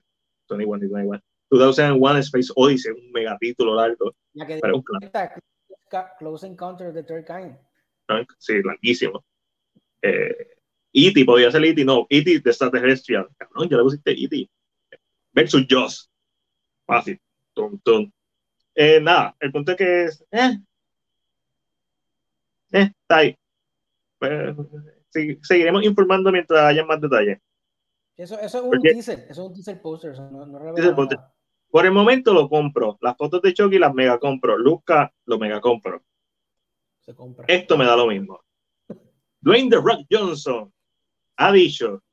[0.49, 1.21] 21 y 21.
[1.49, 4.83] 2001 Space Odyssey, un megatítulo largo, La que pero un
[6.19, 7.57] Close Encounter of the Third Kind.
[8.37, 9.25] sí, larguísimo.
[10.01, 10.55] Eh,
[10.93, 11.25] E.T.
[11.25, 11.83] podía ser E.T.
[11.83, 12.39] no, E.T.
[12.39, 14.49] de extraterrestrial, cabrón, ya le pusiste E.T.
[15.33, 16.09] versus Joss,
[16.85, 17.19] fácil,
[17.53, 18.09] tum, tum.
[18.73, 20.59] Eh, nada, el punto es que es, eh,
[22.71, 23.38] eh, está ahí.
[24.19, 24.55] Pues,
[25.09, 27.39] sí, seguiremos informando mientras haya más detalles.
[28.17, 31.19] Eso, eso es un Porque- teaser, eso es un teaser poster, no, no Teaser poster.
[31.71, 32.97] Por el momento lo compro.
[33.01, 34.57] Las fotos de Chucky las mega compro.
[34.57, 36.01] Luca lo mega compro.
[37.01, 37.45] Se compra.
[37.47, 38.41] Esto me da lo mismo.
[39.41, 40.73] Dwayne The Rock Johnson
[41.37, 42.03] ha dicho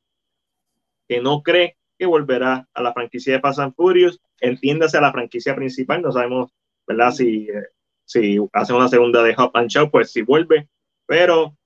[1.08, 4.20] que no cree que volverá a la franquicia de Fast and Furious.
[4.40, 6.02] Entiéndase a la franquicia principal.
[6.02, 6.52] No sabemos,
[6.86, 7.10] ¿verdad?
[7.12, 7.62] Si, eh,
[8.04, 10.68] si hace una segunda de Hop and Show, pues si vuelve.
[11.06, 11.56] Pero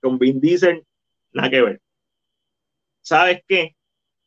[0.00, 0.84] con Vin Diesel,
[1.32, 1.80] nada que ver.
[3.02, 3.74] ¿Sabes qué?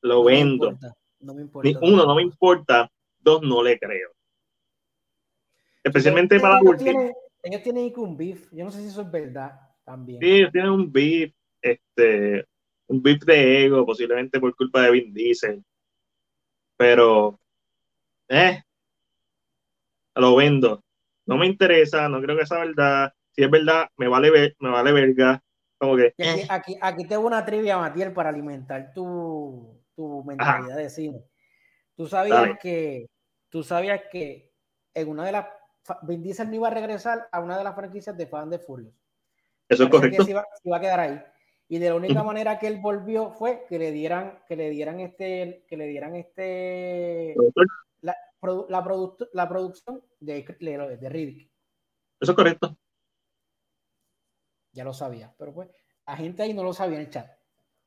[0.02, 0.66] Lo No me vendo.
[0.70, 1.70] importa, No me importa.
[1.70, 2.92] Ni- uno, no me importa.
[3.20, 4.10] Dos, no le creo.
[5.84, 6.92] Especialmente Ellos- para la ellos última.
[6.92, 7.14] tienen,
[7.78, 8.52] ahí un beef.
[8.52, 10.20] Yo no sé si eso es verdad también.
[10.22, 12.46] Sí, ellos tienen un beef, este,
[12.88, 15.64] un beef de ego, posiblemente por culpa de Vin Diesel.
[16.78, 17.40] Pero,
[18.28, 18.64] eh,
[20.16, 20.84] lo vendo.
[21.26, 23.14] No me interesa, no creo que sea verdad.
[23.32, 25.42] Si es verdad, me vale, ver- me vale verga.
[25.82, 30.78] Como que, Aquí, eh, aquí, aquí tengo una trivia, Matiel, para alimentar tu, tu mentalidad
[30.78, 31.24] de cine.
[31.96, 32.60] Tú sabías Dale.
[32.62, 33.10] que
[33.50, 34.54] tú sabías que
[34.94, 35.48] en una de las
[36.04, 38.94] Vin Diesel no iba a regresar a una de las franquicias de Fan de Furious.
[39.68, 40.24] eso es correcto.
[40.24, 41.24] se iba, se iba a quedar ahí.
[41.68, 42.26] Y de la única Ujú.
[42.28, 46.16] manera que él volvió fue que le dieran, que le dieran este, que le dieran
[46.16, 47.34] este
[48.02, 51.50] la, produ- la, product- la producción de, de, de Riddick.
[52.20, 52.78] Eso es correcto.
[54.74, 55.70] Ya lo sabía, pero pues
[56.08, 57.30] la gente ahí no lo sabía en el chat.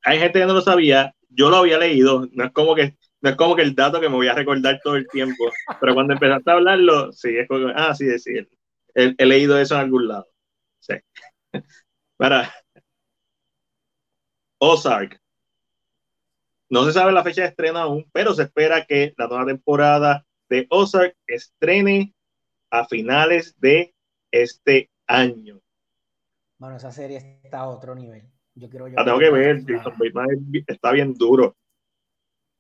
[0.02, 3.31] Hay gente que no lo sabía, yo lo había leído, no es como que no
[3.31, 5.51] es como que el dato que me voy a recordar todo el tiempo,
[5.81, 8.32] pero cuando empezaste a hablarlo, sí, es como, ah, sí, sí,
[8.94, 10.27] he, he leído eso en algún lado.
[10.78, 10.94] Sí.
[12.19, 12.52] Para
[14.59, 15.19] Ozark.
[16.69, 20.27] No se sabe la fecha de estreno aún, pero se espera que la nueva temporada
[20.51, 22.15] de Ozark estrene
[22.70, 23.94] a finales de
[24.31, 25.64] este año.
[26.65, 28.23] Bueno, esa serie está a otro nivel.
[28.55, 31.55] Yo quiero yo La tengo que ver, Jason Bateman es- está bien duro.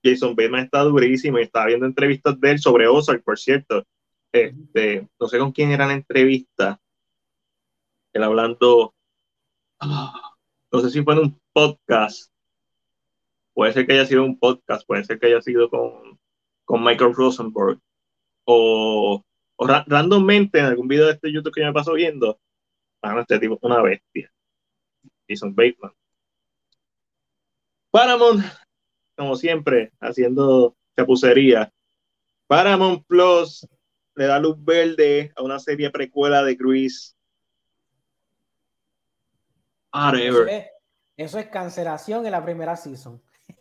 [0.04, 3.82] Jason Bateman está durísimo y estaba viendo entrevistas de él sobre Ozark, por cierto.
[4.30, 6.78] Este, no sé con quién era la entrevista.
[8.12, 8.94] Él hablando,
[10.70, 12.30] no sé si fue en un podcast.
[13.54, 16.18] Puede ser que haya sido un podcast, puede ser que haya sido con,
[16.66, 17.80] con Michael Rosenberg.
[18.44, 19.24] O,
[19.56, 22.38] o ra- randommente en algún video de este YouTube que yo me paso viendo.
[23.04, 24.32] Ah, no, este tipo es una bestia.
[25.28, 25.92] Jason Bateman.
[27.90, 28.42] Paramount,
[29.14, 31.70] como siempre, haciendo chapucería.
[32.46, 33.66] Paramount Plus
[34.14, 37.14] le da luz verde a una serie precuela de Grease.
[40.18, 40.66] Eso es,
[41.16, 43.20] eso es cancelación en la primera season.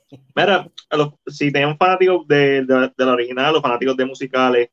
[0.35, 4.69] Mira, a los- si tienen fanáticos de, de- de la original, los fanáticos de musicales,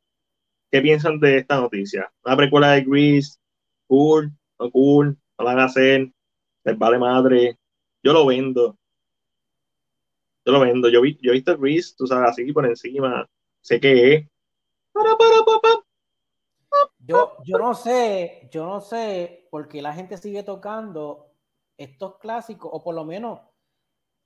[0.71, 2.11] ¿qué piensan de esta noticia?
[2.25, 3.37] Una precuela de Grease,
[3.89, 6.13] cool, no cool, no la van a hacer,
[6.65, 7.59] les vale madre.
[8.03, 8.79] Yo lo vendo.
[10.45, 10.89] Yo lo vendo.
[10.89, 13.27] Yo, vi, yo he visto Grease, tú sabes, así por encima.
[13.63, 14.27] Sé qué es.
[16.99, 21.33] Yo, yo no sé, yo no sé por qué la gente sigue tocando
[21.77, 23.41] estos clásicos, o por lo menos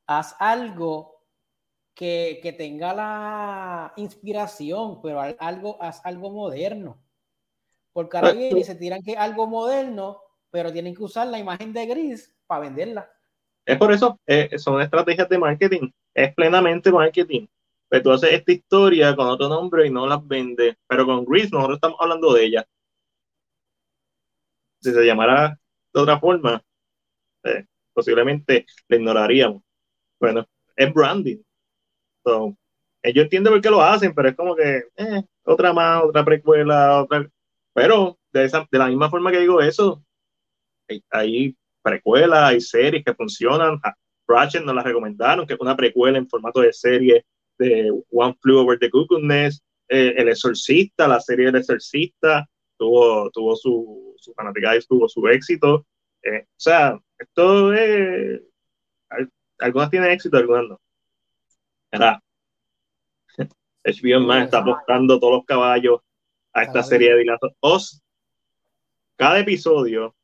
[0.06, 1.22] haz algo
[1.94, 7.02] que, que tenga la inspiración, pero al- algo, haz algo moderno.
[7.92, 10.22] Porque ahora Ah, vienen y se tiran que algo moderno,
[10.54, 13.10] pero tienen que usar la imagen de Gris para venderla.
[13.66, 17.48] Es por eso, eh, son estrategias de marketing, es plenamente marketing.
[17.88, 20.76] Pero tú haces esta historia con otro nombre y no las vendes.
[20.86, 22.64] Pero con Grease nosotros estamos hablando de ella.
[24.80, 25.58] Si se llamara
[25.92, 26.62] de otra forma,
[27.42, 29.60] eh, posiblemente la ignoraríamos.
[30.20, 31.38] Bueno, es branding.
[32.22, 32.56] So,
[33.02, 34.84] eh, yo entiendo por qué lo hacen, pero es como que
[35.42, 37.28] otra más, otra precuela, otra.
[37.72, 40.03] Pero de, esa, de la misma forma que digo eso,
[40.88, 43.78] hay, hay precuelas, hay series que funcionan.
[43.82, 43.94] A
[44.26, 47.24] Ratchet nos la recomendaron, que es una precuela en formato de serie
[47.58, 49.62] de One Flew Over the Cuckoo's Nest.
[49.88, 52.48] Eh, El Exorcista, la serie del Exorcista,
[52.78, 55.86] tuvo, tuvo su, su fanaticada tuvo su éxito.
[56.22, 58.40] Eh, o sea, esto es.
[59.10, 60.80] al- Algunas tienen éxito, algunas no.
[61.92, 62.20] Mira,
[63.84, 66.00] HBO Max está apostando todos los caballos
[66.54, 67.52] a esta serie de Dilatos.
[67.60, 68.02] Os,
[69.16, 70.14] cada episodio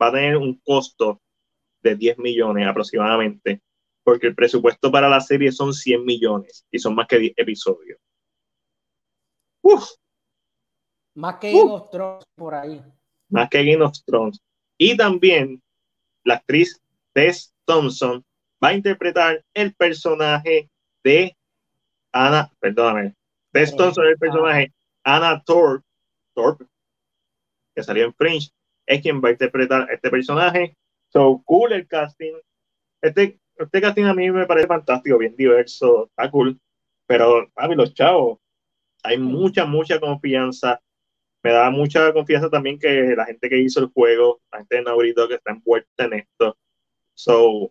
[0.00, 1.20] va a tener un costo
[1.82, 3.62] de 10 millones aproximadamente,
[4.02, 7.98] porque el presupuesto para la serie son 100 millones y son más que 10 episodios.
[9.62, 9.84] Uf,
[11.14, 11.58] Más que Uh.
[11.58, 12.80] Game of Thrones por ahí.
[13.30, 14.40] más que Game of Thrones.
[14.78, 15.60] Y también
[16.24, 16.80] la actriz
[17.12, 18.24] Tess Thompson
[18.62, 20.70] va a interpretar el personaje
[21.04, 21.36] de
[22.12, 23.14] Anna, perdóname,
[23.52, 24.72] Tess Thompson es el personaje
[25.04, 25.84] Anna Thorpe,
[26.34, 26.64] Thorpe,
[27.74, 28.50] que salió en Fringe,
[28.88, 30.76] es quien va a interpretar este personaje.
[31.10, 32.32] So cool el casting.
[33.02, 36.58] Este, este casting a mí me parece fantástico, bien diverso, está cool.
[37.06, 38.38] Pero, papi, los chavos,
[39.02, 40.80] hay mucha, mucha confianza.
[41.42, 44.82] Me da mucha confianza también que la gente que hizo el juego, la gente de
[44.82, 46.56] Naughty Dog que está envuelta en esto.
[47.14, 47.70] So,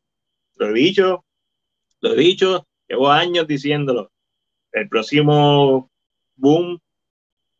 [0.55, 1.25] lo he dicho,
[2.01, 4.11] lo he dicho, llevo años diciéndolo.
[4.71, 5.89] El próximo
[6.35, 6.79] boom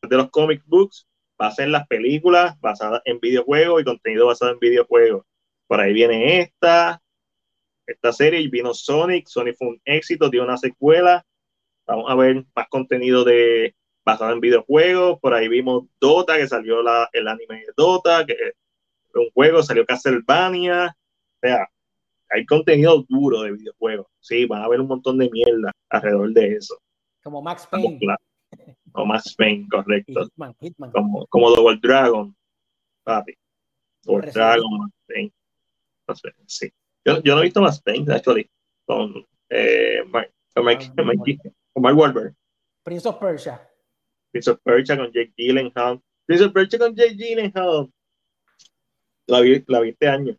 [0.03, 1.07] de los comic books
[1.41, 5.25] va a ser las películas basadas en videojuegos y contenido basado en videojuegos.
[5.67, 7.01] Por ahí viene esta,
[7.85, 11.25] esta serie, y vino Sonic, Sonic fue un éxito, dio una secuela.
[11.85, 15.19] Vamos a ver más contenido de basado en videojuegos.
[15.19, 18.35] Por ahí vimos Dota, que salió la, el anime de Dota, que
[19.13, 20.95] un juego, salió Castlevania.
[20.95, 21.67] O sea,
[22.29, 24.07] hay contenido duro de videojuegos.
[24.19, 26.77] Sí, van a haber un montón de mierda alrededor de eso.
[27.23, 27.99] Como Max Payne.
[28.93, 30.23] O Max Payne, correcto.
[30.23, 30.55] Hitman.
[30.59, 30.91] Hitman.
[30.91, 32.35] Como, como Double Dragon,
[33.03, 33.33] papi.
[34.03, 35.33] Double Dragon, Max Payne.
[36.45, 36.71] Sí.
[37.05, 38.49] Yo, yo no he visto Max Payne, actually,
[38.85, 39.13] con,
[39.49, 39.99] eh,
[40.53, 42.33] con, Mike, Ah, Mike- con Mark Wahlberg.
[42.83, 43.61] Prince of Persia.
[44.31, 46.01] Prince of Persia con Jake Gyllenhaal.
[46.25, 47.91] Prince of Persia con Jake Gyllenhaal.
[49.27, 50.35] La vi, la vi este año.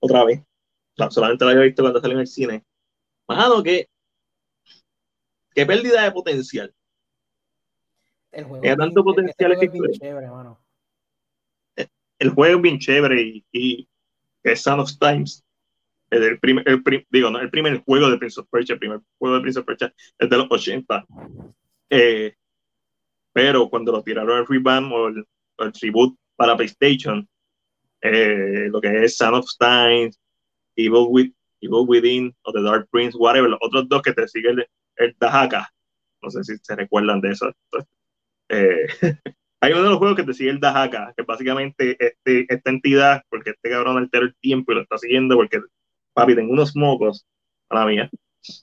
[0.00, 0.42] Otra vez.
[0.96, 2.64] No, solamente la había visto cuando salió en el cine.
[3.28, 3.88] Mano, qué,
[5.54, 6.74] qué pérdida de potencial.
[8.32, 10.60] El juego tanto bien- potencial este juego es bien chévere, mano.
[12.20, 13.88] el juego es bien chévere y, y
[14.42, 15.44] es Son of Times.
[16.10, 18.78] El, el primer, el prim- digo, no, el primer juego de Prince of Persia, el
[18.78, 21.04] primer juego de Prince of Persia es de los 80.
[21.90, 22.34] Eh,
[23.32, 25.24] pero cuando lo tiraron el revamp o el,
[25.58, 27.28] el reboot para PlayStation,
[28.00, 30.18] eh, lo que es Son of Times,
[30.76, 34.58] Evil, With, Evil Within o The Dark Prince, whatever, los otros dos que te siguen
[34.60, 35.68] el, el Dahaka,
[36.22, 37.52] no sé si se recuerdan de eso.
[38.48, 38.86] Eh,
[39.60, 43.22] hay uno de los juegos que te sigue el Dahaka, que básicamente este, esta entidad,
[43.28, 45.60] porque este cabrón altera el tiempo y lo está siguiendo porque,
[46.14, 47.26] papi, tengo unos mocos
[47.68, 48.10] a la mía,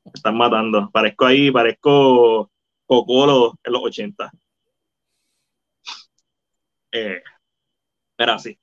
[0.06, 0.90] me están matando.
[0.91, 2.52] Parezco ahí, parezco
[2.88, 4.32] Cocolo en los 80.
[6.91, 7.22] Eh,
[8.18, 8.57] era así.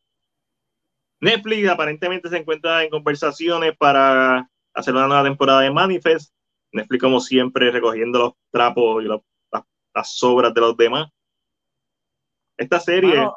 [1.20, 6.32] Netflix aparentemente se encuentra en conversaciones para hacer una nueva temporada de Manifest.
[6.72, 9.20] Netflix, como siempre, recogiendo los trapos y los-
[9.94, 11.08] las, sobras de los demás.
[12.56, 13.28] Esta serie,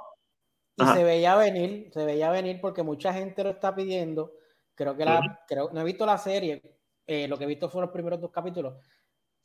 [0.77, 4.34] y se veía venir, se veía venir porque mucha gente lo está pidiendo.
[4.76, 5.30] Creo que la, Ujú.
[5.48, 6.61] creo, no he visto la serie,
[7.07, 8.76] eh, lo que he visto fueron los primeros dos capítulos.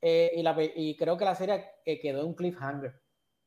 [0.02, 3.00] eh, y, la, y creo que la serie eh, quedó en un cliffhanger.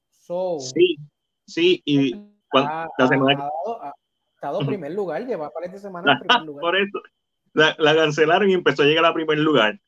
[0.09, 0.97] So, sí,
[1.45, 2.13] sí, y
[2.47, 3.93] cuan- ha, la semana ha dado, ha
[4.35, 4.67] estado Ujú.
[4.67, 6.61] primer lugar, lleva para esta semana en primer lugar.
[6.61, 7.01] por eso
[7.53, 9.79] la, la cancelaron y empezó a llegar a primer lugar.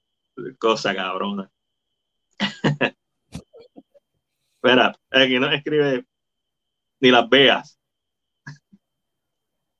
[0.59, 1.49] Cosa cabrona.
[4.65, 6.05] Espera, aquí no escribe
[6.99, 7.79] ni las veas.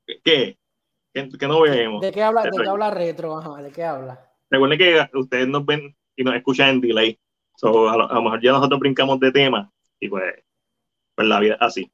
[0.06, 0.56] ¿Qué?
[1.12, 2.00] ¿Qué, qué no vemos?
[2.00, 3.36] ¿De qué habla, de qué habla retro?
[3.36, 4.32] Ajá, ¿de qué habla?
[4.48, 7.18] Recuerden que ustedes nos ven y nos escuchan en delay.
[7.56, 10.44] So, a, lo, a lo mejor ya nosotros brincamos de tema y pues,
[11.16, 11.90] pues la vida así.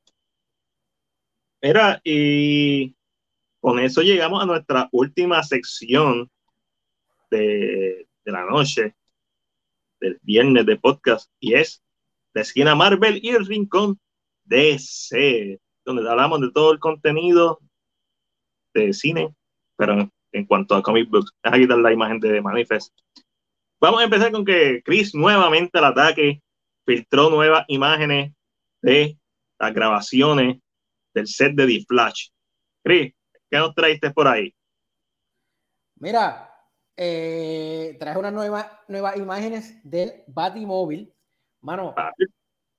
[1.62, 2.94] Mira, y
[3.60, 6.30] con eso llegamos a nuestra última sección
[7.30, 8.94] de, de la noche,
[9.98, 11.82] del viernes de podcast, y es
[12.34, 13.98] la esquina Marvel y el rincón
[14.44, 17.60] DC, donde hablamos de todo el contenido
[18.74, 19.34] de cine,
[19.76, 22.92] pero en, cuanto a comic books, deja quitar la imagen de Manifest.
[23.80, 26.40] Vamos a empezar con que Chris nuevamente al ataque,
[26.86, 28.32] filtró nuevas imágenes
[28.80, 29.18] de
[29.58, 30.58] las grabaciones
[31.14, 32.28] del set de The Flash.
[32.84, 33.12] Chris,
[33.50, 34.54] ¿qué nos traiste por ahí?
[35.96, 36.52] Mira,
[36.96, 41.12] eh, traje unas nuevas nuevas imágenes del Batimóvil.
[41.62, 41.94] Mano,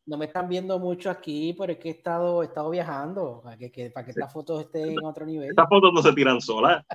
[0.06, 3.58] no me están viendo mucho aquí, pero es que he estado, he estado viajando para
[3.58, 5.50] que, que- para que estas fotos estén en otro nivel.
[5.50, 6.86] Estas fotos no se tiran solas.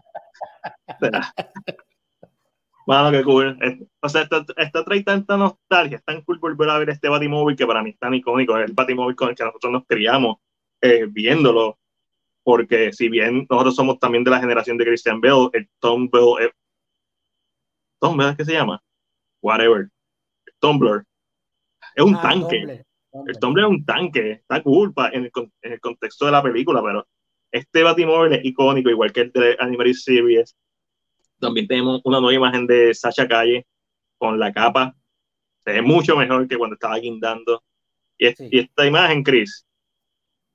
[2.87, 3.59] Mano, qué cool.
[3.61, 7.09] Es- O sea, esto, esto trae tanta nostalgia, es tan cool volver a ver este
[7.09, 9.85] Batimóvil que para mí es tan icónico, es el Batimóvil con el que nosotros nos
[9.87, 10.37] criamos
[10.81, 11.79] eh, viéndolo,
[12.43, 16.47] porque si bien nosotros somos también de la generación de Christian Bell, el Tom Bell,
[16.47, 16.53] eh,
[18.01, 18.83] Tom Bell, ¿qué se llama?
[19.43, 19.89] Whatever.
[20.61, 21.05] Tumblr.
[21.99, 22.85] Es un Ah, tanque.
[23.27, 26.43] El Tumblr es un tanque, está cool pa- en, el, en el contexto de la
[26.43, 27.09] película, pero
[27.51, 30.55] este Batimóvil es icónico, igual que el de Animated Series.
[31.41, 33.67] También tenemos una nueva imagen de Sacha Calle
[34.17, 34.95] con la capa.
[35.65, 37.65] Se ve mucho mejor que cuando estaba guindando.
[38.17, 38.49] Y, es- Sí.
[38.53, 39.67] y esta imagen, Chris,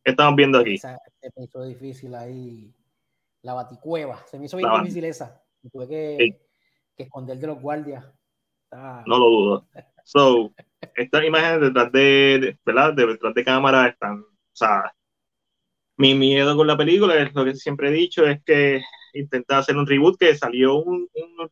[0.03, 0.75] ¿qué estamos viendo aquí?
[0.75, 2.73] Esa- se me hizo difícil ahí.
[3.41, 4.23] La baticueva.
[4.27, 5.43] Se me hizo bien La difícil esa.
[5.61, 6.35] Me tuve que, Sí.
[6.95, 8.05] que esconder de los guardias.
[8.65, 9.67] Está- No lo dudo.
[10.05, 10.53] So,
[10.95, 12.93] estas imágenes detrás de, ¿verdad?
[12.93, 14.93] De- detrás de cámara están, o sea,
[15.97, 18.81] mi miedo con la película es lo que siempre he dicho, es que
[19.13, 21.49] intenta hacer un reboot que salió un, un,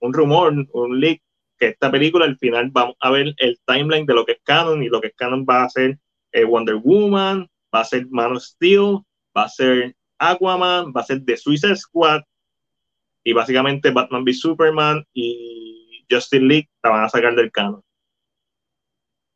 [0.00, 1.22] un rumor, un leak,
[1.58, 4.82] que esta película al final vamos a ver el timeline de lo que es canon
[4.82, 5.98] y lo que es canon va a ser
[6.32, 8.98] eh, Wonder Woman, va a ser Man of Steel,
[9.36, 12.22] va a ser Aquaman, va a ser The Suicide Squad
[13.22, 17.80] y básicamente Batman v Superman y Justin League la van a sacar del canon.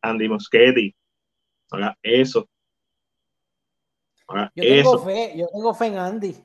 [0.03, 0.95] Andy Muschietti,
[1.71, 2.49] haga eso.
[4.29, 5.05] Haga Yo tengo eso.
[5.05, 6.37] fe, yo tengo fe en Andy.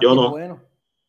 [0.00, 0.30] Yo no.
[0.30, 0.60] Bueno.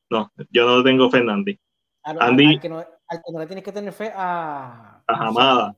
[0.10, 1.60] No, yo no tengo fe en Andy.
[2.03, 5.02] Al, Andy- al que no, al que no le tienes que tener fe a.
[5.08, 5.76] A Hamada.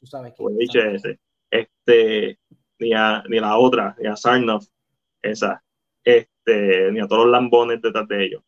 [0.00, 0.44] Tú sabes que.
[0.58, 1.20] Dicho ese.
[1.50, 2.38] Este,
[2.78, 4.66] ni a, ni a la otra, ni a Sarnoff,
[5.20, 5.62] esa,
[6.04, 8.42] este, ni a todos los lambones detrás de ellos.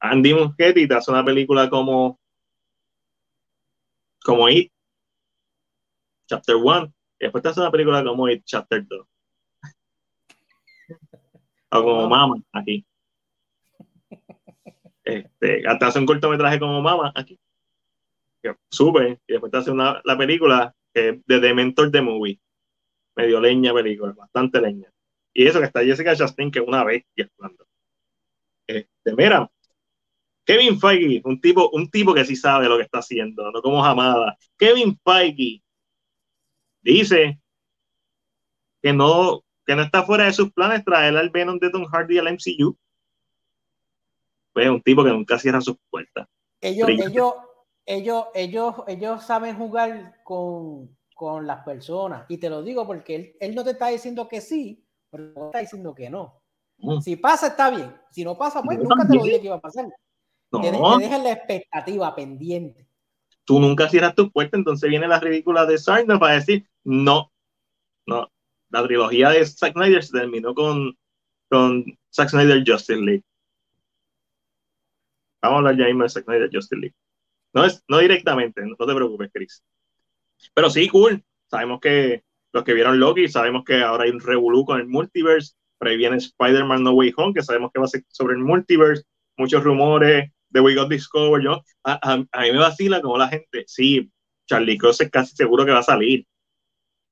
[0.00, 2.18] Andy Muschietti te hace una película como
[4.24, 4.72] como It,
[6.32, 9.06] Chapter 1, y después te hace una película como It, Chapter 2.
[11.72, 12.86] o como Mama, aquí.
[15.04, 17.38] Este, hasta hace un cortometraje como Mama, aquí.
[18.42, 22.00] Que sube, y después te hace una, la película que es de The Mentor The
[22.00, 22.40] Movie.
[23.14, 24.90] Medio leña película, bastante leña.
[25.34, 27.66] Y eso que está Jessica Chastain, que es una bestia actuando.
[28.66, 29.50] Este, mira,
[30.46, 33.84] Kevin Feige, un tipo, un tipo que sí sabe lo que está haciendo, no como
[33.84, 34.38] Hamada.
[34.56, 35.62] Kevin Feige
[36.82, 37.40] dice
[38.82, 42.18] que no, que no está fuera de sus planes traer al Venom de Tom Hardy
[42.18, 42.76] al MCU.
[44.52, 46.26] Pues es un tipo que nunca cierra sus puertas.
[46.60, 47.34] Ellos, ellos,
[47.86, 52.26] ellos, ellos, ellos saben jugar con, con las personas.
[52.28, 55.34] Y te lo digo porque él, él no te está diciendo que sí, pero no
[55.34, 56.42] te está diciendo que no.
[56.78, 57.00] Mm.
[57.00, 57.94] Si pasa, está bien.
[58.10, 59.86] Si no pasa, pues No, nunca te lo dije que iba a pasar.
[59.86, 62.86] Te, te No, dejan la expectativa pendiente.
[63.44, 67.32] Tú nunca cierras tus puertas, entonces viene la ridícula de Snyder para decir, no,
[68.06, 68.30] no,
[68.70, 70.96] la trilogía de Zack Snyder se terminó con,
[71.48, 73.24] con Zack Snyder Justice League.
[75.42, 76.94] Vamos a hablar ya mismo de Zack Snyder Justice League.
[77.52, 79.62] No, es, no directamente, no te preocupes, Chris.
[80.54, 81.22] Pero sí, cool.
[81.50, 85.54] Sabemos que los que vieron Loki, sabemos que ahora hay un revolú con el multiverse,
[85.78, 88.40] pero ahí viene Spider-Man No Way Home, que sabemos que va a ser sobre el
[88.40, 89.04] multiverse,
[89.36, 93.28] muchos rumores de We Got Discovered, yo, a, a- a mí me vacila como la
[93.28, 94.10] gente, sí,
[94.46, 96.26] Charlie Cross es casi seguro que va a salir.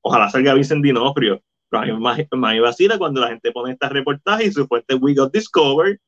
[0.02, 1.42] Ojalá salga Vincent Dinofrio.
[1.70, 1.92] Pero a mí,
[2.38, 5.98] me- vacila cuando la gente pone estas reportajes y su fuente es We Got Discovered.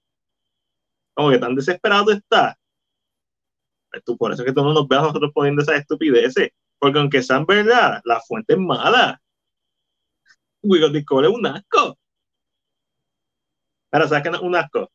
[1.15, 2.57] Como que tan desesperado está.
[3.91, 6.51] Pues tú, por eso es que tú no nos veas nosotros poniendo esas estupideces.
[6.79, 9.21] Porque aunque sean verdad, la fuente es mala.
[10.65, 11.97] We Got Discovered es un asco.
[13.93, 14.91] Ahora, ¿sabes qué es un asco?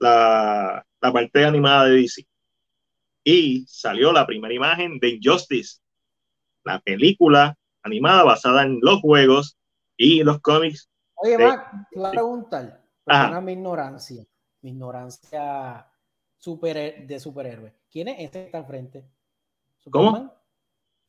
[0.00, 2.26] La, la parte animada de DC.
[3.24, 5.80] Y salió la primera imagen de Injustice,
[6.64, 9.56] la película animada basada en los juegos
[9.96, 10.88] y los cómics.
[11.16, 11.42] Oye, Sí.
[11.42, 14.24] Mac, te iba a preguntar, perdona mi ignorancia,
[14.62, 15.86] mi ignorancia
[16.38, 17.72] super, de superhéroe.
[17.90, 19.04] ¿Quién es este que está al frente?
[19.90, 20.10] ¿Cómo?
[20.10, 20.32] ¿Superman?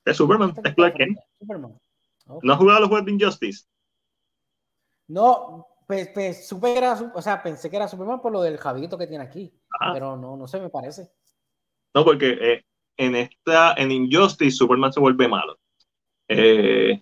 [0.05, 1.17] de Superman, Este que es Clark Kent.
[1.39, 1.79] Superman.
[2.27, 2.43] Ok.
[2.43, 3.65] ¿No has jugado los juegos de Injustice?
[5.07, 8.41] No, pues, pues, supe que era, su- o sea, pensé que era Superman por lo
[8.41, 9.93] del Javito que tiene aquí, Ajá.
[9.93, 11.09] pero no, no se me parece.
[11.95, 12.63] No, porque eh,
[12.97, 15.57] en esta, en Injustice, Superman se vuelve malo.
[16.27, 17.01] Eh,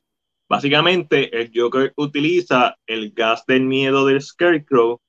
[0.50, 5.00] básicamente, el Joker utiliza el gas del miedo del Scarecrow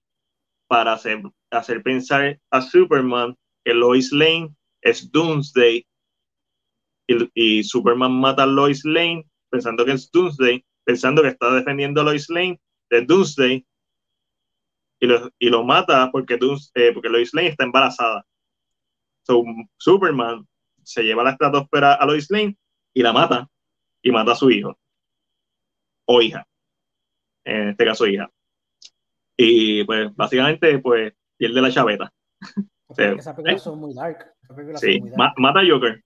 [0.68, 5.86] para hacer, hacer pensar a Superman que Lois Lane es Doomsday
[7.06, 12.01] y, y Superman mata a Lois Lane pensando que es Doomsday, pensando que está defendiendo
[12.01, 12.60] a Lois Lane
[12.90, 13.64] de Doomsday
[15.03, 16.39] y lo, y lo mata porque,
[16.74, 18.24] eh, porque Lois Lane está embarazada.
[19.24, 19.43] So,
[19.77, 20.47] Superman
[20.85, 22.57] se lleva la estratosfera a Lois Lane
[22.95, 23.49] y la mata
[24.01, 24.79] y mata a su hijo
[26.07, 26.47] o hija
[27.45, 28.31] en este caso hija
[29.37, 32.12] y pues básicamente pues pierde la chaveta
[32.95, 33.03] Sí.
[33.05, 34.35] esas películas son muy dark.
[34.77, 35.19] sí, son muy dark.
[35.19, 36.03] ma- mata a Joker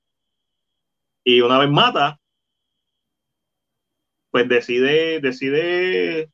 [1.24, 2.18] y una vez mata
[4.30, 6.30] pues decide decide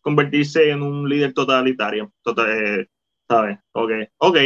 [0.00, 2.86] convertirse en un líder totalitario total, eh,
[3.28, 3.58] ¿sabes?
[3.72, 4.36] ok, ok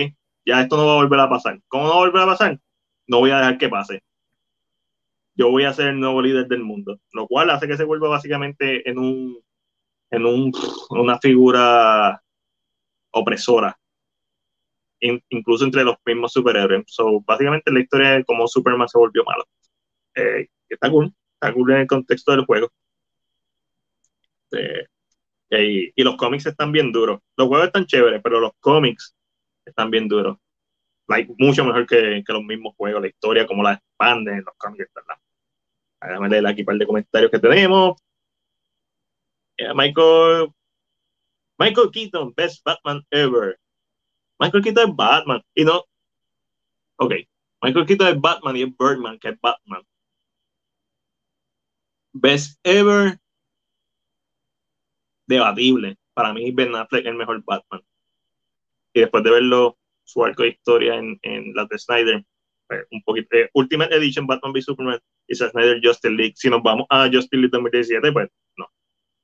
[0.47, 2.61] ya esto no va a volver a pasar ¿cómo no va a volver a pasar?
[3.07, 4.01] no voy a dejar que pase
[5.37, 8.09] yo voy a ser el nuevo líder del mundo, lo cual hace que se vuelva
[8.09, 9.39] básicamente en un
[10.11, 10.53] en un,
[10.91, 12.23] una figura
[13.13, 13.77] opresora,
[15.01, 16.85] in- incluso entre los mismos superhéroes.
[16.87, 19.45] So, básicamente la historia de cómo Superman se volvió malo.
[20.15, 22.71] Eh, está cool, está cool en el contexto del juego.
[24.53, 24.87] Eh,
[25.63, 27.21] y, los cómics están bien duros.
[27.37, 29.15] Los juegos están chéveres, pero los cómics
[29.65, 30.39] están bien duros.
[31.09, 34.91] Like, mucho mejor que, los mismos juegos, la historia, como la expanden en los cómics,
[34.95, 35.17] ¿verdad?
[36.01, 37.97] Déjame leer aquí un par de comentarios que tenemos.
[39.75, 40.53] Michael,
[41.59, 43.59] Michael Keaton, best Batman ever.
[44.39, 45.43] Michael Keaton es Batman.
[45.55, 45.85] Y no.
[46.97, 47.15] Ok.
[47.63, 49.83] Michael Keaton es Batman y es Birdman, que es Batman.
[52.13, 53.19] Best ever.
[55.27, 55.97] Debatible.
[56.15, 57.83] Para mí, Ben Affleck es el mejor Batman.
[58.93, 62.25] Y después de verlo, su arco de historia en, en la de Snyder,
[62.67, 63.37] pues, un poquito.
[63.37, 66.35] eh, Ultimate Edition, Batman v Superman y Snyder Justice League.
[66.37, 68.67] Si nos vamos a Justice League 2017, pues no.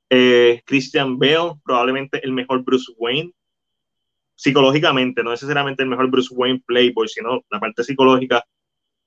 [0.09, 3.31] Eh, Christian Bale, probablemente el mejor Bruce Wayne.
[4.35, 8.43] Psicológicamente, no necesariamente el mejor Bruce Wayne Playboy, sino la parte psicológica,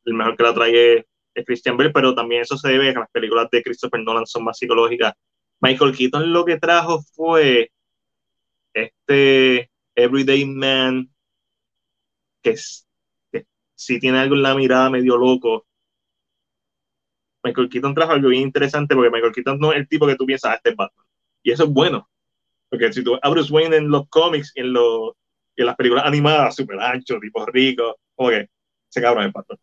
[0.05, 3.01] el mejor que la trae es Christian Bale, pero también eso se debe a que
[3.01, 5.15] las películas de Christopher Nolan son más psicológicas.
[5.65, 7.73] Michael Keaton lo que trajo fue
[8.75, 11.09] este Everyday Man,
[12.43, 12.87] que, es,
[13.33, 15.67] que si tiene algo en la mirada medio loco,
[17.43, 20.27] Michael Keaton trajo algo bien interesante porque Michael Keaton no es el tipo que tú
[20.27, 21.07] piensas, ah, este es Batman.
[21.43, 22.11] Y eso es bueno.
[22.69, 25.13] Porque si tú a Bruce Wayne en los cómics en, los,
[25.57, 28.51] en las películas animadas, súper ancho, tipo rico, como que
[28.91, 29.59] ese cabrón es Batman.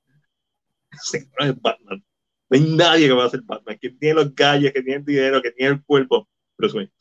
[0.94, 2.03] Ese cabrón es Batman.
[2.52, 3.78] No hay nadie que va a ser Batman.
[3.82, 6.28] Que tiene los gallos, que tiene el dinero, que tiene el cuerpo.
[6.57, 6.91] Bruce Wayne.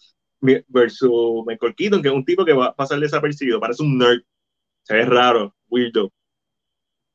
[0.69, 3.61] Versus Michael Keaton, que es un tipo que va a pasar desapercibido.
[3.61, 4.23] Parece un nerd.
[4.85, 6.11] Se ve raro, weirdo.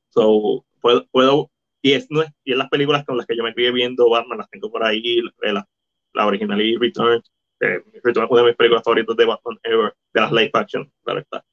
[0.09, 1.51] So, puedo, puedo
[1.85, 4.39] y es, no y es las películas con las que yo me crié viendo Batman,
[4.39, 5.69] las tengo por ahí, la, la,
[6.13, 7.21] la original y Return,
[7.59, 11.19] Eh, Return una de mis películas favoritas de Batman ever, de las live action, claro
[11.19, 11.45] está.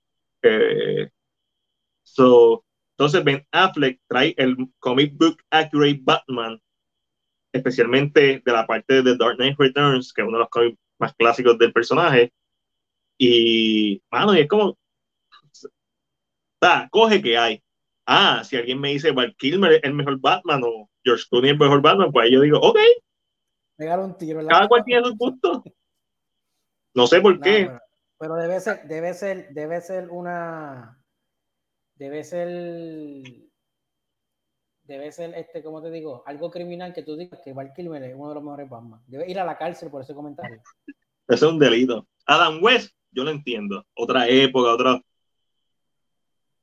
[0.43, 1.11] Eh,
[2.03, 2.65] so,
[2.97, 6.59] entonces Ben Affleck trae el comic book accurate Batman,
[7.53, 11.15] especialmente de la parte de Dark Knight Returns, que es uno de los cómics más
[11.15, 12.33] clásicos del personaje.
[13.19, 14.77] Y, mano, y es como,
[16.61, 17.63] da, coge que hay.
[18.07, 21.55] Ah, si alguien me dice Val Kilmer es el mejor Batman o George Clooney es
[21.55, 22.79] el mejor Batman, pues yo digo, ok,
[23.79, 24.41] un tiro.
[24.41, 25.63] en la cada cual tiene sus gustos.
[26.95, 27.67] No sé por No, qué.
[27.67, 27.81] pero,
[28.19, 31.03] pero debe ser, debe ser, debe ser una,
[31.97, 32.49] debe ser,
[34.85, 36.23] debe ser este, ¿cómo te digo?
[36.27, 39.01] Algo criminal que tú digas que Val Kilmer es uno de los mejores Batman.
[39.07, 40.61] Debe ir a la cárcel por ese comentario.
[41.29, 42.07] Eso es un delito.
[42.27, 43.87] Adam West, yo lo entiendo.
[43.95, 45.01] Otra época, otra.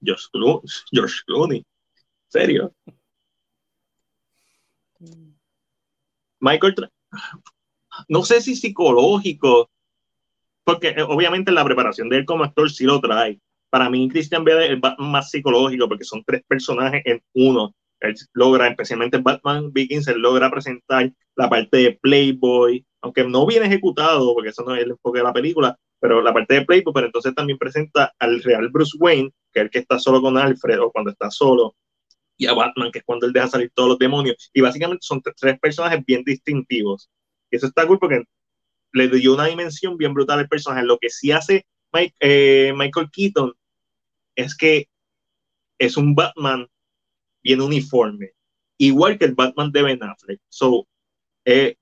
[0.02, 0.62] George Clooney.
[0.92, 1.66] George Clooney.
[2.28, 2.74] ¿Serio?
[6.40, 6.76] Michael,
[8.08, 9.70] no sé si psicológico,
[10.64, 13.40] porque eh, obviamente la preparación de él como actor sí lo trae.
[13.70, 17.76] Para mí, Christian Bale es más psicológico porque son tres personajes en uno.
[18.02, 23.46] Él logra, especialmente en Batman Begins, él logra presentar la parte de Playboy, aunque no
[23.46, 26.66] bien ejecutado, porque eso no es el enfoque de la película, pero la parte de
[26.66, 30.22] Playboy, pero entonces también presenta al real Bruce Wayne, que es el que está solo
[30.22, 31.76] con Alfred o cuando está solo,
[32.38, 34.50] y a Batman, que es cuando él deja salir todos los demonios.
[34.54, 37.10] Y básicamente son tres personajes bien distintivos.
[37.52, 38.24] Y eso está cool porque
[38.94, 40.86] le dio una dimensión bien brutal al personaje.
[40.86, 41.66] Lo que sí hace
[42.22, 43.54] eh, Michael Keaton
[44.36, 44.88] es que
[45.78, 46.68] es un Batman
[47.44, 48.32] bien uniforme,
[48.78, 50.40] igual que el Batman de Ben Affleck.
[50.50, 50.88] So,
[51.46, 51.76] eh,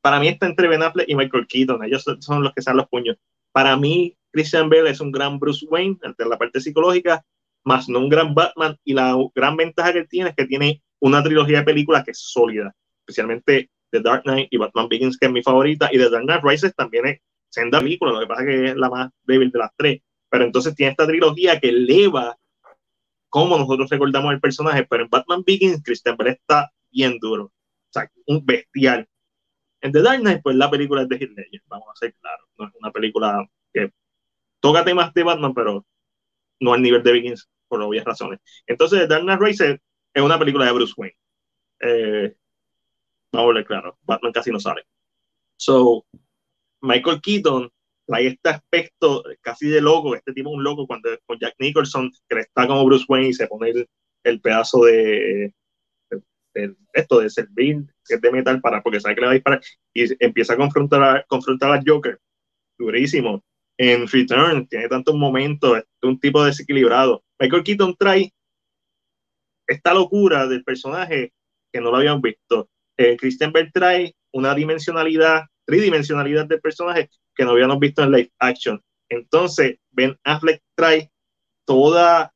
[0.00, 1.84] para mí está entre Ben Affleck y Michael Keaton.
[1.84, 3.16] Ellos son- los que salen los puños.
[3.52, 7.24] Para mí, Christian Bale es un gran Bruce Wayne, de la parte psicológica,
[7.64, 8.76] más no un gran Batman.
[8.84, 12.18] Y la gran ventaja que tiene es que tiene una trilogía de películas que es
[12.18, 16.24] sólida, especialmente The Dark Knight y Batman Begins, que es mi favorita, y The Dark
[16.24, 19.50] Knight Rises también es senda película, lo que pasa es que es la más débil
[19.50, 20.00] de las tres.
[20.28, 22.36] Pero entonces tiene esta trilogía que eleva
[23.30, 27.52] cómo nosotros recordamos el personaje, pero en Batman Begins, Christian Bale está bien duro, o
[27.92, 29.08] sea, un bestial.
[29.80, 32.66] En The Dark Knight, pues la película es de Heath vamos a ser claros, no
[32.66, 33.92] es una película que
[34.60, 35.86] toca temas de Batman, pero
[36.60, 38.40] no al nivel de Begins, por obvias razones.
[38.66, 39.80] Entonces, The Dark Knight Rises
[40.12, 41.16] es una película de Bruce Wayne.
[41.80, 42.36] Eh,
[43.32, 44.84] vamos a ver claro, Batman casi no sale.
[45.56, 46.04] So,
[46.82, 47.70] Michael Keaton
[48.10, 52.10] trae este aspecto casi de loco, este tipo es un loco cuando con Jack Nicholson,
[52.28, 53.88] que está como Bruce Wayne y se pone el,
[54.24, 55.54] el pedazo de,
[56.54, 59.34] de- esto de servir, que es de metal para, porque sabe que le va a
[59.34, 59.60] disparar,
[59.94, 62.18] y empieza a confrontar a, confrontar al Joker,
[62.76, 63.44] durísimo.
[63.78, 67.22] En Return tiene tantos momentos, es un tipo desequilibrado.
[67.38, 68.30] Michael Keaton trae
[69.68, 71.32] esta locura del personaje
[71.72, 72.68] que no lo habíamos visto.
[72.98, 77.08] Eh, Christian Bale trae una dimensionalidad, tridimensionalidad del personaje
[77.40, 78.84] que no habíamos visto en live action.
[79.08, 81.10] Entonces, Ben Affleck trae
[81.64, 82.34] toda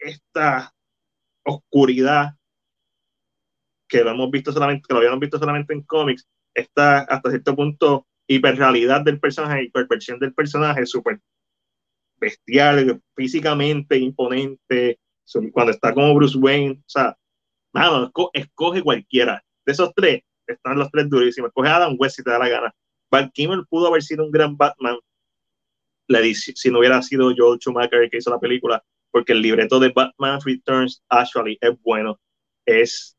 [0.00, 0.74] esta
[1.44, 2.34] oscuridad
[3.88, 7.54] que lo hemos visto solamente, que lo habíamos visto solamente en cómics, esta hasta cierto
[7.54, 11.20] punto hiperrealidad del personaje, hiperversión del personaje, súper
[12.16, 14.98] bestial, físicamente imponente,
[15.52, 17.16] cuando está como Bruce Wayne, o sea,
[17.72, 19.44] mano, esco- escoge cualquiera.
[19.64, 21.50] De esos tres, están los tres durísimos.
[21.50, 22.74] Escoge a Adam West si te da la gana.
[23.10, 24.98] Val Kilmer pudo haber sido un gran Batman
[26.10, 29.78] la si no hubiera sido Joel Schumacher el que hizo la película, porque el libreto
[29.78, 32.20] de Batman Returns actually es bueno.
[32.66, 33.16] Es,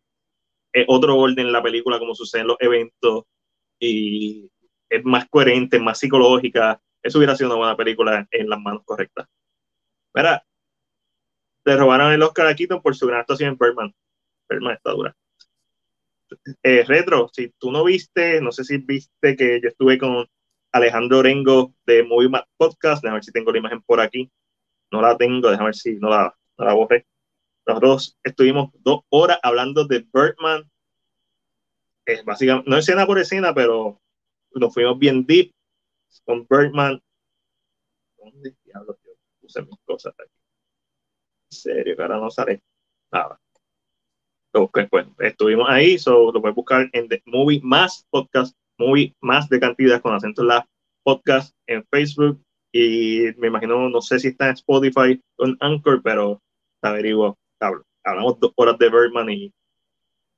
[0.73, 3.23] es otro orden en la película, como sucede en los eventos,
[3.79, 4.49] y
[4.89, 6.81] es más coherente, más psicológica.
[7.01, 9.27] Eso hubiera sido una buena película en las manos correctas.
[10.13, 10.43] Mira,
[11.63, 13.95] le robaron el Oscar a Keaton por su gran actuación en Birdman.
[14.49, 15.15] Birdman está dura.
[16.63, 20.27] Eh, Retro, si tú no viste, no sé si viste que yo estuve con
[20.71, 24.31] Alejandro Orengo de Movie Map Podcast, déjame ver si tengo la imagen por aquí.
[24.91, 27.05] No la tengo, déjame ver si no la, no la borré.
[27.65, 30.69] Nosotros estuvimos dos horas hablando de Birdman.
[32.05, 34.01] Es básicamente, no escena por escena, pero
[34.53, 35.53] nos fuimos bien deep
[36.25, 37.01] con Birdman.
[38.17, 40.33] ¿Dónde diablos yo puse mis cosas aquí?
[41.51, 42.61] En serio, que ahora no sale
[43.11, 43.39] nada.
[44.53, 49.47] Ok, pues estuvimos ahí, so, lo puedes buscar en The Movie Más Podcast, Movie Más
[49.47, 50.67] de cantidad con acento en la
[51.03, 56.01] podcast en Facebook y me imagino, no sé si está en Spotify o en Anchor,
[56.01, 56.41] pero
[56.81, 57.37] averiguo.
[57.59, 57.83] Hablo.
[58.03, 59.53] Hablamos dos horas de Birdman y,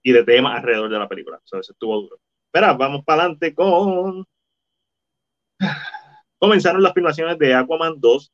[0.02, 1.40] y de temas alrededor de la película.
[1.44, 2.19] So, eso estuvo duro.
[2.48, 4.26] Espera, vamos para adelante con.
[6.40, 8.31] Comenzaron las filmaciones de Aquaman 2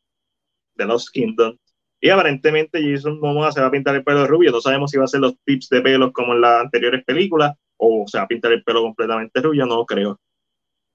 [0.75, 1.57] de Lost Kingdom.
[2.01, 4.51] Y aparentemente Jason Momoa se va a pintar el pelo rubio.
[4.51, 7.55] No sabemos si va a ser los tips de pelos como en las anteriores películas
[7.77, 10.19] o se va a pintar el pelo completamente rubio, no creo.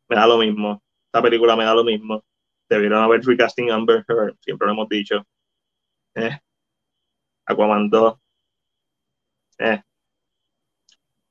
[0.08, 0.82] Me da lo mismo.
[1.06, 2.24] Esta película me da lo mismo.
[2.68, 5.24] Debieron haber recasting Amber Heard, siempre lo hemos dicho.
[6.14, 6.38] Eh.
[7.46, 8.14] Aquaman 2.
[9.58, 9.82] Eh.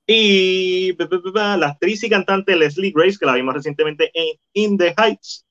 [0.05, 0.95] Y
[1.33, 5.45] la actriz y cantante Leslie Grace, que la vimos recientemente en In the Heights,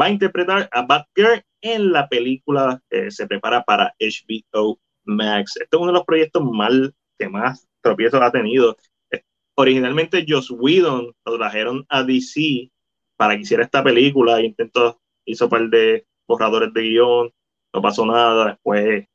[0.00, 5.56] va a interpretar a Batgirl en la película que se prepara para HBO Max.
[5.56, 8.76] Este es uno de los proyectos mal, que más tropiezos ha tenido.
[9.10, 9.22] Eh,
[9.56, 12.70] Originalmente Joss Whedon lo trajeron a DC
[13.16, 17.32] para que hiciera esta película, intentó, hizo un par de borradores de guion,
[17.74, 19.06] no pasó nada, después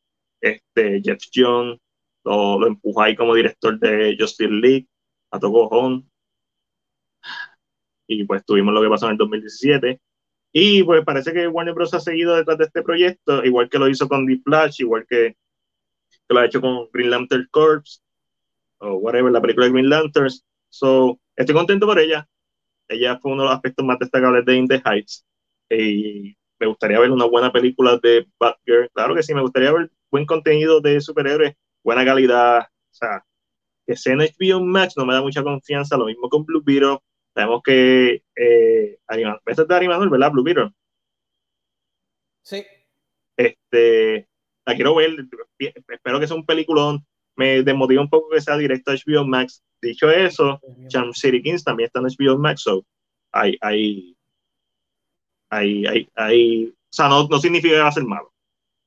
[0.41, 1.79] este, Jeff Jones
[2.25, 4.87] lo, empujó ahí como director de Justice League,
[5.31, 6.09] a cojón.
[8.07, 9.99] Y pues tuvimos lo que pasó en el 2017.
[10.53, 11.93] Y pues parece que Warner Bros.
[11.95, 15.35] ha seguido detrás de este proyecto, igual que lo hizo con The Flash, igual que,
[16.27, 18.03] que lo ha hecho con Green Lantern Corps,
[18.77, 20.45] o whatever, la película de Green Lanterns.
[20.69, 22.27] So, estoy contento por ella.
[22.87, 25.25] Ella fue uno de los aspectos más destacables de In the Heights.
[25.69, 28.89] Y me gustaría ver una buena película de Batgirl.
[28.93, 32.59] Claro que sí, me gustaría ver buen contenido de superhéroes, buena calidad.
[32.59, 33.25] O sea,
[33.87, 35.97] que sea en HBO Max no me da mucha confianza.
[35.97, 36.99] Lo mismo con Blue Beetle.
[37.35, 40.31] Sabemos que eh, anima- esta es de animador, ¿verdad?
[40.31, 40.71] Blue Beetle.
[42.43, 42.63] Sí.
[43.37, 44.27] Este,
[44.65, 45.11] la quiero ver.
[45.59, 47.05] Espero que sea un peliculón.
[47.35, 49.63] Me desmotiva un poco que sea directo a HBO Max.
[49.81, 52.85] Dicho eso, Charm City Kings también está en HBO Max, so
[53.33, 54.15] hay, hay,
[55.49, 58.31] hay, hay, hay- o sea, no, no significa que va a ser malo.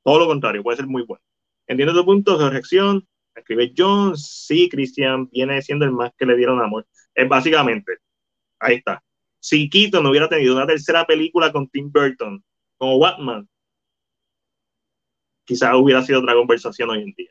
[0.04, 1.22] Todo lo contrario, puede ser muy bueno.
[1.66, 3.06] Entiendo tu punto, corrección.
[3.34, 6.86] Escribe John, sí, Christian viene siendo el más que le dieron amor.
[7.14, 7.95] Es básicamente,
[8.66, 9.02] ahí está.
[9.40, 12.42] Si Keaton no hubiera tenido una tercera película con Tim Burton,
[12.78, 13.48] como Batman,
[15.44, 17.30] quizás hubiera sido otra conversación hoy en día.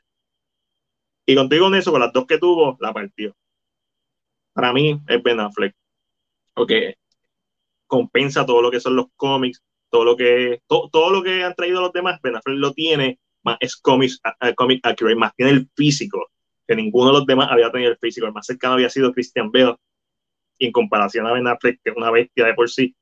[1.28, 3.36] Y contigo en eso, con las dos que tuvo, la partió
[4.53, 5.76] para mí es Ben Affleck.
[6.53, 6.95] Porque
[7.88, 11.53] compensa todo lo que son los cómics, todo lo que, to- todo lo que han
[11.56, 13.82] traído los demás, Ben Affleck lo tiene, más es
[14.24, 16.32] a- comic accurate, más tiene el físico,
[16.68, 18.26] que ninguno de los demás había tenido el físico.
[18.26, 19.76] El más cercano había sido Christian Bale.
[20.57, 22.95] Y en comparación a Ben Affleck, que es una bestia de por sí,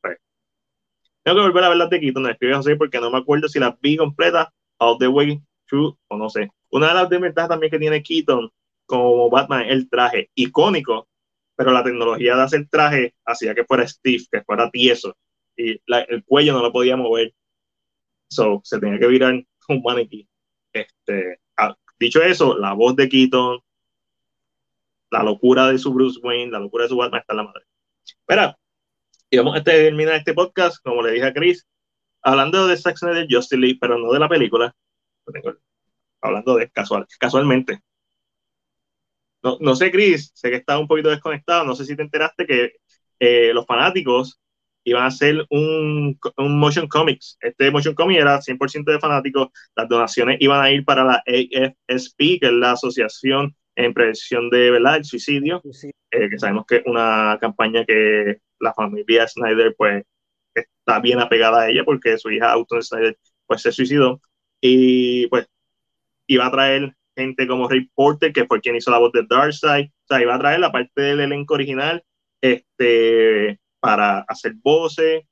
[0.00, 0.18] pues,
[1.22, 3.48] tengo que volver a ver las de Keaton, me escribe José, porque no me acuerdo
[3.48, 6.50] si las vi completas, all the way through, o no sé.
[6.70, 8.50] Una de las desventajas también que tiene Keaton
[8.86, 11.08] como Batman es el traje icónico,
[11.56, 15.16] pero la tecnología de hacer traje hacía que fuera stiff, que fuera tieso,
[15.56, 17.34] y el cuello no lo podía mover.
[18.28, 19.32] So, se tenía que virar
[19.68, 20.28] un maniquí.
[20.72, 23.60] Este, ah, dicho eso, la voz de Keaton,
[25.10, 27.64] la locura de su Bruce Wayne, la locura de su Batman está en la madre.
[28.04, 28.56] Espera,
[29.30, 31.66] y vamos a terminar este podcast, como le dije a Chris,
[32.22, 34.74] hablando de Zack Snyder Justice League, pero no de la película.
[36.20, 37.80] Hablando de casual, casualmente.
[39.42, 42.46] No, no sé, Chris, sé que estaba un poquito desconectado, no sé si te enteraste
[42.46, 42.72] que
[43.20, 44.40] eh, los fanáticos
[44.84, 47.36] iban a hacer un, un motion comics.
[47.40, 52.40] Este motion comic era 100% de fanáticos, las donaciones iban a ir para la AFSP,
[52.40, 54.96] que es la Asociación en Prevención de ¿verdad?
[54.96, 60.04] el Suicidio, Sí, eh, que sabemos que es una campaña que la familia Snyder pues
[60.54, 63.16] está bien apegada a ella porque su hija Autumn Snyder
[63.46, 64.20] pues se suicidó
[64.60, 65.46] y pues
[66.26, 69.86] iba a traer gente como Ray Porter que fue quien hizo la voz de Darkseid,
[69.86, 72.02] o sea, iba a traer la parte del elenco original
[72.40, 75.24] este, para hacer voces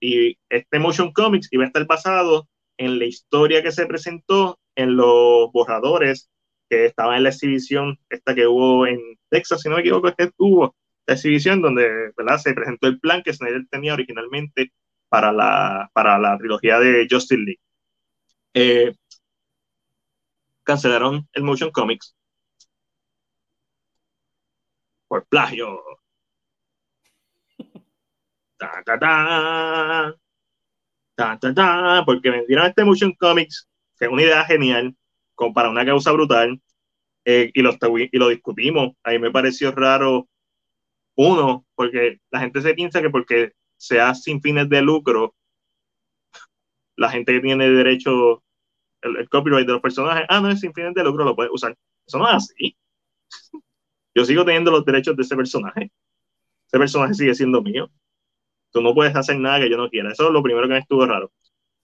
[0.00, 2.48] y este motion comics iba a estar basado
[2.78, 6.30] en la historia que se presentó en los borradores
[6.70, 10.24] que estaban en la exhibición esta que hubo en Texas, si no me equivoco, que
[10.24, 10.76] estuvo
[11.06, 12.38] la exhibición donde ¿verdad?
[12.38, 14.72] se presentó el plan que Snyder tenía originalmente
[15.08, 17.60] para la, para la trilogía de Justice League.
[18.54, 18.94] Eh,
[20.62, 22.14] cancelaron el Motion Comics
[25.08, 25.82] por plagio.
[28.58, 30.14] Ta, ta, ta.
[31.16, 32.02] Ta, ta, ta.
[32.06, 33.68] Porque vendieron este Motion Comics,
[33.98, 34.96] que es una idea genial,
[35.54, 36.60] para una causa brutal,
[37.24, 38.92] eh, y, lo, discutimos.
[39.04, 40.28] A me pareció raro,
[41.16, 45.34] uno, porque la gente se piensa que porque sea sin fines de lucro,
[46.96, 48.42] la gente que tiene derecho,
[49.02, 51.76] el, copyright de los personajes, ah, no es sin fines de lucro, lo puede usar.
[52.06, 52.76] Eso no es así.
[54.14, 55.92] Yo sigo teniendo los derechos de ese personaje.
[56.66, 57.90] Ese personaje sigue siendo mío.
[58.72, 60.12] Tú no puedes hacer nada que yo no quiera.
[60.12, 61.32] Eso es lo primero que me estuvo raro.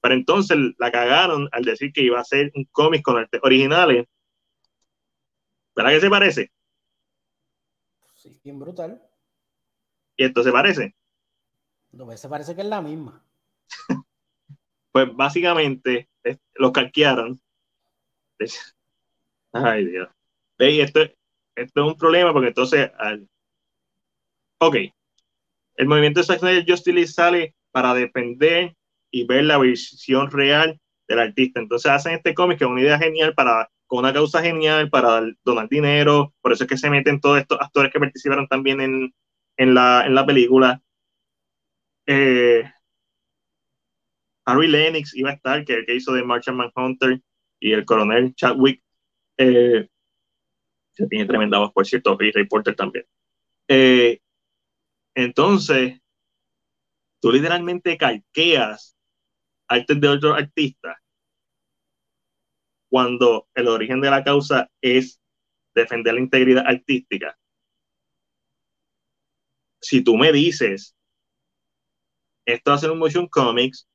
[0.00, 4.06] Pero entonces la cagaron al decir que iba a ser un cómic con arte originales.
[5.74, 6.52] ¿Verdad que se parece?
[8.14, 9.02] Sí, bien brutal.
[10.16, 10.94] Y esto se parece.
[11.90, 13.22] Dos veces parece que es la misma.
[14.92, 16.08] Pues básicamente
[16.54, 17.38] los calquearon.
[19.52, 20.08] Ay, Dios.
[20.58, 23.28] Y esto, esto es un problema porque entonces, al-
[24.58, 24.76] ok,
[25.76, 28.74] el movimiento de Zack Snyder Justice League sale para defender
[29.16, 30.78] y ver la visión real
[31.08, 31.58] del artista.
[31.60, 35.22] Entonces hacen este cómic que es una idea genial para, con una causa genial para
[35.42, 39.14] donar dinero, por eso es que se meten todos estos actores que participaron también en,
[39.56, 40.82] en, la, en la película.
[42.06, 42.62] Eh,
[44.44, 47.20] Harry Lennox iba a estar, que el que hizo de Martian Manhunter
[47.58, 48.82] y el coronel Chadwick.
[49.38, 49.88] Eh,
[50.94, 53.04] que tiene tremenda voz, por cierto, y Ray Porter también.
[53.68, 54.18] Eh,
[55.14, 56.00] entonces,
[57.20, 58.95] tú literalmente calqueas
[59.68, 60.96] artes de otros artistas
[62.88, 65.20] cuando el origen de la causa es
[65.74, 67.36] defender la integridad artística.
[69.80, 70.94] Si tú me dices,
[72.44, 73.88] esto ser un motion comics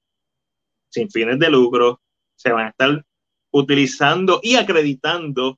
[0.89, 2.01] sin fines de lucro,
[2.35, 3.05] se van a estar
[3.51, 5.57] utilizando y acreditando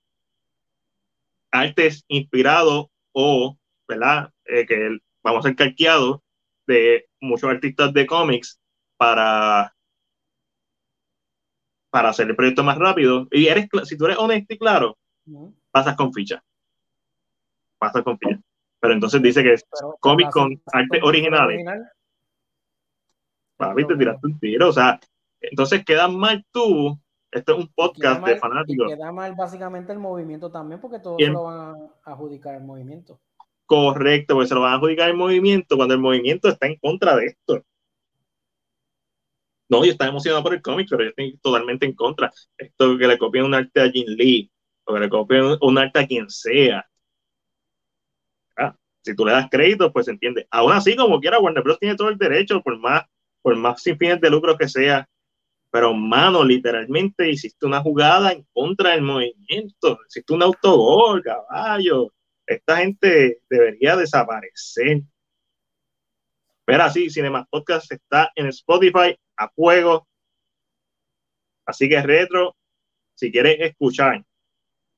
[1.52, 3.58] artes inspirados o.
[4.46, 6.20] Eh, que vamos a ser calqueados
[6.66, 8.60] de muchos artistas de cómics
[8.98, 9.76] para
[11.94, 13.28] para hacer el proyecto más rápido.
[13.30, 14.98] Y eres, si tú eres honesto y claro,
[15.70, 16.44] pasas con ficha.
[17.78, 18.40] Pasas con ficha.
[18.80, 19.64] Pero entonces dice que es
[20.00, 21.54] cómic con hace- arte con- originales.
[21.58, 21.92] original,
[23.58, 24.70] papi, te tiraste un tiro.
[24.70, 25.00] O sea,
[25.40, 26.98] entonces quedas mal tú.
[27.32, 28.88] Esto es un queda podcast mal- de fanáticos.
[28.92, 31.76] queda mal básicamente el movimiento también, porque todos Y el- se lo van
[32.06, 33.20] a adjudicar el movimiento.
[33.68, 37.16] Correcto, porque se lo van a adjudicar el movimiento cuando el movimiento está en contra
[37.16, 37.64] de esto.
[39.70, 42.32] No, yo estaba emocionado por el cómic, pero yo estoy totalmente en contra.
[42.58, 44.52] Esto que le copien un arte a Jin Lee,
[44.86, 46.86] o que le copien un- arte a quien sea.
[48.58, 50.48] Ah, si tú le das crédito, pues se entiende.
[50.52, 51.80] Aún así, como quiera, Warner Bros.
[51.80, 53.04] tiene todo el derecho, por más,
[53.42, 55.08] por más sin fines de lucro que sea.
[55.72, 60.00] Pero, mano, literalmente hiciste una jugada en contra del movimiento.
[60.08, 62.12] Hiciste un autogol, caballo
[62.46, 65.02] esta gente debería desaparecer.
[66.66, 70.08] Pero así, Cinemas Podcast está en Spotify a fuego.
[71.66, 72.56] Así que retro,
[73.16, 74.24] si quieres escuchar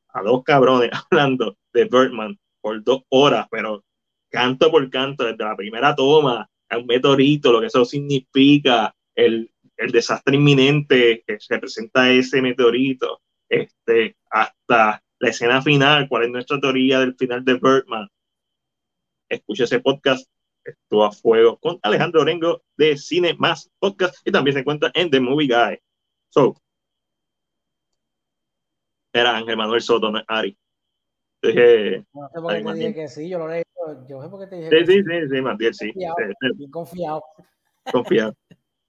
[0.10, 3.84] a dos cabrones hablando de Birdman por dos horas, pero
[4.30, 9.52] canto por canto, desde la primera toma, a un meteorito, lo que eso significa, el,
[9.78, 16.60] el desastre inminente que representa ese meteorito, este, hasta la escena final, cuál es nuestra
[16.60, 18.10] teoría del final de Birdman.
[19.30, 20.28] Escucha ese podcast,
[20.66, 25.10] estuvo a fuego con Alejandro Orengo de Cine Más Podcast y también se encuentra en
[25.10, 25.80] The Movie Guy.
[26.30, 26.56] So,
[29.14, 30.58] era Ángel Manuel Soto, no es Ari.
[31.42, 33.64] Dije, No sé por qué te dije que sí, yo lo leí.
[34.10, 35.04] Yo sé por qué te dije sí, que sí, sí.
[35.30, 35.94] sí, sí, sí.
[35.94, 36.16] Confiado,
[36.58, 37.24] Sí, confiado.
[37.92, 38.34] Confiado.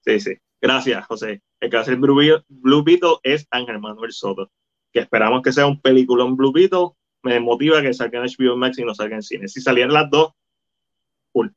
[0.04, 0.36] Sí, sí.
[0.60, 1.42] Gracias, José.
[1.60, 4.50] El que hace el Blue Beetle, Blue Beetle es Ángel Manuel Soto.
[4.92, 6.88] Que esperamos que sea un peliculón Blue Beetle.
[7.22, 9.48] Me motiva que salga en HBO Max y no salga en cine.
[9.48, 10.32] Si salieran las dos,
[11.32, 11.54] cool.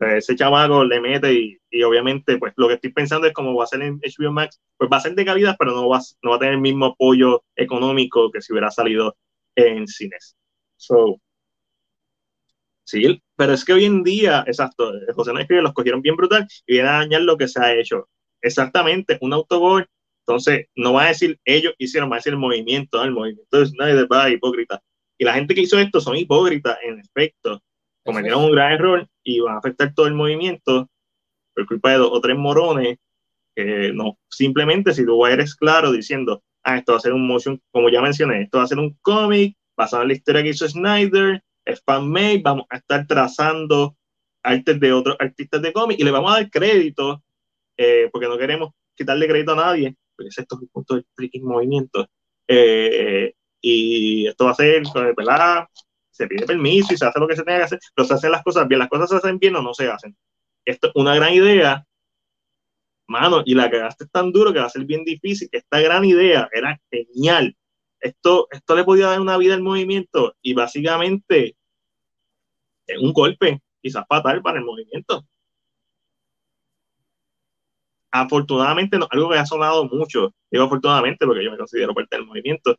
[0.00, 3.64] Ese chamaco le mete y, y obviamente, pues lo que estoy pensando es cómo va
[3.64, 6.30] a ser en HBO Max, pues va a ser de calidad, pero no va, no
[6.30, 9.16] va a tener el mismo apoyo económico que si hubiera salido
[9.56, 10.36] en cines.
[10.76, 11.20] So,
[12.88, 16.72] Sí, pero es que hoy en día, exacto, José no los cogieron bien brutal y
[16.72, 18.08] vienen a dañar lo que se ha hecho.
[18.40, 19.86] Exactamente, un autogol.
[20.26, 23.04] Entonces, no va a decir ellos hicieron, va a decir el movimiento, ¿no?
[23.04, 24.82] el movimiento de Snyder va hipócrita.
[25.18, 27.60] Y la gente que hizo esto son hipócritas, en efecto.
[28.04, 30.88] Cometieron un gran error y van a afectar todo el movimiento
[31.54, 32.98] por culpa de dos o tres morones
[33.54, 37.60] que no, simplemente si tú eres claro diciendo, ah, esto va a ser un motion,
[37.72, 40.68] como ya mencioné, esto va a ser un cómic basado en la historia que hizo
[40.68, 43.96] Snyder, es fan-made, vamos a estar trazando
[44.42, 47.22] artes de otros artistas de cómic y le vamos a dar crédito,
[47.76, 51.44] eh, porque no queremos quitarle crédito a nadie, porque ese es el punto del freaking
[51.44, 52.08] movimiento.
[52.46, 54.82] Eh, y esto va a ser,
[55.16, 55.66] ¿verdad?
[56.18, 58.32] Se pide permiso y se hace lo que se tenga que hacer, pero se hacen
[58.32, 60.16] las cosas bien, las cosas se hacen bien o no se hacen.
[60.64, 61.86] Esto es una gran idea,
[63.06, 65.48] mano, y la cagaste tan duro que va a ser bien difícil.
[65.52, 67.56] Esta gran idea era genial.
[68.00, 71.56] Esto, esto le podía dar una vida al movimiento y básicamente
[72.88, 75.24] es un golpe, quizás fatal para el movimiento.
[78.10, 82.26] Afortunadamente, no, algo que ha sonado mucho, digo afortunadamente porque yo me considero parte del
[82.26, 82.76] movimiento,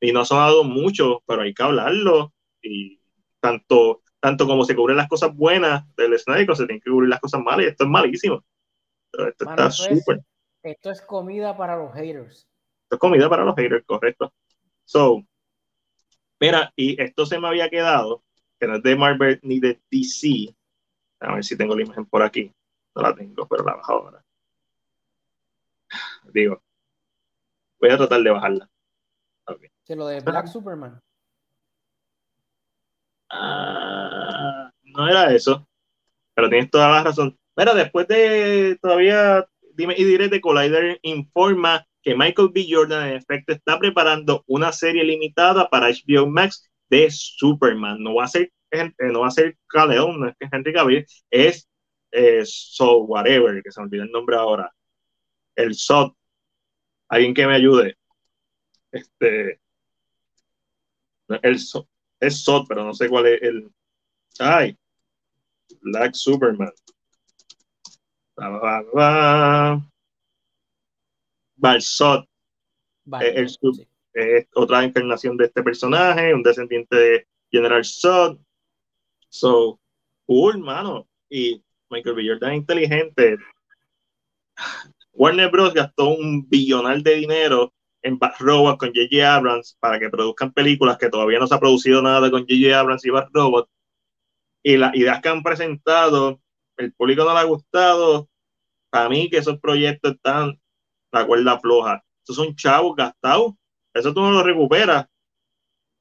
[0.00, 2.33] y no ha sonado mucho, pero hay que hablarlo,
[2.64, 3.00] y
[3.40, 7.20] tanto, tanto como se cubren las cosas buenas del Snyder, se tienen que cubrir las
[7.20, 8.42] cosas malas, y esto es malísimo.
[9.12, 10.20] Esto Mano, está es- súper.
[10.62, 12.48] Esto es comida para los haters.
[12.84, 14.32] Esto es comida para los haters, correcto.
[14.84, 15.22] So,
[16.40, 18.22] mira, y esto se me había quedado,
[18.58, 20.54] que no es de Marvel ni de DC.
[21.20, 22.50] A ver si tengo la imagen por aquí.
[22.94, 24.24] No la tengo, pero la bajo ahora.
[26.32, 26.62] Digo,
[27.78, 28.70] voy a tratar de bajarla.
[29.46, 29.64] Ok.
[29.84, 31.00] Sí, lo de Black Superman.
[33.36, 35.66] Ah, no era eso,
[36.34, 37.38] pero tienes toda la razón.
[37.56, 42.66] Mira, después de todavía, dime y diré, de Collider informa que Michael B.
[42.70, 48.02] Jordan en efecto está preparando una serie limitada para HBO Max de Superman.
[48.02, 51.06] No va a ser, eh, no va a ser Caleón, no es que Henry Cavill,
[51.30, 51.68] es
[52.12, 54.72] eh, So Whatever, que se me olvidó el nombre ahora.
[55.56, 56.16] El SOT.
[57.08, 57.96] Alguien que me ayude.
[58.92, 59.60] Este.
[61.42, 61.86] El SOT,
[62.26, 63.70] es SOT, pero no sé cuál es el.
[64.38, 64.76] Ay.
[65.80, 66.72] Black Superman.
[68.36, 69.82] Ba, ba, ba.
[71.56, 72.26] Balsot
[73.06, 73.86] Vale, Eh, el sub- sí.
[74.14, 78.38] es otra encarnación de este personaje, un descendiente de General Zod.
[79.28, 79.78] So,
[80.26, 81.06] cool, mano.
[81.28, 82.26] Y Michael B.
[82.28, 83.36] Jordan es inteligente.
[85.12, 85.74] Warner Bros.
[85.74, 87.72] gastó un billonal de dinero
[88.04, 89.34] en Bad Robot con J.J.
[89.34, 92.78] Abrams para que produzcan películas que todavía no se ha producido nada con J.J.
[92.78, 93.28] Abrams y Bad.
[94.62, 96.40] Y las ideas que han presentado,
[96.76, 98.28] el público no le ha gustado.
[98.90, 100.60] Para mí que esos proyectos están
[101.12, 102.04] la cuerda floja.
[102.22, 103.54] Esos son chavos gastados.
[103.94, 105.06] Eso tú no lo recuperas.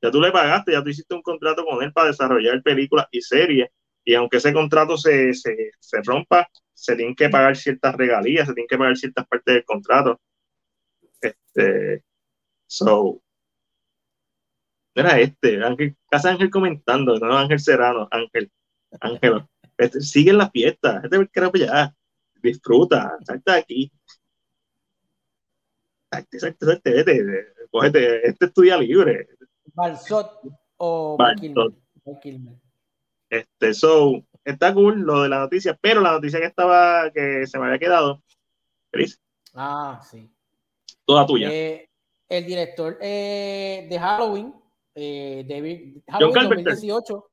[0.01, 3.21] Ya tú le pagaste, ya tú hiciste un contrato con él para desarrollar películas y
[3.21, 3.69] series.
[4.03, 8.53] Y aunque ese contrato se, se, se rompa, se tienen que pagar ciertas regalías, se
[8.53, 10.19] tienen que pagar ciertas partes del contrato.
[11.55, 12.03] Este,
[12.67, 13.21] so,
[14.95, 18.51] era este, Ángel, Casa Ángel comentando, no Ángel Serrano, Ángel,
[18.99, 19.45] Ángel,
[19.77, 21.95] este, sigue en la fiesta, este carajo ya,
[22.41, 23.91] disfruta, salta de aquí.
[26.11, 29.27] Salte, salte, salte, vete, cógete, este es tu día libre.
[29.73, 30.41] Balsot
[30.77, 31.75] o Balsot.
[33.29, 37.57] Este, so, está cool lo de la noticia, pero la noticia que estaba, que se
[37.57, 38.21] me había quedado,
[38.91, 39.19] Chris,
[39.53, 40.32] Ah, sí.
[41.13, 41.49] Toda tuya.
[41.51, 41.89] Eh,
[42.29, 44.53] el director eh, de Halloween,
[44.95, 46.73] eh, David, John Halloween Carpenter.
[46.73, 47.29] 2018.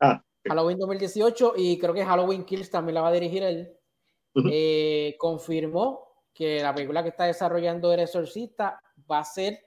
[0.00, 0.48] Ah, ok.
[0.48, 3.72] Halloween 2018 y creo que Halloween Kills también la va a dirigir él.
[4.50, 8.80] Eh, confirmó que la película que está desarrollando El Exorcista
[9.10, 9.66] va a ser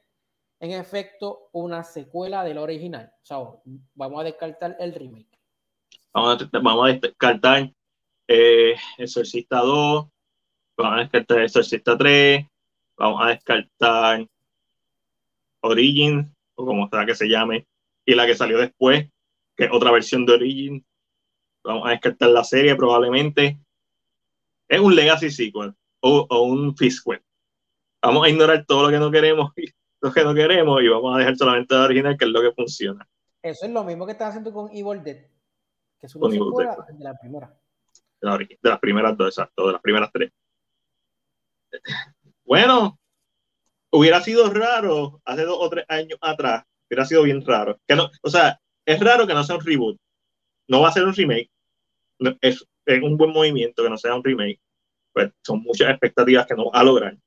[0.60, 3.12] en efecto una secuela del original.
[3.22, 3.38] O sea,
[3.94, 5.38] vamos a descartar el remake.
[6.14, 7.72] Vamos a, vamos a descartar
[8.28, 10.08] eh, Exorcista 2,
[10.78, 12.46] vamos a descartar Exorcista 3,
[12.98, 14.28] vamos a descartar
[15.62, 17.68] Origin, o como sea que se llame,
[18.06, 19.10] y la que salió después,
[19.56, 20.86] que es otra versión de Origin.
[21.64, 23.60] Vamos a descartar la serie probablemente.
[24.68, 27.22] Es un Legacy sequel o, o un sequel.
[28.02, 29.66] Vamos a ignorar todo lo que no queremos y
[30.02, 32.52] lo que no queremos y vamos a dejar solamente la original, que es lo que
[32.52, 33.08] funciona.
[33.42, 35.26] Eso es lo mismo que están haciendo con Evil Dead,
[36.00, 37.48] que es una secuela de la primera.
[38.22, 40.32] de, la de las primeras dos, exacto, de las primeras tres.
[42.46, 43.00] Bueno,
[43.92, 47.80] hubiera sido raro hace dos o tres años atrás, hubiera sido bien raro.
[47.88, 49.98] Que no, o sea, es raro que no sea un reboot.
[50.68, 51.50] No va a ser un remake.
[52.42, 54.60] Es, es un buen movimiento que no sea un remake.
[55.14, 57.18] Pues son muchas expectativas que no va a lograr.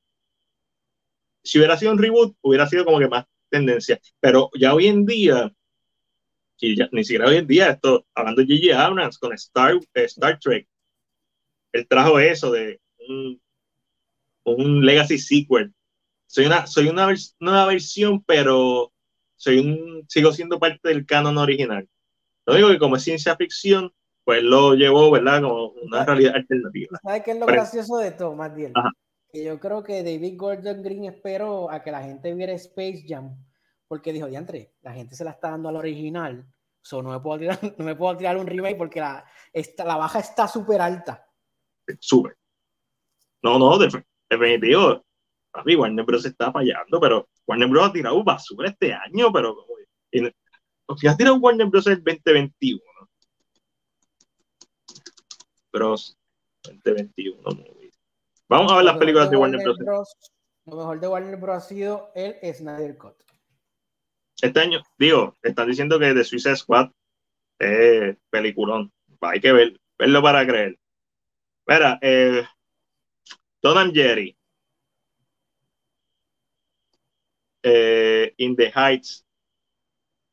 [1.43, 3.99] Si hubiera sido un reboot, hubiera sido como que más tendencia.
[4.19, 5.51] Pero ya hoy en día,
[6.59, 8.85] y ya- ni siquiera hoy en día, esto, hablando de J.J.
[8.85, 10.67] Abrams con Star, eh, Star Trek,
[11.71, 13.41] él trajo eso de un,
[14.43, 15.73] un legacy sequel.
[16.27, 18.91] Soy una, soy una vers- nueva versión, pero
[19.35, 21.87] soy un, sigo siendo parte del canon original.
[22.45, 23.93] Lo único que como es ciencia ficción,
[24.23, 25.41] pues lo llevó, ¿verdad?
[25.41, 26.99] Como una realidad alternativa.
[27.01, 28.71] ¿Sabes qué es lo Pero- gracioso de esto, Matiel?
[28.75, 28.89] Ajá.
[29.31, 33.35] Que yo creo que David Gordon Green esperó a que la gente viera Space Jam,
[33.87, 36.45] porque dijo, diantre, la gente se la está dando al original,
[36.81, 39.97] so no me puedo tirar, no me puedo tirar un remake porque la, esta, la
[39.97, 41.27] baja está súper alta.
[41.99, 42.37] Súper.
[43.43, 45.03] No, no, def- definitivo.
[45.51, 46.25] Papi, Warner Bros.
[46.25, 47.89] está fallando, pero Warner Bros.
[47.89, 49.55] ha tirado basura este año, pero
[50.13, 51.87] no- si has tirado Warner Bros.
[51.87, 52.81] el 2021.
[55.71, 56.15] Bros.
[56.63, 57.91] 2021 movie.
[58.49, 59.77] Vamos a ver las películas de Warner Bros.
[59.77, 60.15] Bros.
[60.65, 61.57] Lo mejor de Warner Bros.
[61.57, 63.15] ha sido el Snyder Cut.
[64.41, 66.91] Este año, digo, están diciendo que The Suicide Squad
[67.59, 68.91] es peliculón.
[69.21, 70.79] Hay que ver, verlo para creer.
[71.67, 72.43] Mira, eh,
[73.61, 74.35] Tom and Jerry.
[77.63, 79.25] Eh, In the Heights.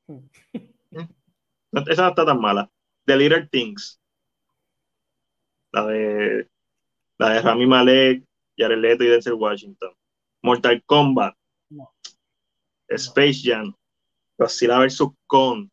[0.08, 2.70] No, esa no está tan mala.
[3.06, 4.00] The Little Things.
[5.72, 6.48] La de
[7.18, 8.24] la de Rami Malek,
[8.56, 9.90] Jared Leto y Denzel Washington.
[10.42, 11.34] Mortal Kombat.
[11.70, 11.92] No.
[12.88, 13.74] Space Jam.
[14.38, 15.02] Godzilla vs.
[15.26, 15.68] Kong.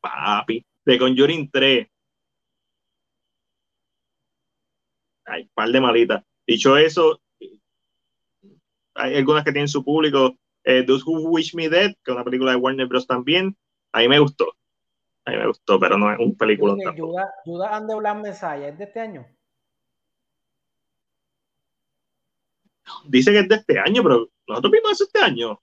[0.00, 0.64] Papi.
[0.84, 1.90] The Conjuring 3.
[5.28, 6.24] Hay par de malitas.
[6.46, 7.20] Dicho eso,
[8.94, 10.36] hay algunas que tienen su público.
[10.64, 13.06] Eh, Those Who Wish Me Dead, que es una película de Warner Bros.
[13.06, 13.56] también.
[13.92, 14.52] A mí me gustó.
[15.24, 16.74] A mí me gustó, pero no es un película.
[16.96, 19.26] Judas, Judas and the Black Messiah, ¿es de este año?
[23.04, 25.60] Dice que es de este año, pero nosotros vimos eso este año.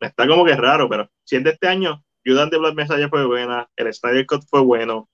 [0.00, 3.26] Está como que raro, pero si es de este año, Judas de Black Messiah fue
[3.26, 5.08] buena, el Snyder Cut fue bueno.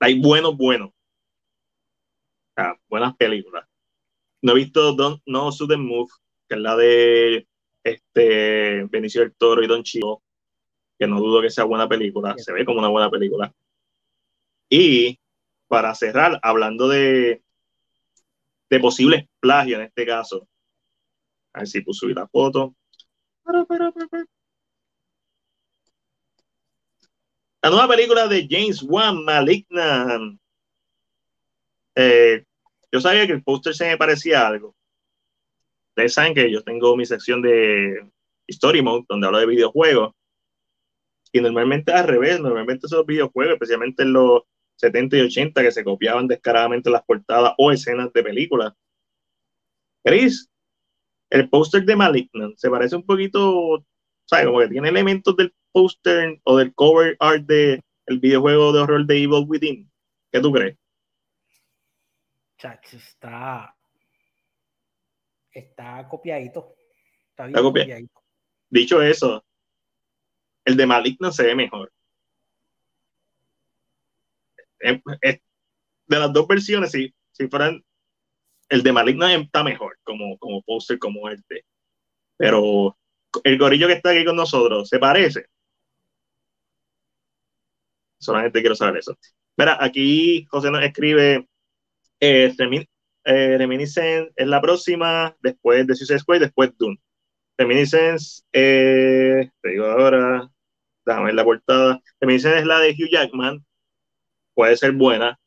[0.00, 0.90] Hay buenos, buenos.
[2.56, 3.68] Ah, buenas películas.
[4.42, 6.10] No he visto Don't No Sudden Move,
[6.48, 7.46] que es la de
[7.84, 10.22] este Benicio del Toro y Don Chico,
[10.98, 13.54] que no dudo que sea buena película, se ve como una buena película.
[14.70, 15.18] Y
[15.68, 17.42] para cerrar, hablando de,
[18.70, 20.48] de posibles plagios en este caso,
[21.52, 22.74] a ver si puedo subir la foto.
[27.62, 30.40] La nueva película de James Wan, Malignant.
[31.94, 32.42] Eh,
[32.90, 34.74] yo sabía que el póster se me parecía algo.
[35.90, 38.10] Ustedes saben que yo tengo mi sección de
[38.46, 40.14] Story Mode, donde hablo de videojuegos.
[41.32, 44.42] Y normalmente al revés, normalmente esos videojuegos, especialmente en los
[44.76, 48.72] 70 y 80, que se copiaban descaradamente las portadas o escenas de películas.
[50.02, 50.50] Chris,
[51.28, 53.84] el póster de Malignant se parece un poquito,
[54.24, 54.46] ¿sabes?
[54.46, 59.06] Como que tiene elementos del póster o del cover art de el videojuego de horror
[59.06, 59.90] de Evil Within.
[60.32, 60.76] ¿Qué tú crees?
[62.58, 63.74] Chacho, está.
[65.52, 66.74] Está copiadito.
[67.30, 68.22] Está bien Está copiadito.
[68.68, 69.44] Dicho eso,
[70.64, 71.92] el de Malignant se ve mejor.
[74.78, 75.40] Es- es-
[76.06, 77.84] de las dos versiones, si, si fueran,
[78.68, 81.64] el de Malignant está mejor como, como póster, como este.
[82.36, 82.96] Pero
[83.44, 85.46] el gorillo que está aquí con nosotros, ¿se parece?
[88.20, 89.16] Solamente quiero saber eso.
[89.56, 91.48] Mira, aquí José nos escribe
[92.20, 92.88] eh, Remi-
[93.24, 97.00] eh, Reminiscence es la próxima, después de Suicide Squad, después Dune.
[97.58, 100.50] Reminiscence, eh, te digo ahora,
[101.04, 102.00] déjame la portada.
[102.20, 103.64] Reminiscence es la de Hugh Jackman,
[104.54, 105.38] puede ser buena,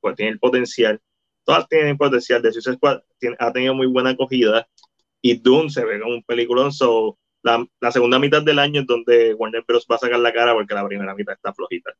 [0.00, 1.00] pues tiene el potencial.
[1.44, 2.42] Todas tienen potencial.
[2.42, 4.66] De Suicide Squad tiene- ha tenido muy buena acogida
[5.22, 6.72] y Dune se ve como un peliculón.
[6.72, 9.86] So, la, segunda mitad del año es donde Warner Bros.
[9.90, 11.92] va a sacar la cara porque la primera mitad está flojita.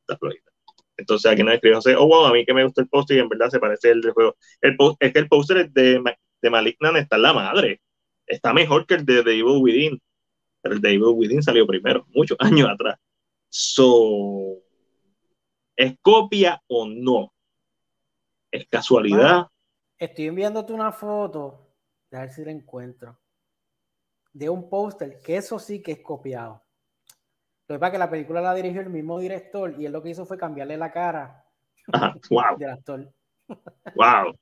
[0.00, 0.50] Está flojita.
[0.98, 3.20] Entonces aquí nos escribe José, oh wow, a mí que me gusta el póster y
[3.20, 4.36] en verdad se parece el del juego.
[4.60, 6.02] Es que el póster de,
[6.42, 7.80] de Malignant está en la madre.
[8.26, 10.00] Está mejor que el de The Evil Within.
[10.60, 12.98] Pero el de Evil Within salió primero, muchos años atrás.
[13.48, 14.62] So,
[15.76, 17.32] ¿es copia o no?
[18.50, 19.46] ¿Es casualidad?
[19.98, 21.72] Estoy enviándote una foto,
[22.12, 23.18] a ver si la encuentro,
[24.36, 26.62] de un póster, que eso sí que es copiado.
[27.68, 30.02] Lo que pasa es que la película la dirigió el mismo director y él lo
[30.02, 31.44] que hizo fue cambiarle la cara
[31.90, 32.58] Ajá, wow.
[32.58, 33.12] del actor.
[33.94, 34.36] Wow.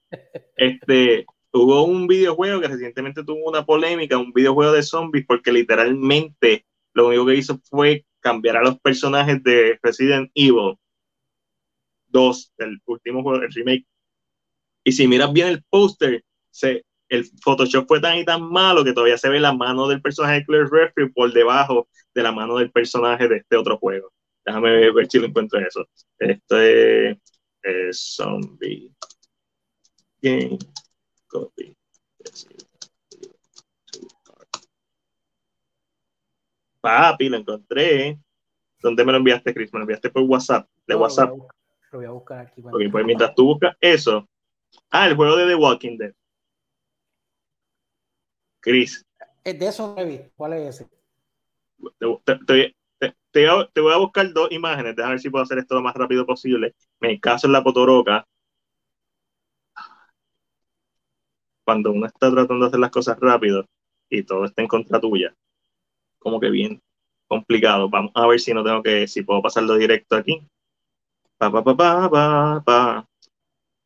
[0.57, 6.67] Este, hubo un videojuego que recientemente tuvo una polémica, un videojuego de zombies, porque literalmente
[6.93, 10.77] lo único que hizo fue cambiar a los personajes de Resident Evil
[12.09, 13.87] 2, el último juego, el remake.
[14.83, 18.93] Y si miras bien el póster, se, el Photoshop fue tan y tan malo que
[18.93, 22.57] todavía se ve la mano del personaje de Claire Redfield por debajo de la mano
[22.57, 24.13] del personaje de este otro juego.
[24.45, 25.87] Déjame ver, si lo encuentro eso.
[26.19, 27.19] Este
[27.63, 28.93] es Zombie
[30.21, 30.59] Game
[31.29, 31.77] Copy.
[36.81, 38.19] Papi, lo encontré.
[38.81, 39.73] ¿Dónde me lo enviaste, Chris?
[39.73, 40.69] Me lo enviaste por WhatsApp.
[40.87, 41.31] De No, WhatsApp.
[41.31, 41.57] Lo voy a buscar,
[41.91, 42.63] lo voy a buscar aquí.
[42.63, 44.29] Ok, pues mientras tú buscas eso.
[44.91, 46.13] Ah, el juego de The Walking Dead.
[48.65, 49.05] Chris,
[49.45, 50.31] de eso no visto.
[50.37, 50.89] ¿Cuál es ese?
[51.99, 54.97] te, te- te- te- te voy a- buscar dos imágenes.
[54.97, 56.75] Déjame ver si puedo hacer esto lo más rápido posible.
[56.99, 58.27] Me caso en la potoroca.
[61.67, 63.67] Cuando uno está tratando de hacer las cosas rápido
[64.09, 65.35] y todo está en contra tuya.
[66.19, 66.81] Como que bien
[67.29, 67.91] complicado.
[67.91, 70.41] Vamos a ver si no tengo que, si puedo pasarlo directo aquí.
[71.37, 73.09] Pa, pa, pa, pa, pa, pa.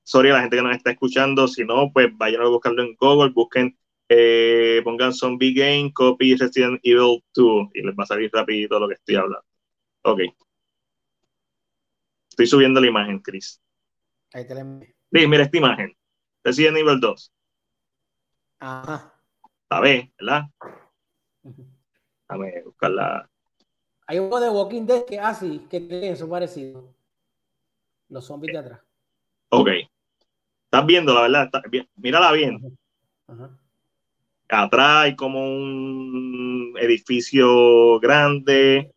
[0.05, 1.49] Sorry a la gente que nos está escuchando.
[1.49, 3.31] Si no, pues vayan a buscarlo en Google.
[3.31, 3.77] Busquen
[4.09, 8.89] eh, pongan Zombie Game, copy Resident Evil 2 y les va a salir rapidito lo
[8.89, 9.45] que estoy hablando.
[10.03, 10.21] Ok.
[12.31, 13.61] Estoy subiendo la imagen, Chris.
[14.33, 14.65] Ahí te la.
[15.11, 15.97] Chris, mira esta imagen.
[16.43, 17.33] Resident Evil 2.
[18.61, 19.15] Ajá.
[19.71, 20.45] La ves, ¿verdad?
[21.43, 23.31] Déjame buscarla.
[24.07, 26.95] Hay uno de Walking Dead que así, que tiene eso parecido.
[28.09, 28.81] Los zombies de atrás.
[29.51, 29.69] Ok.
[30.65, 31.45] Estás viendo, la verdad.
[31.45, 31.63] Está.
[31.97, 32.79] Mírala bien.
[33.27, 33.59] Ajá.
[34.51, 38.91] Atrás hay como un edificio grande.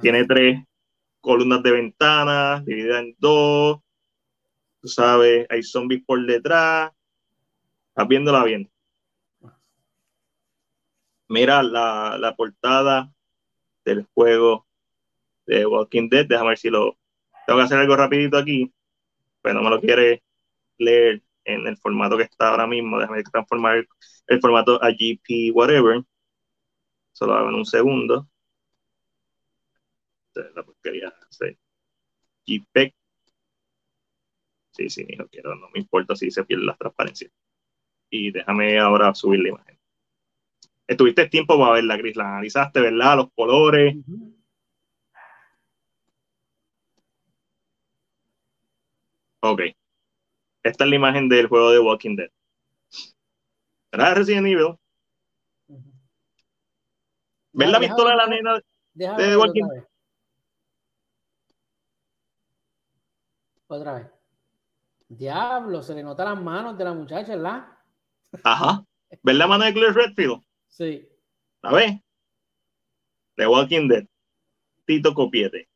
[0.00, 0.64] Tiene tres
[1.20, 3.78] columnas de ventanas divididas en dos.
[4.80, 6.90] Tú sabes, hay zombies por detrás.
[7.90, 8.70] Estás viéndola bien.
[11.28, 13.12] Mira la, la portada
[13.84, 14.66] del juego
[15.46, 16.26] de Walking Dead.
[16.26, 16.96] Déjame ver si lo.
[17.46, 18.72] Tengo que hacer algo rapidito aquí,
[19.42, 20.22] pero no me lo quiere
[20.76, 22.98] leer en el formato que está ahora mismo.
[22.98, 23.86] Déjame transformar
[24.26, 26.02] el, formato a GP whatever.
[27.12, 28.28] Solo hago en un segundo.
[30.54, 31.12] La porquería.
[31.30, 31.58] sí.
[32.46, 32.94] JPEG.
[34.70, 37.28] Sí, sí, no quiero, no me importa si se pierde la transparencia.
[38.10, 39.78] Y déjame ahora subir la imagen.
[40.86, 43.16] Estuviste tiempo para verla, Chris, la analizaste, ¿verdad?
[43.16, 43.96] Los colores.
[43.96, 44.34] Ujú.
[49.40, 49.77] Ok.
[50.62, 52.30] Esta es la imagen del juego de Walking Dead.
[53.92, 54.16] ¿Verdad?
[54.16, 54.76] Resident Evil.
[57.52, 58.60] ¿Ves la Deja- pistola de la nena?
[58.92, 59.84] Déjame de Walking- vez.
[63.66, 64.06] Otra vez.
[65.08, 67.66] Diablo, se le nota las manos de la muchacha, ¿verdad?
[68.44, 68.84] Ajá.
[69.22, 70.42] ¿Ves la mano de Claire Redfield?
[70.66, 71.08] Sí.
[71.62, 72.00] ¿La ves?
[73.36, 74.06] De Walking Dead.
[74.84, 75.68] Tito Copiete.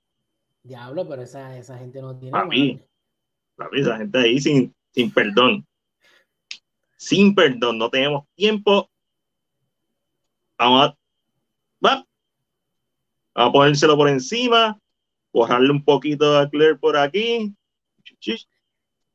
[0.63, 2.75] Diablo, pero esa, esa gente no tiene Papi.
[2.75, 2.87] mano.
[3.71, 5.67] Ves, esa gente ahí sin, sin perdón.
[6.97, 7.79] Sin perdón.
[7.79, 8.91] No tenemos tiempo.
[10.59, 10.99] Vamos a,
[11.85, 12.07] va.
[13.35, 14.79] Vamos a ponérselo por encima.
[15.33, 17.55] Borrarle un poquito a Claire por aquí.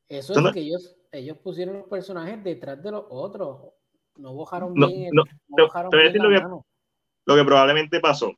[0.10, 3.74] Eso es no- que ellos, ellos pusieron los personajes detrás de los otros.
[4.16, 6.66] No bojaron No, bien, no, no bojaron te voy a decir lo que-
[7.26, 8.34] lo que probablemente pasó.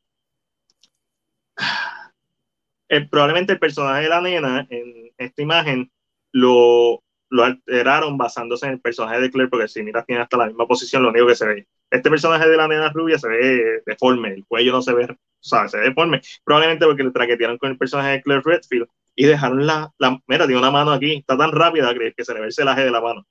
[2.87, 5.91] El- probablemente el personaje de la nena en esta imagen
[6.31, 10.47] lo, lo alteraron basándose en el personaje de Claire, porque si miras tiene hasta la
[10.47, 11.67] misma posición, lo único que se ve.
[11.89, 15.17] Este personaje de la nena rubia se ve deforme, el cuello no se ve, o
[15.39, 16.21] sea, se ve deforme.
[16.43, 20.45] Probablemente porque le traquetearon con el personaje de Claire Redfield y dejaron la, la mira,
[20.45, 23.01] tiene una mano aquí, está tan rápida que, se le ve el celaje de la
[23.01, 23.25] mano.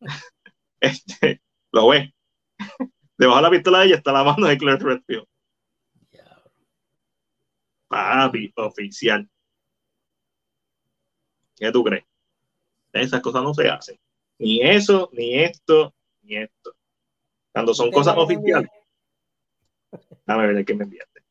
[0.80, 1.40] Este,
[1.70, 2.12] lo ve.
[3.16, 5.24] Debajo de la pistola de ella está la mano de Claire Redfield.
[7.88, 9.28] Papi, oficial.
[11.54, 12.04] ¿Qué tú crees?
[12.92, 13.98] Esas cosas no se hacen.
[14.38, 16.74] Ni eso, ni esto, ni esto.
[17.52, 18.70] Cuando son ¿Viste cosas oficiales.
[20.26, 21.22] Dame ver que me enviaste.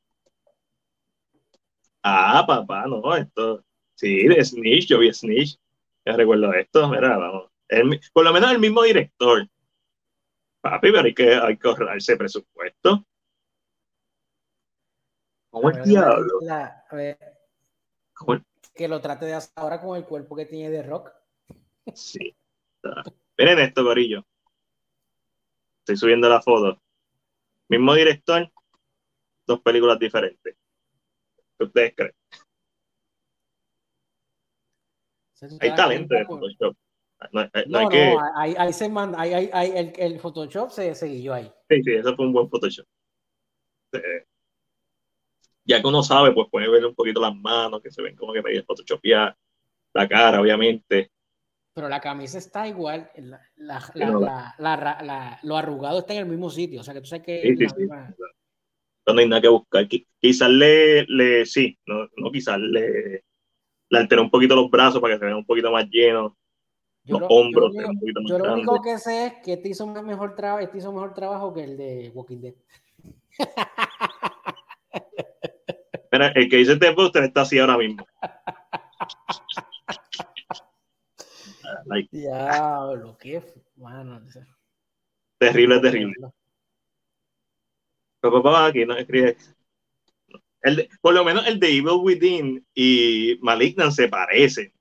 [2.04, 3.64] Ah, papá, no, esto.
[3.96, 5.60] Sí, de Snitch, yo vi Snitch.
[6.06, 7.52] Ya recuerdo esto, mira, vamos.
[7.68, 9.48] El por lo menos el mismo director.
[10.62, 13.06] Papi, pero hay que, hay que ahorrarse presupuesto.
[15.50, 16.40] ¿Cómo el diablo?
[16.42, 17.18] la- a ver,
[18.14, 18.44] ¿Cómo el
[18.74, 21.12] que lo trate de hacer ahora con el cuerpo que tiene de rock.
[21.94, 22.36] Sí.
[23.38, 24.26] Miren esto, Corillo.
[25.80, 26.80] Estoy subiendo la foto.
[27.70, 28.52] Mismo director,
[29.48, 30.56] dos películas diferentes.
[31.58, 32.14] ¿Qué ustedes creen?
[35.60, 36.76] Hay talento de Photoshop.
[37.32, 40.70] No, no No, hay no, que- ahí, ahí se manda, ahí, ahí, el, el Photoshop
[40.72, 41.52] se seguió ahí.
[41.70, 42.86] Sí, sí, eso fue un buen Photoshop.
[43.94, 44.26] Eh,
[45.66, 48.34] ya que uno sabe, pues puede ver un poquito las manos, que se ven como
[48.34, 49.36] que medio photoshopeadas,
[49.94, 51.12] la cara, obviamente.
[51.74, 53.10] Pero la camisa está igual,
[53.56, 57.26] la, la, la- lo arrugado está en el mismo sitio, o sea que tú sabes
[57.26, 57.76] que Sí, sí, sí.
[57.82, 58.14] misma-
[59.08, 59.88] No hay nada que buscar.
[59.88, 63.24] Qui- Quizás le, le sí, no, no quizás le,
[63.90, 66.34] le alteró un poquito los brazos para que se vean un poquito más llenos,
[67.06, 69.26] Yo los lo- hombros yo lo un único- poquito más Yo lo único que sé
[69.28, 72.42] es que este hizo un mejor trabajo, este hizo mejor trabajo que el de Walking
[72.42, 72.54] Dead.
[76.12, 78.06] Mira, el que dice este póster está así ahora mismo.
[81.92, 83.44] Like, Diablo, qué
[83.76, 84.22] mano.
[85.38, 86.16] terrible, terrible.
[88.22, 89.36] Pero papá, aquí no escribe.
[90.62, 94.72] El de- por lo menos el de Evil Within y Malignant se parecen.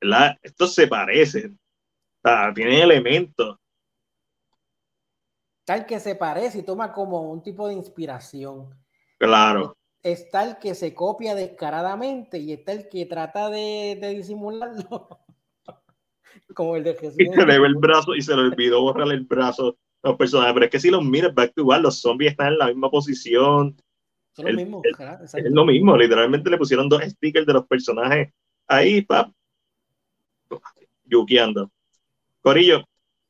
[0.00, 0.36] ¿Verdad?
[0.42, 1.58] Estos se parecen.
[2.22, 3.56] O sea, tienen elementos.
[5.64, 8.68] Tal que se parece y toma como un tipo de inspiración.
[9.18, 9.78] Claro.
[10.02, 15.23] Está el que se copia descaradamente y está el que trata de, de disimularlo.
[16.54, 17.18] Como el de Jesús.
[17.18, 20.18] Y se le ve el brazo y se le olvidó borrarle el brazo a los
[20.18, 20.54] personajes.
[20.54, 22.90] Pero es que si los miras back to back, los zombies están en la misma
[22.90, 23.76] posición.
[24.32, 24.82] Son los mismos.
[25.32, 28.32] Es lo mismo, literalmente le pusieron dos stickers de los personajes
[28.66, 29.30] ahí, pap.
[31.04, 31.70] Yukiando.
[32.40, 32.84] Corillo,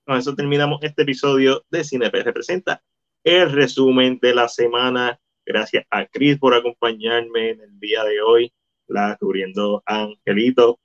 [0.05, 2.83] con eso terminamos este episodio de CineP Representa.
[3.23, 5.19] El resumen de la semana.
[5.47, 8.53] Gracias a Chris por acompañarme en el día de hoy,
[8.87, 10.79] la cubriendo Angelito.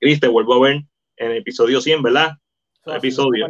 [0.00, 0.84] Chris, te vuelvo a ver
[1.16, 2.32] en el episodio 100, ¿verdad?
[2.86, 3.46] Episodio.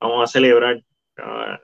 [0.00, 0.82] Vamos a celebrar.
[1.18, 1.58] Ah,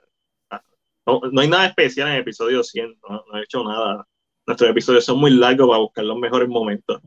[0.51, 0.63] ah,
[1.05, 4.07] No, no hay nada especial en el episodio 100, no, no he hecho nada.
[4.45, 7.01] Nuestros episodios son muy largos para buscar los mejores momentos.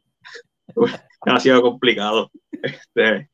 [1.25, 2.31] Demasiado complicado.
[2.51, 3.31] Este,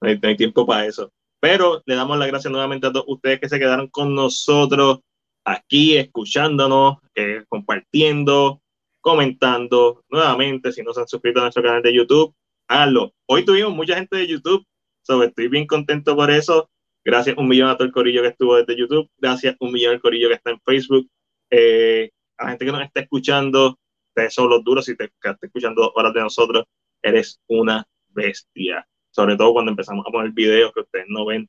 [0.00, 1.12] no, hay, no hay tiempo para eso.
[1.40, 5.00] Pero le damos las gracias nuevamente a todos ustedes que se quedaron con nosotros
[5.44, 8.60] aquí, escuchándonos, eh, compartiendo,
[9.00, 10.04] comentando.
[10.08, 12.34] Nuevamente, si no se han suscrito a nuestro canal de YouTube,
[12.68, 13.12] háganlo.
[13.26, 14.64] Hoy tuvimos mucha gente de YouTube,
[15.02, 16.70] so, estoy bien contento por eso.
[17.04, 19.08] Gracias un millón a todo el corillo que estuvo desde YouTube.
[19.16, 21.08] Gracias un millón al corillo que está en Facebook.
[21.50, 23.78] Eh, a la gente que nos está escuchando,
[24.10, 24.84] ustedes son los duros.
[24.84, 26.64] Si te estás escuchando horas de nosotros,
[27.02, 28.86] eres una bestia.
[29.10, 31.48] Sobre todo cuando empezamos a poner videos que ustedes no ven.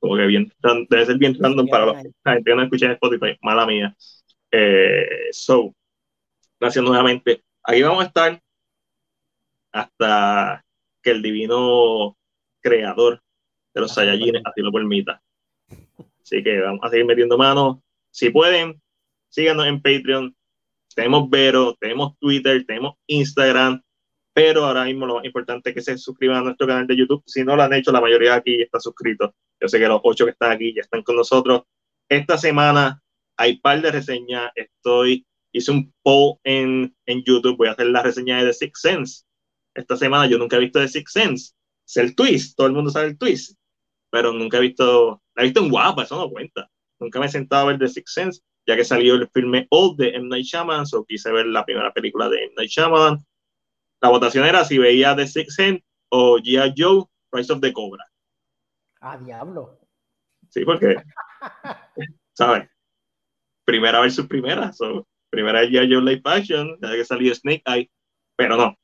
[0.00, 0.52] Como que bien,
[0.88, 3.38] debe ser bien random para los- la gente que no escucha en Spotify.
[3.42, 3.94] Mala mía.
[4.50, 5.72] Eh, so,
[6.58, 7.42] gracias nuevamente.
[7.62, 8.42] Aquí vamos a estar
[9.72, 10.64] hasta
[11.02, 12.16] que el divino
[12.60, 13.22] creador
[13.74, 15.22] de los Saiyajines así lo permita.
[16.22, 17.78] Así que vamos a seguir metiendo manos.
[18.10, 18.80] Si pueden,
[19.28, 20.34] síganos en Patreon.
[20.94, 23.80] Tenemos Vero, tenemos Twitter, tenemos Instagram,
[24.32, 27.22] pero ahora mismo lo más importante es que se suscriban a nuestro canal de YouTube.
[27.26, 29.34] Si no lo han hecho, la mayoría aquí ya está suscrito.
[29.60, 31.62] Yo sé que los ocho que están aquí ya están con nosotros.
[32.08, 33.00] Esta semana
[33.36, 34.50] hay par de reseñas.
[34.54, 37.56] Estoy, hice un poll en, en YouTube.
[37.56, 39.24] Voy a hacer la reseña de The Sixth Sense.
[39.74, 41.54] Esta semana yo nunca he visto The Sixth Sense.
[41.86, 43.58] Es el twist, todo el mundo sabe el twist,
[44.10, 46.70] pero nunca he visto, la he visto en guapa, eso no cuenta.
[46.98, 49.98] Nunca me he sentado a ver The Sixth Sense, ya que salió el filme Old
[49.98, 50.28] de M.
[50.28, 52.54] Night Shyamalan, so quise ver la primera película de M.
[52.56, 53.18] Night Shyamalan.
[54.02, 56.74] La votación era si veía The Sixth Sense o G.I.
[56.76, 58.04] Joe, Rise of the Cobra.
[59.00, 59.78] Ah, diablo.
[60.50, 60.96] Sí, porque,
[62.32, 62.68] ¿sabes?
[63.64, 64.72] Primera versus primera.
[64.72, 65.92] So, primera es G.I.
[65.92, 67.90] Joe Live Action, ya que salió Snake Eye,
[68.36, 68.76] pero no.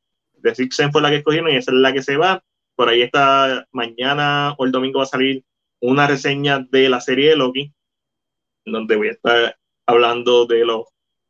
[0.54, 2.42] Sixth Sense fue la que escogieron y esa es la que se va.
[2.74, 5.44] Por ahí está, mañana o el domingo va a salir
[5.80, 7.72] una reseña de la serie de Loki,
[8.64, 9.56] donde voy a estar
[9.86, 10.84] hablando de los.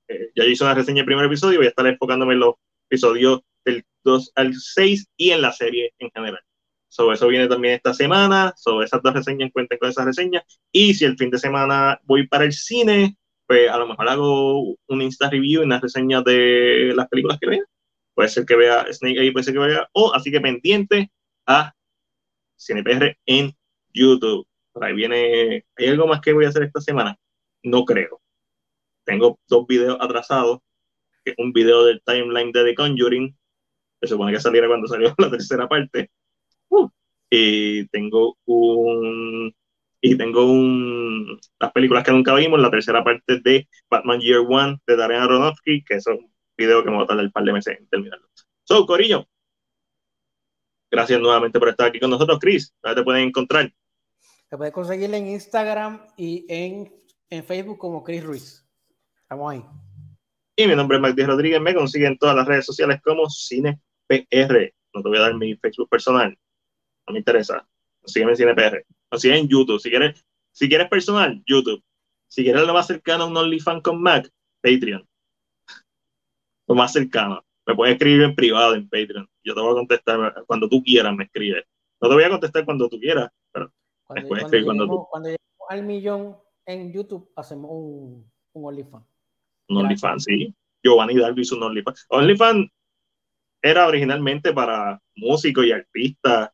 [0.09, 2.55] eh, ya hice una reseña del primer episodio voy a estar enfocándome en los
[2.89, 6.41] episodios del 2 al 6 y en la serie en general.
[6.89, 8.55] Sobre eso viene también esta semana.
[8.57, 10.45] Sobre esas dos reseñas, cuenten con esas reseñas.
[10.73, 13.17] Y si el fin de semana voy para el cine,
[13.47, 17.49] pues a lo mejor hago un Insta review y una reseña de las películas que
[17.49, 17.61] vea.
[18.17, 19.89] Puede ser que vea Snake ahí, puede ser que vea.
[19.93, 21.11] O así que pendiente
[21.47, 21.75] a
[22.59, 23.53] CinePR en
[23.93, 24.47] YouTube.
[24.73, 25.67] Por ahí viene.
[25.77, 27.19] ¿Hay algo más que voy a hacer esta semana?
[27.63, 28.23] No creo.
[29.05, 30.61] Tengo dos videos atrasados.
[31.37, 33.37] Un video del timeline de The Conjuring.
[34.01, 36.11] Se supone que saliera cuando salió la tercera parte.
[36.71, 36.89] Uh,
[37.29, 39.55] y tengo un.
[40.01, 41.39] Y tengo un.
[41.61, 45.85] Las películas que nunca vimos, la tercera parte de Batman Year One de Darren Aronofsky,
[45.85, 48.29] que es un video que me va a tardar un par de meses en terminarlo.
[48.65, 49.27] So, Corillo,
[50.91, 52.75] gracias nuevamente por estar aquí con nosotros, Chris.
[52.83, 53.73] ¿Dónde te pueden encontrar?
[54.49, 56.93] Se puede conseguir en Instagram y en,
[57.31, 58.67] en Facebook como Chris Ruiz.
[59.23, 59.65] Estamos ahí.
[60.57, 61.61] Y mi nombre es Magdi Rodríguez.
[61.61, 64.73] Me consiguen en todas las redes sociales como CinePR.
[64.95, 66.39] No te voy a dar mi Facebook personal.
[67.07, 67.69] No me interesa.
[68.05, 68.87] Sígueme en CinePR.
[69.11, 69.81] O sigue en YouTube.
[69.81, 71.83] Si quieres, si quieres personal, YouTube.
[72.29, 74.31] Si quieres lo más cercano a un OnlyFans con Mac,
[74.63, 75.07] Patreon.
[76.67, 77.45] Lo más cercano.
[77.67, 79.29] Me puedes escribir en privado en Patreon.
[79.43, 81.65] Yo te voy a contestar cuando tú quieras, me escribes.
[82.01, 83.73] No te voy a contestar cuando tú quieras, pero
[84.05, 86.37] Cuando, Me puedes cuando escribir cuando lleguemos, cuando lleguemos al millón
[86.67, 89.05] en YouTube, hacemos un, un OnlyFans.
[89.69, 90.55] un OnlyFans, sí.
[90.83, 92.07] Giovanni Darby hizo un OnlyFans.
[92.11, 92.71] OnlyFans
[93.63, 96.51] era originalmente para músicos y artistas.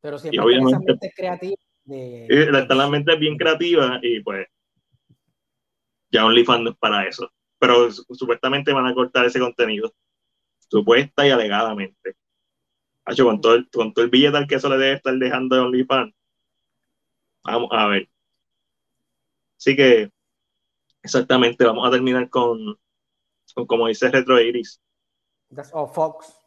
[0.00, 3.98] Pero siempre Y con esa obviamente- mente creativa de, la, está la mente bien creativa
[4.02, 4.46] y pues
[6.10, 7.30] ya OnlyFans no es para eso.
[7.58, 9.92] Pero su- supuestamente van a cortar ese contenido.
[10.68, 12.16] Supuesta y alegadamente.
[13.04, 15.56] Hacho, con todo el, con todo el billete al que eso le debe estar dejando
[15.56, 16.14] de OnlyFans.
[17.42, 18.08] Vamos a ver.
[19.56, 20.10] Así que
[21.02, 22.78] exactamente, vamos a terminar con,
[23.54, 24.80] con como dice Retro Iris.
[25.54, 26.37] That's all, folks.